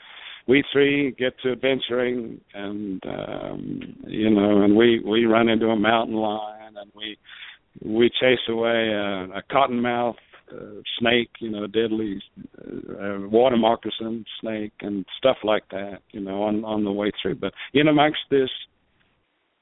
we 0.47 0.63
three 0.71 1.11
get 1.11 1.33
to 1.43 1.51
adventuring 1.51 2.39
and 2.53 3.03
um 3.05 3.95
you 4.07 4.29
know 4.29 4.63
and 4.63 4.75
we 4.75 4.99
we 4.99 5.25
run 5.25 5.49
into 5.49 5.67
a 5.67 5.75
mountain 5.75 6.15
lion 6.15 6.77
and 6.77 6.91
we 6.95 7.17
we 7.83 8.09
chase 8.19 8.39
away 8.49 8.89
a, 8.89 9.25
a 9.25 9.43
cottonmouth 9.51 10.15
uh, 10.51 10.81
snake, 10.99 11.29
you 11.39 11.49
know, 11.49 11.67
deadly 11.67 12.21
uh, 12.59 13.27
water 13.29 13.57
moccasin 13.57 14.25
snake 14.41 14.73
and 14.81 15.05
stuff 15.17 15.37
like 15.43 15.63
that, 15.71 15.99
you 16.11 16.19
know, 16.19 16.43
on 16.43 16.63
on 16.63 16.83
the 16.83 16.91
way 16.91 17.11
through. 17.21 17.35
But 17.35 17.53
in 17.73 17.87
amongst 17.87 18.21
this, 18.29 18.49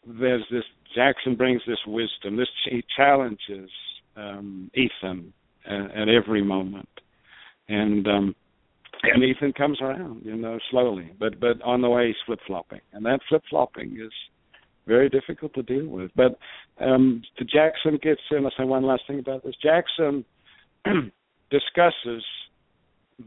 there's 0.06 0.46
this 0.52 0.64
Jackson 0.96 1.36
brings 1.36 1.62
this 1.68 1.80
wisdom. 1.88 2.38
This 2.38 2.50
he 2.70 2.84
challenges 2.96 3.70
um, 4.16 4.72
Ethan 4.74 5.34
at, 5.66 5.92
at 5.92 6.10
every 6.10 6.44
moment, 6.44 6.90
and 7.68 8.08
um, 8.08 8.36
and 9.04 9.24
Ethan 9.24 9.54
comes 9.54 9.82
around, 9.82 10.24
you 10.24 10.36
know, 10.36 10.60
slowly, 10.72 11.12
but 11.20 11.40
but 11.40 11.62
on 11.64 11.82
the 11.82 11.90
way 11.90 12.08
he's 12.08 12.16
flip 12.26 12.40
flopping, 12.48 12.82
and 12.94 13.06
that 13.06 13.20
flip 13.28 13.44
flopping 13.50 13.98
is 14.00 14.12
very 14.88 15.10
difficult 15.10 15.54
to 15.56 15.64
deal 15.64 15.88
with. 15.88 16.12
But 16.16 16.38
um 16.80 17.24
Jackson 17.40 18.00
gets 18.02 18.22
in. 18.32 18.46
I'll 18.46 18.52
say 18.58 18.64
one 18.64 18.84
last 18.84 19.04
thing 19.08 19.20
about 19.20 19.44
this. 19.44 19.56
Jackson 19.62 20.24
discusses 21.52 22.24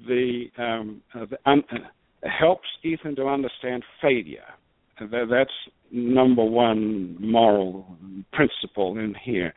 the, 0.07 0.47
um, 0.59 1.03
uh, 1.15 1.27
the 1.31 1.39
um, 1.51 1.63
uh, 1.73 2.29
helps 2.29 2.69
Ethan 2.83 3.17
to 3.17 3.27
understand 3.27 3.83
failure. 4.03 4.45
That, 5.01 5.29
that's 5.31 5.51
number 5.93 6.45
one 6.45 7.17
moral 7.21 7.97
principle 8.33 8.99
in 8.99 9.15
here. 9.23 9.55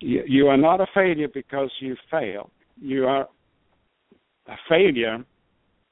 You, 0.00 0.22
you 0.26 0.48
are 0.48 0.56
not 0.56 0.80
a 0.80 0.86
failure 0.94 1.28
because 1.32 1.70
you 1.80 1.96
fail. 2.10 2.50
You 2.80 3.06
are 3.06 3.28
a 4.46 4.56
failure 4.68 5.24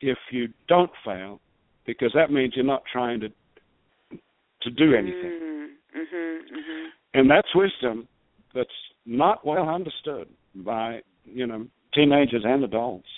if 0.01 0.19
you 0.31 0.49
don't 0.69 0.91
fail, 1.05 1.41
because 1.87 2.11
that 2.15 2.31
means 2.31 2.55
you're 2.57 2.65
not 2.65 2.83
trying 2.93 3.21
to 3.21 3.29
to 4.63 4.71
do 4.71 4.95
anything. 4.95 5.69
Mm-hmm, 5.95 6.55
hmm 6.55 6.87
And 7.15 7.31
that's 7.31 7.49
wisdom 7.55 8.07
that's 8.55 8.71
not 9.07 9.45
well 9.45 9.69
understood 9.69 10.29
by 10.55 11.01
you 11.25 11.47
know 11.47 11.67
teenagers 11.95 12.43
and 12.45 12.65
adults. 12.65 13.09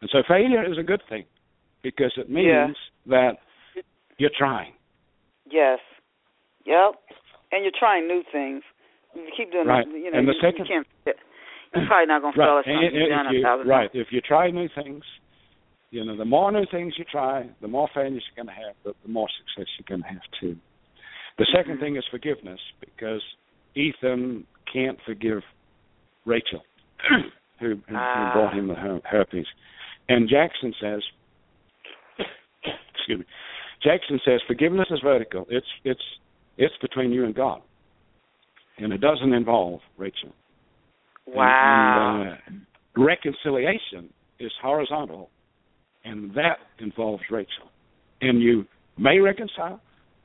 And 0.00 0.10
so 0.10 0.22
failure 0.26 0.64
is 0.70 0.78
a 0.78 0.82
good 0.82 1.02
thing 1.08 1.24
because 1.82 2.12
it 2.16 2.30
means 2.30 2.46
Yeah. 2.46 2.68
that 3.06 3.38
you're 4.18 4.30
trying. 4.36 4.72
Yes. 5.50 5.78
Yep. 6.64 6.94
And 7.52 7.64
you're 7.64 7.72
trying 7.78 8.06
new 8.06 8.22
things. 8.30 8.62
If 9.14 9.24
you 9.26 9.32
keep 9.36 9.52
doing 9.52 9.66
Right. 9.66 9.86
that, 9.86 9.98
you 9.98 10.10
know, 10.10 10.18
And 10.18 10.28
the 10.28 10.34
you, 10.34 10.40
second- 10.40 10.66
you 10.68 10.84
can't. 11.04 11.16
You're 11.74 11.86
probably 11.86 12.06
not 12.06 12.22
gonna 12.22 12.32
fail 12.36 12.46
Right. 12.46 12.58
at 12.58 12.64
something 12.64 12.94
you've 12.94 13.08
done 13.10 13.26
a 13.26 13.32
you, 13.32 13.42
thousand 13.42 13.68
right. 13.68 13.90
If 13.94 14.12
you 14.12 14.20
try 14.20 14.50
new 14.50 14.68
things, 14.68 15.04
you 15.90 16.04
know, 16.04 16.16
the 16.16 16.24
more 16.24 16.50
new 16.52 16.64
things 16.66 16.98
you 16.98 17.04
try, 17.04 17.48
the 17.60 17.68
more 17.68 17.88
failures 17.88 18.22
you're 18.28 18.44
going 18.44 18.54
to 18.54 18.62
have, 18.62 18.76
but 18.84 18.94
the 19.02 19.08
more 19.08 19.28
success 19.30 19.66
you're 19.78 19.88
going 19.88 20.02
to 20.02 20.08
have 20.08 20.22
too. 20.38 20.56
The 21.38 21.46
2nd 21.46 21.76
Mhm. 21.76 21.80
thing 21.80 21.96
is 21.96 22.04
forgiveness 22.06 22.60
because 22.80 23.22
Ethan 23.74 24.46
can't 24.66 25.00
forgive 25.02 25.42
Rachel, 26.26 26.62
who, 27.08 27.16
who, 27.60 27.80
Ah. 27.96 28.30
who 28.32 28.40
brought 28.40 28.54
him 28.54 28.68
the 28.68 28.74
her- 28.74 29.00
herpes. 29.04 29.46
And 30.08 30.28
Jackson 30.28 30.74
says, 30.80 31.02
excuse 32.94 33.20
me, 33.20 33.24
Jackson 33.82 34.20
says 34.24 34.40
forgiveness 34.46 34.88
is 34.90 35.00
vertical. 35.02 35.46
It's 35.50 35.66
it's 35.84 36.02
it's 36.56 36.74
between 36.80 37.12
you 37.12 37.24
and 37.24 37.34
God, 37.34 37.60
and 38.78 38.92
it 38.92 38.98
doesn't 39.00 39.32
involve 39.32 39.80
Rachel. 39.96 40.32
And- 41.26 41.34
Wow. 41.36 42.38
And, 42.46 42.62
uh, 42.62 43.02
reconciliation 43.02 44.08
is 44.40 44.50
horizontal, 44.62 45.30
and 46.04 46.32
that 46.34 46.58
involves 46.78 47.22
Rachel. 47.30 47.70
And 48.22 48.40
you 48.42 48.66
may 48.96 49.18
reconcile, 49.20 49.80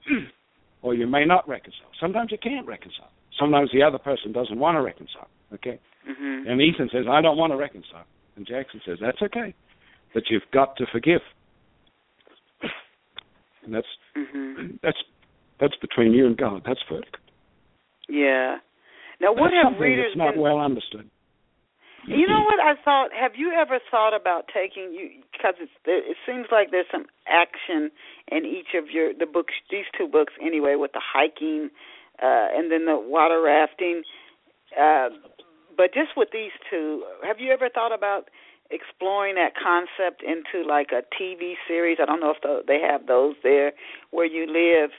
or 0.81 0.93
you 0.95 1.05
may 1.05 1.25
not 1.25 1.47
reconcile. 1.47 1.89
Sometimes 1.99 2.31
you 2.31 2.37
can't 2.41 2.65
reconcile. 2.65 3.11
Sometimes 3.37 3.69
the 3.73 3.83
other 3.83 3.97
person 3.99 4.31
doesn't 4.31 4.57
want 4.57 4.75
to 4.77 4.81
reconcile. 4.81 5.27
Okay. 5.53 5.79
Mhm. 6.07 6.49
And 6.49 6.61
Ethan 6.61 6.89
says, 6.89 7.05
"I 7.07 7.21
don't 7.21 7.37
want 7.37 7.51
to 7.51 7.57
reconcile," 7.57 8.05
and 8.35 8.45
Jackson 8.45 8.81
says, 8.85 8.99
"That's 8.99 9.21
okay, 9.21 9.53
but 10.13 10.29
you've 10.29 10.49
got 10.51 10.75
to 10.77 10.85
forgive." 10.87 11.21
And 13.63 13.73
that's 13.73 13.87
Mhm. 14.15 14.79
that's 14.81 15.01
that's 15.59 15.75
between 15.77 16.13
you 16.13 16.25
and 16.25 16.37
God. 16.37 16.63
That's 16.65 16.81
vertical. 16.83 17.19
Yeah. 18.09 18.59
Now, 19.19 19.31
what 19.31 19.51
that's 19.51 19.73
have 19.73 19.79
readers 19.79 20.11
that's 20.11 20.17
not 20.17 20.33
been? 20.33 20.41
well 20.41 20.59
understood. 20.59 21.09
You 22.05 22.27
know 22.27 22.43
what 22.43 22.59
I 22.59 22.75
thought? 22.83 23.13
Have 23.13 23.37
you 23.37 23.53
ever 23.53 23.79
thought 23.89 24.13
about 24.13 24.49
taking 24.53 24.91
you? 24.91 25.23
Because 25.31 25.55
it's 25.59 25.71
it 25.85 26.17
seems 26.25 26.47
like 26.51 26.69
there's 26.71 26.89
some 26.91 27.05
action 27.27 27.91
in 28.27 28.45
each 28.45 28.75
of 28.75 28.91
your 28.91 29.13
the 29.13 29.25
books, 29.25 29.53
these 29.71 29.85
two 29.97 30.07
books 30.07 30.33
anyway, 30.41 30.75
with 30.75 30.91
the 30.91 31.01
hiking 31.01 31.69
uh, 32.21 32.47
and 32.53 32.71
then 32.71 32.85
the 32.85 32.97
water 32.97 33.41
rafting. 33.41 34.03
Uh, 34.77 35.09
but 35.75 35.93
just 35.93 36.15
with 36.15 36.29
these 36.31 36.51
two, 36.69 37.03
have 37.23 37.39
you 37.39 37.51
ever 37.51 37.69
thought 37.69 37.93
about 37.93 38.29
exploring 38.71 39.35
that 39.35 39.53
concept 39.55 40.23
into 40.23 40.67
like 40.67 40.89
a 40.91 41.03
TV 41.21 41.53
series? 41.67 41.97
I 42.01 42.05
don't 42.05 42.19
know 42.19 42.31
if 42.31 42.41
the, 42.41 42.63
they 42.67 42.79
have 42.79 43.07
those 43.07 43.35
there 43.43 43.73
where 44.11 44.25
you 44.25 44.47
live 44.47 44.91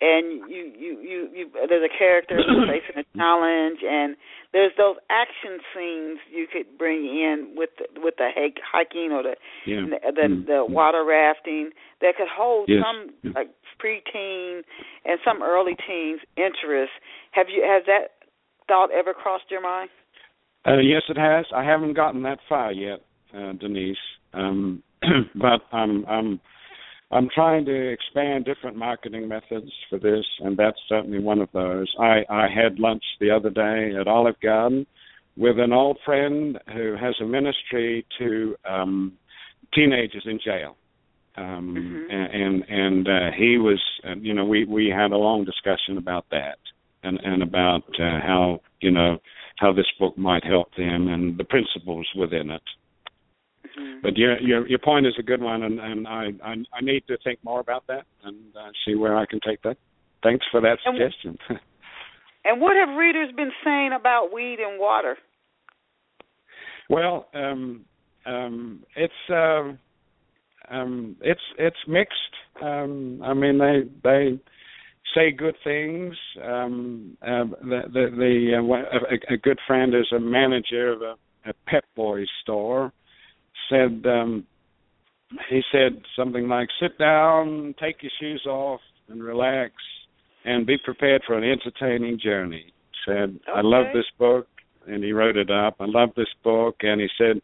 and 0.00 0.48
you 0.48 0.72
you 0.78 1.00
you, 1.00 1.28
you 1.34 1.50
there's 1.68 1.82
a 1.82 1.98
character 1.98 2.38
facing 2.68 3.02
a 3.02 3.18
challenge, 3.18 3.80
and 3.82 4.16
there's 4.52 4.72
those 4.78 4.96
action 5.10 5.58
scenes 5.74 6.18
you 6.30 6.46
could 6.50 6.78
bring 6.78 7.04
in 7.04 7.54
with 7.56 7.70
the, 7.78 8.00
with 8.00 8.14
the 8.16 8.28
hiking 8.62 9.10
or 9.12 9.22
the 9.22 9.34
yeah. 9.66 9.82
the, 9.82 10.12
the, 10.12 10.22
mm 10.22 10.46
the 10.46 10.64
water 10.64 11.04
rafting 11.04 11.70
that 12.00 12.16
could 12.16 12.28
hold 12.30 12.68
yes. 12.68 12.80
some 12.80 13.34
like 13.34 13.50
preteen 13.82 14.62
and 15.04 15.18
some 15.24 15.42
early 15.42 15.76
teens 15.86 16.20
interest. 16.36 16.92
Have 17.32 17.48
you 17.48 17.62
has 17.66 17.82
that 17.86 18.17
thought 18.68 18.90
ever 18.92 19.12
crossed 19.12 19.50
your 19.50 19.62
mind? 19.62 19.90
Uh, 20.66 20.78
yes, 20.78 21.02
it 21.08 21.16
has. 21.16 21.46
I 21.54 21.64
haven't 21.64 21.94
gotten 21.94 22.22
that 22.22 22.38
far 22.48 22.72
yet, 22.72 23.00
uh, 23.34 23.52
Denise. 23.52 23.96
Um, 24.34 24.82
but 25.34 25.60
I'm 25.72 26.04
I'm 26.06 26.40
I'm 27.10 27.28
trying 27.34 27.64
to 27.64 27.92
expand 27.92 28.44
different 28.44 28.76
marketing 28.76 29.28
methods 29.28 29.70
for 29.88 29.98
this, 29.98 30.24
and 30.40 30.56
that's 30.56 30.78
certainly 30.88 31.20
one 31.20 31.40
of 31.40 31.48
those. 31.52 31.92
I 31.98 32.24
I 32.28 32.48
had 32.48 32.78
lunch 32.78 33.02
the 33.20 33.30
other 33.30 33.50
day 33.50 33.94
at 33.98 34.06
Olive 34.06 34.40
Garden 34.42 34.86
with 35.36 35.58
an 35.58 35.72
old 35.72 35.98
friend 36.04 36.58
who 36.74 36.96
has 37.00 37.14
a 37.20 37.24
ministry 37.24 38.04
to 38.18 38.56
um 38.68 39.12
teenagers 39.74 40.24
in 40.26 40.38
jail. 40.44 40.76
Um 41.36 41.76
mm-hmm. 41.76 42.10
and 42.10 42.64
and 42.68 43.08
uh, 43.08 43.36
he 43.36 43.56
was 43.58 43.80
uh, 44.06 44.16
you 44.16 44.34
know 44.34 44.44
we 44.44 44.64
we 44.64 44.88
had 44.94 45.12
a 45.12 45.16
long 45.16 45.44
discussion 45.44 45.96
about 45.96 46.26
that 46.30 46.58
and 47.02 47.18
and 47.22 47.42
about 47.42 47.84
uh, 48.00 48.20
how 48.20 48.60
you 48.80 48.90
know 48.90 49.18
how 49.56 49.72
this 49.72 49.86
book 49.98 50.16
might 50.16 50.44
help 50.44 50.74
them 50.76 51.08
and 51.08 51.38
the 51.38 51.44
principles 51.44 52.06
within 52.16 52.50
it 52.50 52.62
Mm-hmm. 53.78 54.00
But 54.02 54.16
your 54.16 54.40
your 54.40 54.66
your 54.66 54.78
point 54.78 55.06
is 55.06 55.14
a 55.18 55.22
good 55.22 55.40
one, 55.40 55.62
and 55.62 55.78
and 55.78 56.06
I 56.06 56.28
I, 56.42 56.54
I 56.72 56.80
need 56.82 57.04
to 57.08 57.16
think 57.22 57.38
more 57.44 57.60
about 57.60 57.86
that 57.88 58.04
and 58.24 58.36
uh, 58.56 58.70
see 58.86 58.94
where 58.94 59.16
I 59.16 59.26
can 59.26 59.40
take 59.46 59.62
that. 59.62 59.76
Thanks 60.22 60.44
for 60.50 60.60
that 60.60 60.78
and, 60.84 60.96
suggestion. 60.96 61.38
and 62.44 62.60
what 62.60 62.76
have 62.76 62.96
readers 62.96 63.30
been 63.36 63.52
saying 63.64 63.90
about 63.98 64.32
weed 64.32 64.58
and 64.58 64.80
water? 64.80 65.16
Well, 66.90 67.28
um, 67.34 67.84
um, 68.26 68.84
it's 68.96 69.12
uh, 69.30 69.72
um, 70.70 71.16
it's 71.20 71.40
it's 71.58 71.76
mixed. 71.86 72.14
Um, 72.62 73.20
I 73.22 73.34
mean, 73.34 73.58
they 73.58 73.82
they 74.02 74.40
say 75.14 75.30
good 75.30 75.56
things. 75.64 76.14
Um, 76.42 77.16
uh, 77.22 77.44
the 77.62 77.82
the, 77.92 78.06
the 78.16 78.54
uh, 78.58 79.32
a, 79.32 79.34
a 79.34 79.36
good 79.36 79.58
friend 79.66 79.94
is 79.94 80.06
a 80.14 80.20
manager 80.20 80.92
of 80.92 81.02
a, 81.02 81.14
a 81.48 81.52
Pep 81.66 81.84
Boys 81.96 82.28
store, 82.42 82.92
said 83.68 84.04
um 84.06 84.46
he 85.50 85.60
said 85.70 86.00
something 86.16 86.48
like 86.48 86.68
sit 86.80 86.96
down 86.98 87.74
take 87.80 88.02
your 88.02 88.12
shoes 88.20 88.44
off 88.46 88.80
and 89.08 89.22
relax 89.22 89.72
and 90.44 90.66
be 90.66 90.76
prepared 90.84 91.22
for 91.26 91.36
an 91.36 91.44
entertaining 91.44 92.18
journey 92.22 92.72
said 93.06 93.38
okay. 93.48 93.52
i 93.54 93.60
love 93.60 93.86
this 93.92 94.06
book 94.18 94.46
and 94.86 95.04
he 95.04 95.12
wrote 95.12 95.36
it 95.36 95.50
up 95.50 95.76
i 95.80 95.84
love 95.86 96.10
this 96.16 96.32
book 96.42 96.76
and 96.80 97.00
he 97.00 97.08
said 97.18 97.40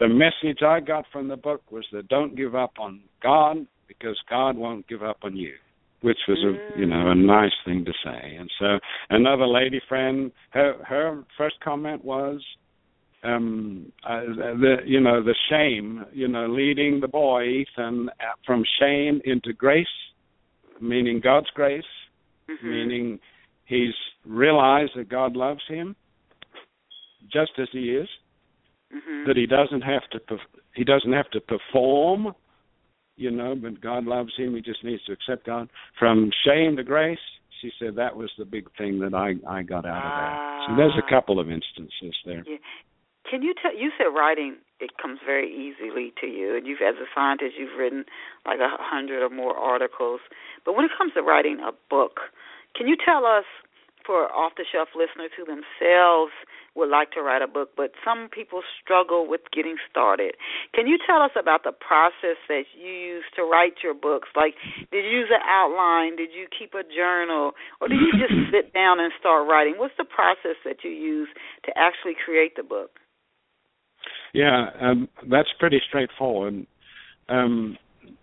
the 0.00 0.08
message 0.08 0.62
i 0.62 0.80
got 0.80 1.04
from 1.12 1.28
the 1.28 1.36
book 1.36 1.62
was 1.70 1.84
that 1.92 2.08
don't 2.08 2.36
give 2.36 2.54
up 2.54 2.72
on 2.78 3.00
god 3.22 3.58
because 3.86 4.18
god 4.28 4.56
won't 4.56 4.86
give 4.88 5.02
up 5.02 5.18
on 5.22 5.36
you 5.36 5.54
which 6.02 6.18
was 6.28 6.38
a 6.38 6.78
you 6.78 6.86
know 6.86 7.10
a 7.10 7.14
nice 7.14 7.52
thing 7.64 7.84
to 7.84 7.92
say 8.04 8.36
and 8.38 8.50
so 8.58 8.78
another 9.10 9.46
lady 9.46 9.80
friend 9.88 10.32
her 10.50 10.74
her 10.84 11.24
first 11.36 11.56
comment 11.62 12.04
was 12.04 12.40
um 13.22 13.92
uh, 14.08 14.20
the 14.20 14.76
you 14.86 15.00
know 15.00 15.22
the 15.22 15.34
shame 15.50 16.04
you 16.12 16.28
know 16.28 16.46
leading 16.46 17.00
the 17.00 17.08
boy 17.08 17.44
Ethan 17.44 18.08
from 18.46 18.64
shame 18.80 19.20
into 19.24 19.52
grace 19.52 19.86
meaning 20.80 21.20
God's 21.22 21.50
grace 21.50 21.82
mm-hmm. 22.48 22.70
meaning 22.70 23.18
he's 23.66 23.94
realized 24.24 24.92
that 24.96 25.08
God 25.08 25.36
loves 25.36 25.62
him 25.68 25.94
just 27.30 27.52
as 27.58 27.68
he 27.72 27.90
is 27.90 28.08
mm-hmm. 28.94 29.26
that 29.26 29.36
he 29.36 29.46
doesn't 29.46 29.82
have 29.82 30.02
to 30.12 30.36
he 30.74 30.84
doesn't 30.84 31.12
have 31.12 31.30
to 31.30 31.40
perform 31.40 32.34
you 33.20 33.30
know 33.30 33.54
but 33.54 33.80
God 33.80 34.04
loves 34.04 34.32
him 34.36 34.54
he 34.54 34.60
just 34.62 34.82
needs 34.84 35.04
to 35.04 35.12
accept 35.12 35.46
God 35.46 35.68
from 35.98 36.30
shame 36.44 36.76
to 36.76 36.82
grace 36.82 37.18
she 37.60 37.70
said 37.78 37.94
that 37.96 38.16
was 38.16 38.30
the 38.38 38.44
big 38.44 38.66
thing 38.78 38.98
that 39.00 39.12
I 39.14 39.36
I 39.46 39.62
got 39.62 39.84
out 39.84 40.00
of 40.00 40.12
that. 40.16 40.64
So 40.66 40.76
there's 40.76 40.96
a 40.96 41.04
Ah. 41.04 41.10
couple 41.10 41.38
of 41.38 41.50
instances 41.50 42.16
there. 42.24 42.42
Yeah. 42.46 42.56
Can 43.30 43.42
you 43.42 43.52
tell? 43.60 43.76
You 43.76 43.92
said 43.98 44.06
writing 44.16 44.56
it 44.80 44.96
comes 44.96 45.20
very 45.24 45.44
easily 45.52 46.12
to 46.22 46.26
you, 46.26 46.56
and 46.56 46.66
you've 46.66 46.80
as 46.80 46.96
a 46.96 47.04
scientist 47.14 47.56
you've 47.58 47.76
written 47.78 48.06
like 48.46 48.60
a 48.60 48.70
hundred 48.80 49.22
or 49.22 49.28
more 49.28 49.54
articles. 49.54 50.20
But 50.64 50.74
when 50.74 50.86
it 50.86 50.92
comes 50.96 51.12
to 51.14 51.22
writing 51.22 51.60
a 51.60 51.72
book, 51.90 52.32
can 52.74 52.88
you 52.88 52.96
tell 52.96 53.26
us 53.26 53.44
for 54.06 54.32
off 54.32 54.52
the 54.56 54.64
shelf 54.64 54.88
listeners 54.96 55.30
who 55.36 55.44
themselves 55.44 56.32
would 56.76 56.88
like 56.88 57.10
to 57.12 57.22
write 57.22 57.42
a 57.42 57.48
book, 57.48 57.70
but 57.76 57.92
some 58.04 58.28
people 58.30 58.62
struggle 58.82 59.26
with 59.28 59.40
getting 59.52 59.76
started. 59.90 60.34
Can 60.74 60.86
you 60.86 60.98
tell 61.04 61.22
us 61.22 61.32
about 61.38 61.64
the 61.64 61.72
process 61.72 62.38
that 62.48 62.64
you 62.78 62.90
use 62.90 63.24
to 63.36 63.42
write 63.42 63.82
your 63.82 63.94
books? 63.94 64.28
Like, 64.36 64.54
did 64.92 65.04
you 65.04 65.24
use 65.24 65.30
an 65.30 65.42
outline? 65.46 66.16
Did 66.16 66.30
you 66.32 66.46
keep 66.46 66.74
a 66.74 66.82
journal? 66.84 67.52
Or 67.80 67.88
did 67.88 67.98
you 68.00 68.12
just 68.18 68.34
sit 68.52 68.72
down 68.74 69.00
and 69.00 69.12
start 69.18 69.48
writing? 69.48 69.74
What's 69.76 69.96
the 69.98 70.04
process 70.04 70.56
that 70.64 70.84
you 70.84 70.90
use 70.90 71.28
to 71.64 71.72
actually 71.76 72.14
create 72.24 72.56
the 72.56 72.62
book? 72.62 72.98
Yeah, 74.32 74.70
um, 74.80 75.08
that's 75.28 75.48
pretty 75.58 75.80
straightforward. 75.88 76.66
Um, 77.28 77.76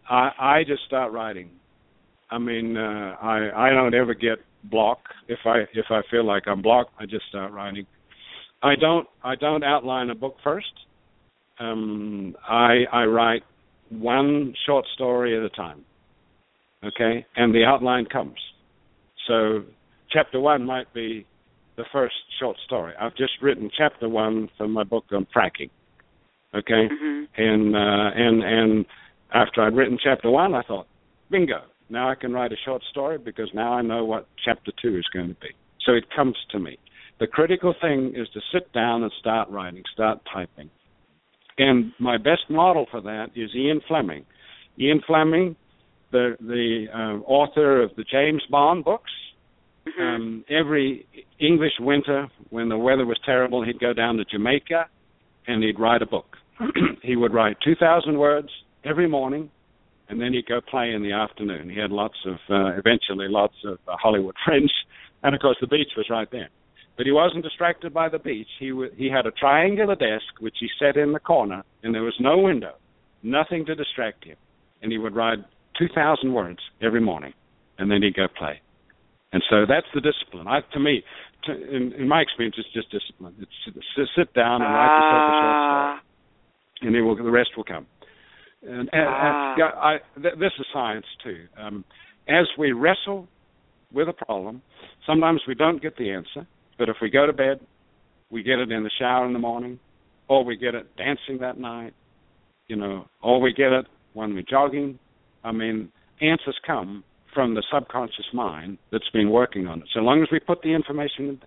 I, 0.09 0.31
I 0.39 0.63
just 0.65 0.83
start 0.85 1.11
writing. 1.11 1.49
I 2.29 2.37
mean, 2.37 2.75
uh, 2.75 3.15
I 3.21 3.49
I 3.55 3.69
don't 3.69 3.93
ever 3.93 4.13
get 4.13 4.39
blocked. 4.65 5.07
If 5.27 5.39
I 5.45 5.59
if 5.73 5.85
I 5.89 6.01
feel 6.11 6.25
like 6.25 6.43
I'm 6.47 6.61
blocked, 6.61 6.91
I 6.99 7.05
just 7.05 7.25
start 7.29 7.51
writing. 7.53 7.85
I 8.63 8.75
don't 8.75 9.07
I 9.23 9.35
don't 9.35 9.63
outline 9.63 10.09
a 10.09 10.15
book 10.15 10.37
first. 10.43 10.73
Um, 11.59 12.35
I 12.47 12.85
I 12.91 13.05
write 13.05 13.43
one 13.89 14.53
short 14.65 14.85
story 14.93 15.37
at 15.37 15.43
a 15.43 15.49
time. 15.49 15.83
Okay, 16.83 17.25
and 17.35 17.53
the 17.53 17.63
outline 17.65 18.05
comes. 18.05 18.37
So 19.27 19.63
chapter 20.11 20.39
one 20.39 20.65
might 20.65 20.93
be 20.93 21.25
the 21.75 21.85
first 21.91 22.15
short 22.39 22.57
story. 22.65 22.93
I've 22.99 23.15
just 23.15 23.33
written 23.41 23.69
chapter 23.75 24.09
one 24.09 24.49
for 24.57 24.67
my 24.67 24.83
book 24.83 25.05
on 25.11 25.27
fracking. 25.35 25.69
Okay, 26.55 26.87
mm-hmm. 26.89 27.23
and 27.41 27.75
uh, 27.75 28.09
and 28.15 28.43
and 28.43 28.85
after 29.33 29.61
I'd 29.61 29.75
written 29.75 29.97
chapter 30.01 30.29
one, 30.29 30.55
I 30.55 30.61
thought, 30.63 30.87
bingo! 31.29 31.61
Now 31.89 32.09
I 32.09 32.15
can 32.15 32.33
write 32.33 32.51
a 32.51 32.57
short 32.65 32.81
story 32.89 33.17
because 33.17 33.49
now 33.53 33.73
I 33.73 33.81
know 33.81 34.03
what 34.05 34.27
chapter 34.43 34.71
two 34.81 34.97
is 34.97 35.05
going 35.13 35.29
to 35.29 35.39
be. 35.39 35.49
So 35.85 35.93
it 35.93 36.05
comes 36.15 36.35
to 36.51 36.59
me. 36.59 36.77
The 37.19 37.27
critical 37.27 37.73
thing 37.81 38.13
is 38.15 38.27
to 38.33 38.39
sit 38.53 38.71
down 38.73 39.03
and 39.03 39.11
start 39.19 39.49
writing, 39.49 39.83
start 39.93 40.19
typing. 40.31 40.69
And 41.57 41.91
my 41.99 42.17
best 42.17 42.49
model 42.49 42.85
for 42.91 43.01
that 43.01 43.27
is 43.35 43.49
Ian 43.55 43.81
Fleming. 43.87 44.25
Ian 44.79 45.01
Fleming, 45.07 45.55
the 46.11 46.35
the 46.39 46.85
uh, 46.93 47.23
author 47.27 47.81
of 47.81 47.91
the 47.95 48.03
James 48.03 48.43
Bond 48.51 48.85
books. 48.85 49.11
Mm-hmm. 49.87 50.01
Um, 50.01 50.45
every 50.49 51.07
English 51.39 51.73
winter, 51.79 52.27
when 52.49 52.69
the 52.69 52.77
weather 52.77 53.05
was 53.05 53.17
terrible, 53.25 53.63
he'd 53.63 53.79
go 53.79 53.93
down 53.93 54.17
to 54.17 54.25
Jamaica 54.25 54.85
and 55.47 55.63
he'd 55.63 55.79
write 55.79 56.01
a 56.01 56.05
book. 56.05 56.35
he 57.01 57.15
would 57.15 57.33
write 57.33 57.57
2,000 57.63 58.17
words 58.17 58.49
every 58.83 59.07
morning, 59.07 59.49
and 60.09 60.19
then 60.19 60.33
he'd 60.33 60.45
go 60.45 60.59
play 60.59 60.91
in 60.91 61.03
the 61.03 61.13
afternoon. 61.13 61.69
He 61.69 61.79
had 61.79 61.91
lots 61.91 62.17
of, 62.25 62.35
uh, 62.49 62.77
eventually, 62.77 63.27
lots 63.29 63.55
of 63.65 63.77
uh, 63.87 63.95
Hollywood 64.01 64.35
friends, 64.45 64.71
and 65.23 65.33
of 65.33 65.41
course, 65.41 65.57
the 65.61 65.67
beach 65.67 65.91
was 65.95 66.07
right 66.09 66.29
there. 66.31 66.49
But 66.97 67.05
he 67.05 67.11
wasn't 67.11 67.43
distracted 67.43 67.93
by 67.93 68.09
the 68.09 68.19
beach. 68.19 68.47
He 68.59 68.69
w- 68.69 68.91
he 68.97 69.07
had 69.09 69.25
a 69.27 69.31
triangular 69.31 69.95
desk 69.95 70.25
which 70.39 70.55
he 70.59 70.67
set 70.79 70.97
in 70.97 71.13
the 71.13 71.19
corner, 71.19 71.63
and 71.83 71.93
there 71.93 72.01
was 72.03 72.15
no 72.19 72.37
window, 72.39 72.73
nothing 73.23 73.65
to 73.67 73.75
distract 73.75 74.25
him. 74.25 74.35
And 74.81 74.91
he 74.91 74.97
would 74.97 75.15
write 75.15 75.39
2,000 75.77 76.33
words 76.33 76.59
every 76.81 76.99
morning, 77.01 77.33
and 77.77 77.89
then 77.91 78.01
he'd 78.01 78.15
go 78.15 78.27
play. 78.27 78.61
And 79.31 79.43
so 79.49 79.65
that's 79.67 79.85
the 79.93 80.01
discipline. 80.01 80.47
I, 80.47 80.61
to 80.73 80.79
me, 80.79 81.03
to, 81.43 81.51
in, 81.75 81.93
in 81.93 82.07
my 82.07 82.21
experience, 82.21 82.55
it's 82.57 82.71
just 82.73 82.89
discipline. 82.91 83.35
It's 83.39 83.51
sit, 83.95 84.07
sit 84.15 84.33
down 84.33 84.61
and 84.63 84.73
write 84.73 84.97
yourself 84.97 85.23
a 85.29 85.33
short 85.37 86.01
story, 86.01 86.87
and 86.87 86.95
then 86.95 87.05
will, 87.05 87.15
the 87.15 87.31
rest 87.31 87.51
will 87.55 87.63
come. 87.63 87.85
And, 88.63 88.89
and, 88.91 89.07
Ah. 89.07 89.51
and 89.51 89.59
yeah, 89.59 89.71
I, 89.79 89.97
th- 90.19 90.39
this 90.39 90.51
is 90.59 90.65
science 90.73 91.05
too. 91.23 91.45
Um, 91.57 91.85
as 92.27 92.47
we 92.57 92.71
wrestle 92.71 93.27
with 93.93 94.09
a 94.09 94.13
problem, 94.13 94.61
sometimes 95.05 95.41
we 95.47 95.53
don't 95.53 95.81
get 95.81 95.95
the 95.97 96.09
answer, 96.11 96.47
but 96.77 96.89
if 96.89 96.97
we 97.01 97.09
go 97.09 97.25
to 97.25 97.33
bed, 97.33 97.59
we 98.29 98.43
get 98.43 98.59
it 98.59 98.71
in 98.71 98.83
the 98.83 98.91
shower 98.99 99.25
in 99.25 99.33
the 99.33 99.39
morning, 99.39 99.79
or 100.27 100.43
we 100.43 100.57
get 100.57 100.75
it 100.75 100.95
dancing 100.97 101.39
that 101.39 101.57
night, 101.57 101.93
you 102.67 102.75
know, 102.75 103.07
or 103.21 103.39
we 103.39 103.53
get 103.53 103.71
it 103.71 103.85
when 104.13 104.33
we're 104.33 104.43
jogging. 104.47 104.99
I 105.43 105.51
mean, 105.51 105.91
answers 106.21 106.57
come 106.65 107.03
from 107.33 107.53
the 107.53 107.63
subconscious 107.71 108.25
mind 108.33 108.77
that's 108.91 109.09
been 109.13 109.29
working 109.29 109.67
on 109.67 109.79
it. 109.79 109.87
So 109.93 109.99
long 109.99 110.21
as 110.21 110.27
we 110.31 110.39
put 110.39 110.61
the 110.61 110.73
information 110.73 111.29
in. 111.29 111.41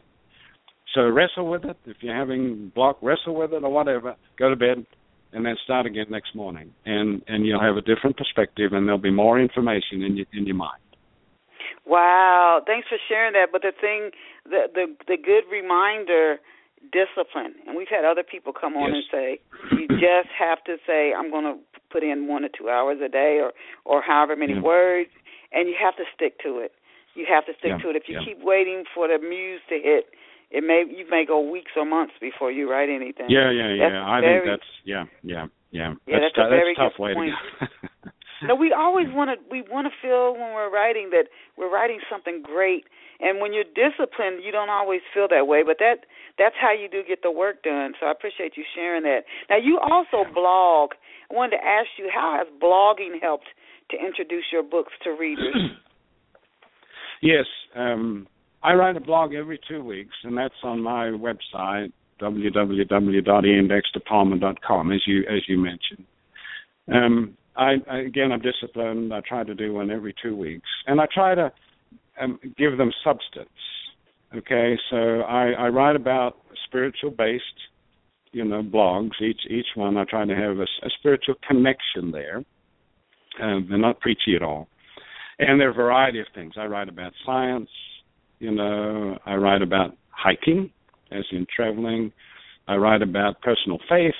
So 0.94 1.02
wrestle 1.08 1.48
with 1.48 1.64
it. 1.64 1.76
If 1.86 1.98
you're 2.00 2.14
having 2.16 2.72
block, 2.74 2.98
wrestle 3.02 3.34
with 3.34 3.52
it 3.52 3.62
or 3.62 3.70
whatever. 3.70 4.16
Go 4.38 4.50
to 4.50 4.56
bed 4.56 4.84
and 5.32 5.44
then 5.44 5.56
start 5.64 5.86
again 5.86 6.06
next 6.10 6.34
morning. 6.34 6.72
And 6.84 7.22
and 7.28 7.46
you'll 7.46 7.60
have 7.60 7.76
a 7.76 7.82
different 7.82 8.16
perspective 8.16 8.72
and 8.72 8.86
there'll 8.86 8.98
be 8.98 9.10
more 9.10 9.38
information 9.38 10.02
in 10.02 10.16
your 10.16 10.26
in 10.32 10.46
your 10.46 10.56
mind. 10.56 10.80
Wow, 11.86 12.62
thanks 12.66 12.88
for 12.88 12.98
sharing 13.08 13.32
that. 13.34 13.48
But 13.52 13.62
the 13.62 13.72
thing, 13.72 14.10
the 14.44 14.68
the 14.72 14.94
the 15.08 15.16
good 15.16 15.44
reminder, 15.50 16.38
discipline. 16.92 17.54
And 17.66 17.76
we've 17.76 17.90
had 17.90 18.04
other 18.04 18.22
people 18.22 18.52
come 18.52 18.76
on 18.76 18.92
yes. 18.94 19.02
and 19.02 19.04
say, 19.10 19.28
you 19.76 19.88
just 20.00 20.32
have 20.38 20.62
to 20.64 20.76
say, 20.86 21.12
I'm 21.12 21.30
going 21.30 21.44
to 21.44 21.56
put 21.92 22.02
in 22.02 22.28
one 22.28 22.44
or 22.44 22.48
two 22.48 22.68
hours 22.68 22.98
a 23.04 23.08
day, 23.08 23.40
or 23.40 23.52
or 23.84 24.02
however 24.02 24.36
many 24.36 24.54
yeah. 24.54 24.62
words, 24.62 25.10
and 25.52 25.68
you 25.68 25.74
have 25.80 25.96
to 25.96 26.04
stick 26.14 26.38
to 26.44 26.58
it. 26.58 26.72
You 27.14 27.26
have 27.28 27.44
to 27.46 27.52
stick 27.58 27.72
yeah. 27.76 27.82
to 27.82 27.90
it. 27.90 27.96
If 27.96 28.04
you 28.06 28.18
yeah. 28.20 28.24
keep 28.24 28.38
waiting 28.42 28.84
for 28.94 29.08
the 29.08 29.18
muse 29.18 29.60
to 29.68 29.74
hit, 29.76 30.06
it 30.50 30.62
may 30.62 30.84
you 30.86 31.04
may 31.10 31.24
go 31.26 31.40
weeks 31.40 31.72
or 31.76 31.84
months 31.84 32.14
before 32.20 32.50
you 32.52 32.70
write 32.70 32.88
anything. 32.88 33.26
Yeah, 33.28 33.50
yeah, 33.50 33.72
yeah. 33.74 33.90
That's 33.90 34.06
I 34.06 34.20
very, 34.20 34.40
think 34.40 34.50
that's 34.50 34.70
yeah, 34.84 35.04
yeah, 35.22 35.46
yeah. 35.70 35.94
Yeah, 36.06 36.18
that's, 36.22 36.34
that's 36.36 36.46
a 36.46 36.50
that's 36.50 36.70
a 36.70 36.80
tough 36.80 36.92
good 36.96 37.02
way 37.02 37.14
point. 37.14 37.34
to. 37.60 38.09
no, 38.42 38.54
we 38.54 38.72
always 38.72 39.08
want 39.10 39.30
to 39.30 39.36
we 39.50 39.62
want 39.62 39.86
to 39.86 39.92
feel 40.00 40.32
when 40.32 40.54
we're 40.54 40.72
writing 40.72 41.10
that 41.10 41.24
we're 41.56 41.72
writing 41.72 42.00
something 42.10 42.42
great, 42.42 42.84
and 43.20 43.40
when 43.40 43.52
you're 43.52 43.64
disciplined, 43.64 44.42
you 44.44 44.52
don't 44.52 44.70
always 44.70 45.00
feel 45.12 45.28
that 45.28 45.46
way. 45.46 45.62
But 45.64 45.78
that 45.78 46.06
that's 46.38 46.54
how 46.60 46.72
you 46.72 46.88
do 46.88 47.02
get 47.06 47.22
the 47.22 47.30
work 47.30 47.62
done. 47.62 47.92
So 48.00 48.06
I 48.06 48.12
appreciate 48.12 48.56
you 48.56 48.64
sharing 48.74 49.02
that. 49.04 49.20
Now 49.48 49.58
you 49.58 49.78
also 49.78 50.24
blog. 50.32 50.92
I 51.30 51.34
wanted 51.34 51.58
to 51.58 51.64
ask 51.64 51.88
you 51.98 52.10
how 52.12 52.38
has 52.38 52.48
blogging 52.60 53.20
helped 53.20 53.46
to 53.90 53.96
introduce 53.96 54.44
your 54.52 54.62
books 54.62 54.92
to 55.04 55.10
readers? 55.10 55.54
yes, 57.22 57.46
um, 57.76 58.26
I 58.62 58.74
write 58.74 58.96
a 58.96 59.00
blog 59.00 59.34
every 59.34 59.58
two 59.68 59.84
weeks, 59.84 60.14
and 60.24 60.36
that's 60.36 60.54
on 60.62 60.82
my 60.82 61.06
website 61.06 61.92
www.iandexterpalmer.com, 62.20 64.92
as 64.92 65.00
you 65.06 65.22
as 65.22 65.40
you 65.48 65.56
mentioned. 65.58 66.04
Um, 66.92 67.36
I, 67.60 67.74
I 67.90 67.98
again, 67.98 68.32
I'm 68.32 68.40
disciplined. 68.40 69.12
I 69.12 69.20
try 69.20 69.44
to 69.44 69.54
do 69.54 69.74
one 69.74 69.90
every 69.90 70.14
two 70.22 70.34
weeks, 70.34 70.68
and 70.86 71.00
I 71.00 71.06
try 71.12 71.34
to 71.34 71.52
um, 72.20 72.40
give 72.56 72.78
them 72.78 72.90
substance. 73.04 73.48
Okay, 74.34 74.78
so 74.90 75.20
I, 75.22 75.50
I 75.50 75.68
write 75.68 75.96
about 75.96 76.36
spiritual 76.66 77.10
based, 77.10 77.44
you 78.32 78.44
know, 78.44 78.62
blogs. 78.62 79.10
Each 79.20 79.40
each 79.50 79.66
one 79.74 79.98
I 79.98 80.04
try 80.04 80.24
to 80.24 80.34
have 80.34 80.58
a, 80.58 80.62
a 80.62 80.90
spiritual 80.98 81.34
connection 81.46 82.10
there. 82.10 82.42
Um, 83.42 83.66
they're 83.68 83.78
not 83.78 84.00
preachy 84.00 84.34
at 84.36 84.42
all, 84.42 84.68
and 85.38 85.60
there 85.60 85.68
are 85.68 85.72
a 85.72 85.74
variety 85.74 86.20
of 86.20 86.26
things. 86.34 86.54
I 86.56 86.64
write 86.64 86.88
about 86.88 87.12
science. 87.26 87.70
You 88.38 88.52
know, 88.52 89.18
I 89.26 89.34
write 89.34 89.60
about 89.60 89.96
hiking, 90.10 90.70
as 91.12 91.24
in 91.30 91.46
traveling. 91.54 92.10
I 92.66 92.76
write 92.76 93.02
about 93.02 93.42
personal 93.42 93.78
faith. 93.86 94.14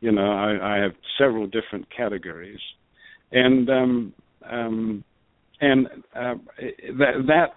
You 0.00 0.12
know, 0.12 0.32
I, 0.32 0.76
I 0.76 0.82
have 0.82 0.92
several 1.18 1.46
different 1.46 1.86
categories, 1.94 2.60
and 3.32 3.68
um, 3.68 4.12
um, 4.50 5.04
and 5.60 5.86
uh, 6.16 6.34
that 6.98 7.12
that 7.26 7.50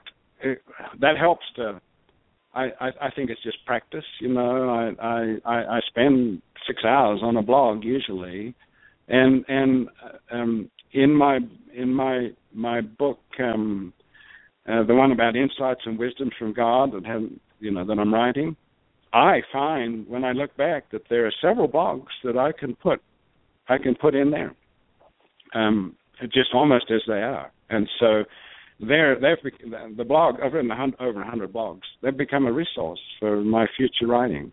uh, 0.43 0.53
that 0.99 1.17
helps 1.17 1.45
to. 1.55 1.81
I, 2.55 2.69
I 3.01 3.09
think 3.15 3.31
it's 3.31 3.41
just 3.41 3.65
practice. 3.65 4.05
You 4.21 4.29
know, 4.31 4.93
I 5.01 5.39
I 5.43 5.77
I 5.77 5.79
spend 5.87 6.41
six 6.67 6.83
hours 6.85 7.19
on 7.23 7.37
a 7.37 7.41
blog 7.41 7.83
usually, 7.83 8.53
and 9.07 9.43
and 9.47 9.87
um, 10.31 10.69
in 10.91 11.13
my 11.13 11.39
in 11.75 11.93
my 11.93 12.29
my 12.53 12.81
book, 12.81 13.19
um, 13.39 13.93
uh, 14.69 14.83
the 14.83 14.93
one 14.93 15.11
about 15.11 15.35
insights 15.35 15.81
and 15.85 15.97
wisdoms 15.97 16.33
from 16.37 16.53
God 16.53 16.93
that 16.93 17.05
have 17.05 17.23
you 17.59 17.71
know 17.71 17.85
that 17.85 17.97
I'm 17.97 18.13
writing, 18.13 18.55
I 19.13 19.41
find 19.51 20.07
when 20.07 20.23
I 20.23 20.31
look 20.31 20.55
back 20.57 20.91
that 20.91 21.03
there 21.09 21.27
are 21.27 21.33
several 21.41 21.67
blogs 21.69 22.07
that 22.23 22.37
I 22.37 22.51
can 22.51 22.75
put 22.75 22.99
I 23.69 23.77
can 23.77 23.95
put 23.95 24.13
in 24.13 24.29
there, 24.29 24.53
um, 25.53 25.95
just 26.23 26.49
almost 26.53 26.91
as 26.91 27.01
they 27.07 27.21
are, 27.21 27.51
and 27.69 27.87
so 27.99 28.23
they're 28.79 29.15
they've 29.15 29.95
the 29.95 30.03
blog 30.03 30.35
I've 30.43 30.53
written 30.53 30.71
a 30.71 30.75
hundred, 30.75 30.99
over 30.99 31.21
a 31.21 31.29
hundred 31.29 31.53
blogs. 31.53 31.81
They've 32.01 32.17
become 32.17 32.47
a 32.47 32.51
resource 32.51 32.99
for 33.19 33.41
my 33.41 33.67
future 33.77 34.07
writing, 34.07 34.51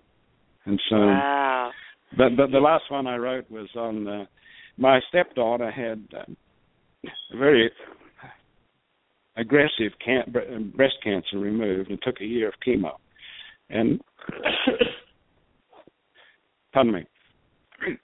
and 0.66 0.80
so. 0.88 0.96
Wow. 0.96 1.70
But 2.16 2.30
the, 2.36 2.48
the 2.50 2.58
last 2.58 2.84
one 2.88 3.06
I 3.06 3.16
wrote 3.16 3.48
was 3.50 3.68
on 3.76 4.08
uh, 4.08 4.24
my 4.76 4.98
stepdaughter 5.08 5.70
had 5.70 6.04
uh, 6.12 6.32
a 7.32 7.36
very 7.36 7.70
aggressive 9.36 9.92
can- 10.04 10.72
breast 10.76 10.96
cancer 11.04 11.38
removed 11.38 11.88
and 11.88 12.00
took 12.02 12.20
a 12.20 12.24
year 12.24 12.48
of 12.48 12.54
chemo, 12.66 12.94
and 13.68 14.00
pardon 16.72 16.92
me, 16.92 17.04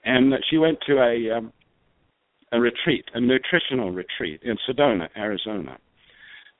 and 0.03 0.33
she 0.49 0.57
went 0.57 0.79
to 0.87 0.97
a 1.01 1.37
um, 1.37 1.53
a 2.51 2.59
retreat, 2.59 3.05
a 3.13 3.19
nutritional 3.19 3.91
retreat 3.91 4.41
in 4.43 4.57
Sedona, 4.67 5.09
Arizona, 5.17 5.77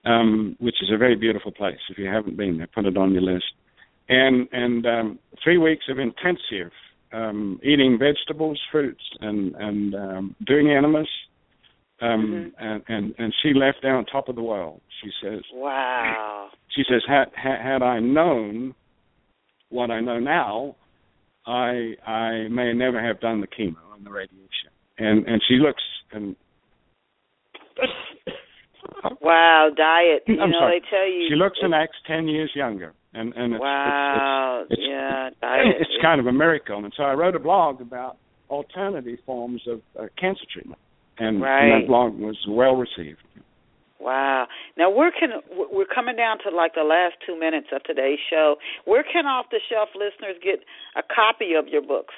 um, 0.05 0.55
which 0.59 0.75
is 0.81 0.89
a 0.93 0.97
very 0.97 1.15
beautiful 1.15 1.51
place. 1.51 1.77
If 1.89 1.97
you 1.97 2.07
haven't 2.07 2.37
been 2.37 2.57
there, 2.57 2.67
put 2.67 2.85
it 2.85 2.97
on 2.97 3.13
your 3.13 3.23
list. 3.23 3.45
And 4.09 4.47
and 4.51 4.85
um, 4.85 5.19
three 5.43 5.57
weeks 5.57 5.85
of 5.89 5.99
intensive 5.99 6.71
um, 7.13 7.59
eating 7.63 7.97
vegetables, 7.99 8.59
fruits, 8.71 9.03
and 9.21 9.55
and 9.55 9.95
um, 9.95 10.35
doing 10.45 10.71
enemas. 10.71 11.09
Um, 11.99 12.53
Mhm. 12.59 12.59
and, 12.59 12.83
and 12.89 13.15
and 13.17 13.33
she 13.41 13.53
left 13.55 13.79
there 13.81 13.95
on 13.95 14.05
top 14.05 14.29
of 14.29 14.35
the 14.35 14.43
world. 14.43 14.81
She 15.01 15.09
says. 15.21 15.41
Wow. 15.51 16.49
She 16.69 16.83
says, 16.87 17.01
had 17.07 17.31
had, 17.33 17.59
had 17.59 17.81
I 17.81 17.99
known 17.99 18.75
what 19.69 19.91
I 19.91 19.99
know 20.01 20.19
now, 20.19 20.75
I 21.45 21.93
I 22.05 22.47
may 22.49 22.73
never 22.73 23.01
have 23.05 23.19
done 23.19 23.41
the 23.41 23.47
chemo 23.47 23.77
and 23.95 24.05
the 24.05 24.11
radiation. 24.11 24.71
And 24.97 25.25
and 25.27 25.41
she 25.47 25.55
looks 25.55 25.83
and 26.11 26.35
Wow, 29.21 29.69
diet. 29.75 30.23
You 30.27 30.39
I'm 30.41 30.49
know, 30.51 30.59
sorry. 30.59 30.79
they 30.79 30.85
tell 30.89 31.07
you 31.07 31.27
she 31.29 31.35
looks 31.35 31.59
and 31.61 31.73
acts 31.73 31.97
ten 32.07 32.27
years 32.27 32.51
younger. 32.55 32.93
And 33.13 33.33
and 33.35 33.53
it's 33.53 33.61
Wow. 33.61 34.61
it's, 34.63 34.71
it's, 34.71 34.79
it's 34.81 34.87
yeah, 34.89 35.29
diet. 35.41 35.75
it's 35.79 36.01
kind 36.01 36.19
of 36.19 36.27
a 36.27 36.31
miracle. 36.31 36.83
And 36.83 36.93
so 36.95 37.03
I 37.03 37.13
wrote 37.13 37.35
a 37.35 37.39
blog 37.39 37.81
about 37.81 38.17
alternative 38.49 39.19
forms 39.25 39.61
of 39.67 39.81
uh, 39.99 40.07
cancer 40.17 40.45
treatment, 40.51 40.79
and, 41.19 41.41
Right. 41.41 41.63
and 41.73 41.83
that 41.83 41.87
blog 41.87 42.17
was 42.17 42.37
well 42.49 42.75
received. 42.75 43.19
Wow. 43.99 44.47
Now, 44.77 44.89
where 44.89 45.11
can 45.11 45.29
we're 45.51 45.85
coming 45.85 46.15
down 46.15 46.37
to 46.45 46.55
like 46.55 46.75
the 46.75 46.83
last 46.83 47.15
two 47.25 47.39
minutes 47.39 47.67
of 47.73 47.83
today's 47.83 48.19
show? 48.29 48.57
Where 48.85 49.03
can 49.03 49.25
off 49.25 49.47
the 49.49 49.59
shelf 49.69 49.89
listeners 49.95 50.37
get 50.43 50.59
a 50.95 51.01
copy 51.03 51.53
of 51.57 51.67
your 51.67 51.81
books? 51.81 52.13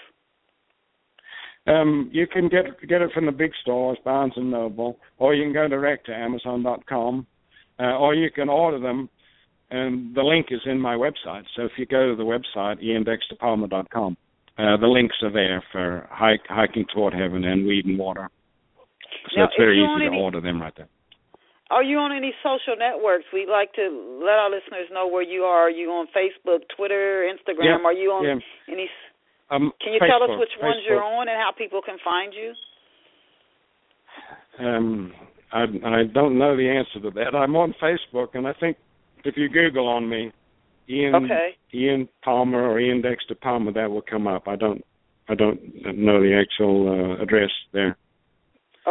Um, 1.67 2.09
you 2.11 2.25
can 2.27 2.49
get 2.49 2.65
get 2.87 3.01
it 3.01 3.11
from 3.13 3.25
the 3.25 3.31
big 3.31 3.51
stores, 3.61 3.97
Barnes 4.03 4.33
and 4.35 4.51
Noble, 4.51 4.97
or 5.17 5.33
you 5.33 5.43
can 5.43 5.53
go 5.53 5.67
direct 5.67 6.05
to 6.07 6.15
Amazon.com, 6.15 7.27
uh, 7.79 7.97
or 7.97 8.15
you 8.15 8.31
can 8.31 8.49
order 8.49 8.79
them, 8.79 9.09
and 9.69 10.15
the 10.15 10.23
link 10.23 10.47
is 10.51 10.61
in 10.65 10.79
my 10.79 10.95
website. 10.95 11.43
So 11.55 11.63
if 11.63 11.71
you 11.77 11.85
go 11.85 12.09
to 12.09 12.15
the 12.15 12.23
website 12.23 12.83
iandexterpalmer.com, 12.83 14.17
uh, 14.57 14.77
the 14.77 14.87
links 14.87 15.15
are 15.21 15.31
there 15.31 15.63
for 15.71 16.07
hike, 16.11 16.41
hiking 16.47 16.85
toward 16.93 17.13
heaven 17.13 17.43
and 17.43 17.65
weed 17.65 17.85
and 17.85 17.99
water. 17.99 18.29
So 19.31 19.41
Now, 19.41 19.45
it's 19.45 19.55
very 19.57 19.77
easy 19.77 19.99
to 19.99 20.05
any- 20.07 20.21
order 20.21 20.39
them 20.41 20.61
right 20.61 20.75
there. 20.75 20.87
Are 21.69 21.83
you 21.83 21.97
on 21.97 22.11
any 22.11 22.33
social 22.41 22.73
networks? 22.77 23.25
We'd 23.31 23.49
like 23.49 23.73
to 23.73 23.85
let 24.25 24.41
our 24.41 24.49
listeners 24.49 24.89
know 24.91 25.07
where 25.07 25.21
you 25.21 25.43
are. 25.43 25.67
Are 25.67 25.69
you 25.69 25.89
on 25.89 26.07
Facebook, 26.07 26.61
Twitter, 26.75 27.29
Instagram? 27.29 27.77
Yeah, 27.77 27.85
are 27.85 27.93
you 27.93 28.09
on 28.09 28.25
yeah. 28.25 28.73
any? 28.73 28.89
Um, 29.51 29.71
Can 29.81 29.93
you 29.93 29.99
tell 29.99 30.23
us 30.23 30.29
Facebook, 30.29 30.39
which 30.39 30.55
ones 30.61 30.77
you're 30.87 31.03
on 31.03 31.27
and 31.27 31.37
how 31.37 31.51
people 31.55 31.81
can 31.85 31.97
find 32.03 32.33
you? 32.33 32.53
Um, 34.65 35.13
I, 35.51 35.63
I 35.63 36.03
don't 36.11 36.37
know 36.37 36.57
the 36.57 36.69
answer 36.69 36.99
to 37.07 37.11
that. 37.15 37.35
I'm 37.35 37.55
on 37.55 37.73
Facebook, 37.81 38.29
and 38.33 38.47
I 38.47 38.53
think 38.59 38.77
if 39.23 39.35
you 39.37 39.49
Google 39.49 39.87
on 39.87 40.09
me, 40.09 40.31
Ian 40.89 41.15
Okay. 41.15 41.49
Ian 41.73 42.09
Palmer 42.23 42.67
or 42.67 42.79
Ian 42.79 43.01
Dexter 43.01 43.35
Palmer, 43.35 43.71
that 43.73 43.91
will 43.91 44.01
come 44.01 44.27
up. 44.27 44.47
I 44.47 44.55
don't 44.55 44.83
I 45.27 45.35
don't 45.35 45.61
know 45.95 46.19
the 46.19 46.33
actual 46.33 46.89
uh, 46.89 47.21
address 47.21 47.51
there. 47.71 47.95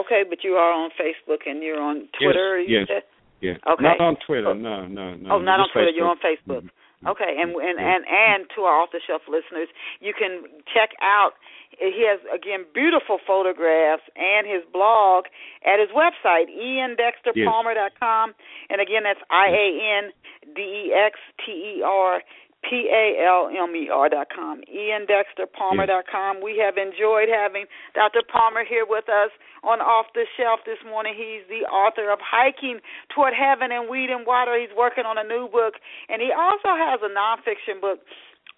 Okay, 0.04 0.22
but 0.28 0.44
you 0.44 0.52
are 0.54 0.72
on 0.72 0.90
Facebook 0.94 1.46
and 1.46 1.62
you're 1.62 1.80
on 1.80 2.08
Twitter. 2.20 2.60
yes. 2.60 2.86
said? 2.88 3.02
Yeah, 3.40 3.54
Okay. 3.70 3.84
not 3.84 4.00
on 4.00 4.16
Twitter. 4.26 4.48
Oh. 4.48 4.54
No, 4.54 4.86
no, 4.86 5.14
no. 5.14 5.34
Oh, 5.34 5.38
not 5.38 5.60
on 5.60 5.68
Twitter. 5.70 5.90
You're 5.90 6.08
on 6.08 6.18
Facebook. 6.18 6.62
Facebook. 6.66 6.70
Mhm. 7.04 7.10
Okay, 7.14 7.32
and 7.38 7.54
and 7.54 7.78
and 7.78 8.02
and 8.08 8.50
to 8.56 8.62
our 8.66 8.82
off 8.82 8.90
the 8.90 8.98
shelf 9.06 9.22
listeners, 9.28 9.68
you 10.00 10.12
can 10.12 10.42
check 10.74 10.90
out. 11.00 11.34
He 11.78 12.02
has 12.10 12.18
again 12.34 12.66
beautiful 12.74 13.18
photographs 13.24 14.02
and 14.16 14.42
his 14.48 14.64
blog 14.72 15.26
at 15.64 15.78
his 15.78 15.90
website 15.94 16.50
iandexterpalmer.com, 16.50 18.34
and 18.70 18.80
again 18.80 19.02
that's 19.04 19.20
I 19.30 19.46
A 19.46 19.66
N 20.02 20.10
D 20.56 20.62
E 20.62 20.92
X 20.92 21.18
T 21.46 21.78
E 21.78 21.82
R 21.86 22.22
P 22.68 22.90
A 22.92 23.24
L 23.24 23.48
M 23.48 23.74
E 23.74 23.88
R 23.88 24.08
dot 24.08 24.28
com. 24.28 24.60
iandexterpalmer.com. 24.68 26.42
We 26.44 26.60
have 26.60 26.76
enjoyed 26.76 27.32
having 27.32 27.64
Dr. 27.94 28.20
Palmer 28.28 28.64
here 28.68 28.84
with 28.88 29.08
us 29.08 29.32
on 29.64 29.80
Off 29.80 30.06
the 30.14 30.26
Shelf 30.36 30.60
this 30.66 30.78
morning. 30.84 31.14
He's 31.16 31.48
the 31.48 31.64
author 31.66 32.12
of 32.12 32.18
Hiking 32.20 32.80
Toward 33.14 33.32
Heaven 33.32 33.72
and 33.72 33.88
Weed 33.88 34.10
and 34.10 34.26
Water. 34.26 34.58
He's 34.60 34.74
working 34.76 35.04
on 35.08 35.16
a 35.16 35.24
new 35.24 35.48
book, 35.48 35.80
and 36.08 36.20
he 36.20 36.30
also 36.30 36.76
has 36.76 37.00
a 37.00 37.08
nonfiction 37.08 37.80
book 37.80 38.04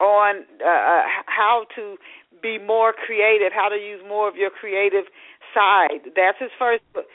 on 0.00 0.44
uh, 0.58 0.66
uh, 0.66 1.02
how 1.26 1.66
to 1.76 1.96
be 2.42 2.58
more 2.58 2.92
creative, 2.92 3.52
how 3.52 3.68
to 3.68 3.76
use 3.76 4.00
more 4.08 4.28
of 4.28 4.34
your 4.34 4.50
creative 4.50 5.04
side. 5.54 6.08
That's 6.16 6.38
his 6.40 6.50
first 6.58 6.82
book. 6.94 7.06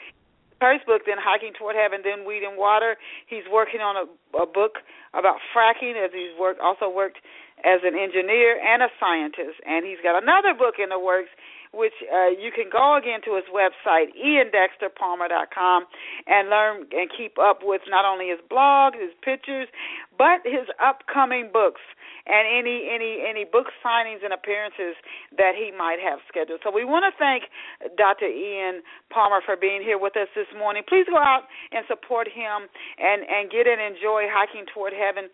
First 0.60 0.86
book, 0.86 1.02
then 1.06 1.16
Hiking 1.20 1.52
Toward 1.52 1.76
Heaven, 1.76 2.00
then 2.04 2.26
Weed 2.26 2.42
and 2.42 2.56
Water. 2.56 2.96
He's 3.26 3.44
working 3.50 3.80
on 3.80 3.96
a, 3.96 4.06
a 4.36 4.46
book 4.46 4.80
about 5.14 5.36
fracking, 5.54 5.96
as 5.96 6.10
he's 6.12 6.36
worked 6.38 6.60
also 6.60 6.88
worked 6.88 7.18
as 7.64 7.80
an 7.84 7.96
engineer 7.96 8.60
and 8.60 8.82
a 8.82 8.88
scientist, 9.00 9.58
and 9.64 9.84
he's 9.84 10.00
got 10.02 10.20
another 10.20 10.52
book 10.52 10.76
in 10.82 10.90
the 10.90 11.00
works 11.00 11.30
which 11.76 11.94
uh, 12.08 12.32
you 12.32 12.48
can 12.50 12.72
go 12.72 12.96
again 12.96 13.20
to 13.28 13.36
his 13.36 13.44
website, 13.52 14.16
iandexterpalmer.com, 14.16 15.84
and 16.26 16.48
learn 16.48 16.88
and 16.90 17.12
keep 17.12 17.36
up 17.38 17.60
with 17.62 17.82
not 17.88 18.08
only 18.08 18.32
his 18.32 18.40
blog, 18.48 18.94
his 18.94 19.12
pictures, 19.20 19.68
but 20.16 20.40
his 20.44 20.64
upcoming 20.80 21.52
books 21.52 21.84
and 22.26 22.42
any 22.48 22.90
any 22.90 23.22
any 23.22 23.44
book 23.44 23.70
signings 23.84 24.24
and 24.24 24.34
appearances 24.34 24.98
that 25.38 25.54
he 25.54 25.70
might 25.70 26.02
have 26.02 26.18
scheduled. 26.26 26.60
So 26.64 26.74
we 26.74 26.84
want 26.84 27.06
to 27.06 27.14
thank 27.14 27.46
Dr. 27.94 28.26
Ian 28.26 28.82
Palmer 29.14 29.40
for 29.44 29.54
being 29.54 29.80
here 29.82 29.98
with 29.98 30.16
us 30.16 30.28
this 30.34 30.50
morning. 30.56 30.82
Please 30.88 31.06
go 31.06 31.18
out 31.18 31.46
and 31.70 31.86
support 31.86 32.26
him 32.26 32.66
and 32.98 33.22
and 33.22 33.50
get 33.50 33.70
and 33.70 33.78
enjoy 33.78 34.26
hiking 34.26 34.66
toward 34.74 34.92
heaven 34.92 35.30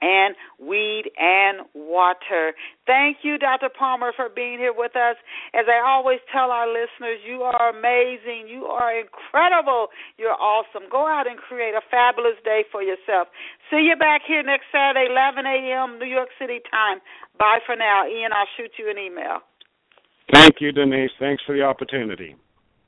and 0.00 0.34
weed 0.58 1.10
and 1.18 1.66
water. 1.74 2.52
Thank 2.86 3.18
you, 3.22 3.38
Dr. 3.38 3.68
Palmer, 3.68 4.12
for 4.16 4.28
being 4.28 4.58
here 4.58 4.74
with 4.76 4.96
us. 4.96 5.16
As 5.54 5.66
I 5.68 5.80
always 5.84 6.18
tell 6.32 6.50
our 6.50 6.66
listeners, 6.66 7.20
you 7.26 7.42
are 7.42 7.70
amazing. 7.70 8.48
You 8.48 8.66
are 8.66 8.92
incredible. 8.96 9.88
You're 10.18 10.36
awesome. 10.36 10.88
Go 10.90 11.06
out 11.06 11.26
and 11.28 11.38
create 11.38 11.74
a 11.74 11.84
fabulous 11.90 12.36
day 12.44 12.64
for 12.72 12.82
yourself. 12.82 13.28
See 13.70 13.88
you 13.88 13.96
back 13.96 14.22
here 14.26 14.42
next 14.42 14.66
Saturday, 14.72 15.08
11 15.10 15.46
a.m. 15.46 15.98
New 15.98 16.08
York 16.08 16.28
City 16.40 16.60
time. 16.70 16.98
Bye 17.38 17.60
for 17.64 17.76
now. 17.76 18.08
Ian, 18.08 18.32
I'll 18.32 18.50
shoot 18.56 18.72
you 18.78 18.90
an 18.90 18.98
email. 18.98 19.40
Thank 20.32 20.56
you, 20.60 20.72
Denise. 20.72 21.10
Thanks 21.18 21.42
for 21.44 21.56
the 21.56 21.62
opportunity. 21.62 22.36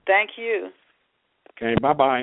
Thank 0.06 0.30
you. 0.36 0.70
Okay, 1.56 1.74
bye 1.80 1.92
bye. 1.92 2.22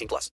18 0.00 0.08
plus. 0.08 0.28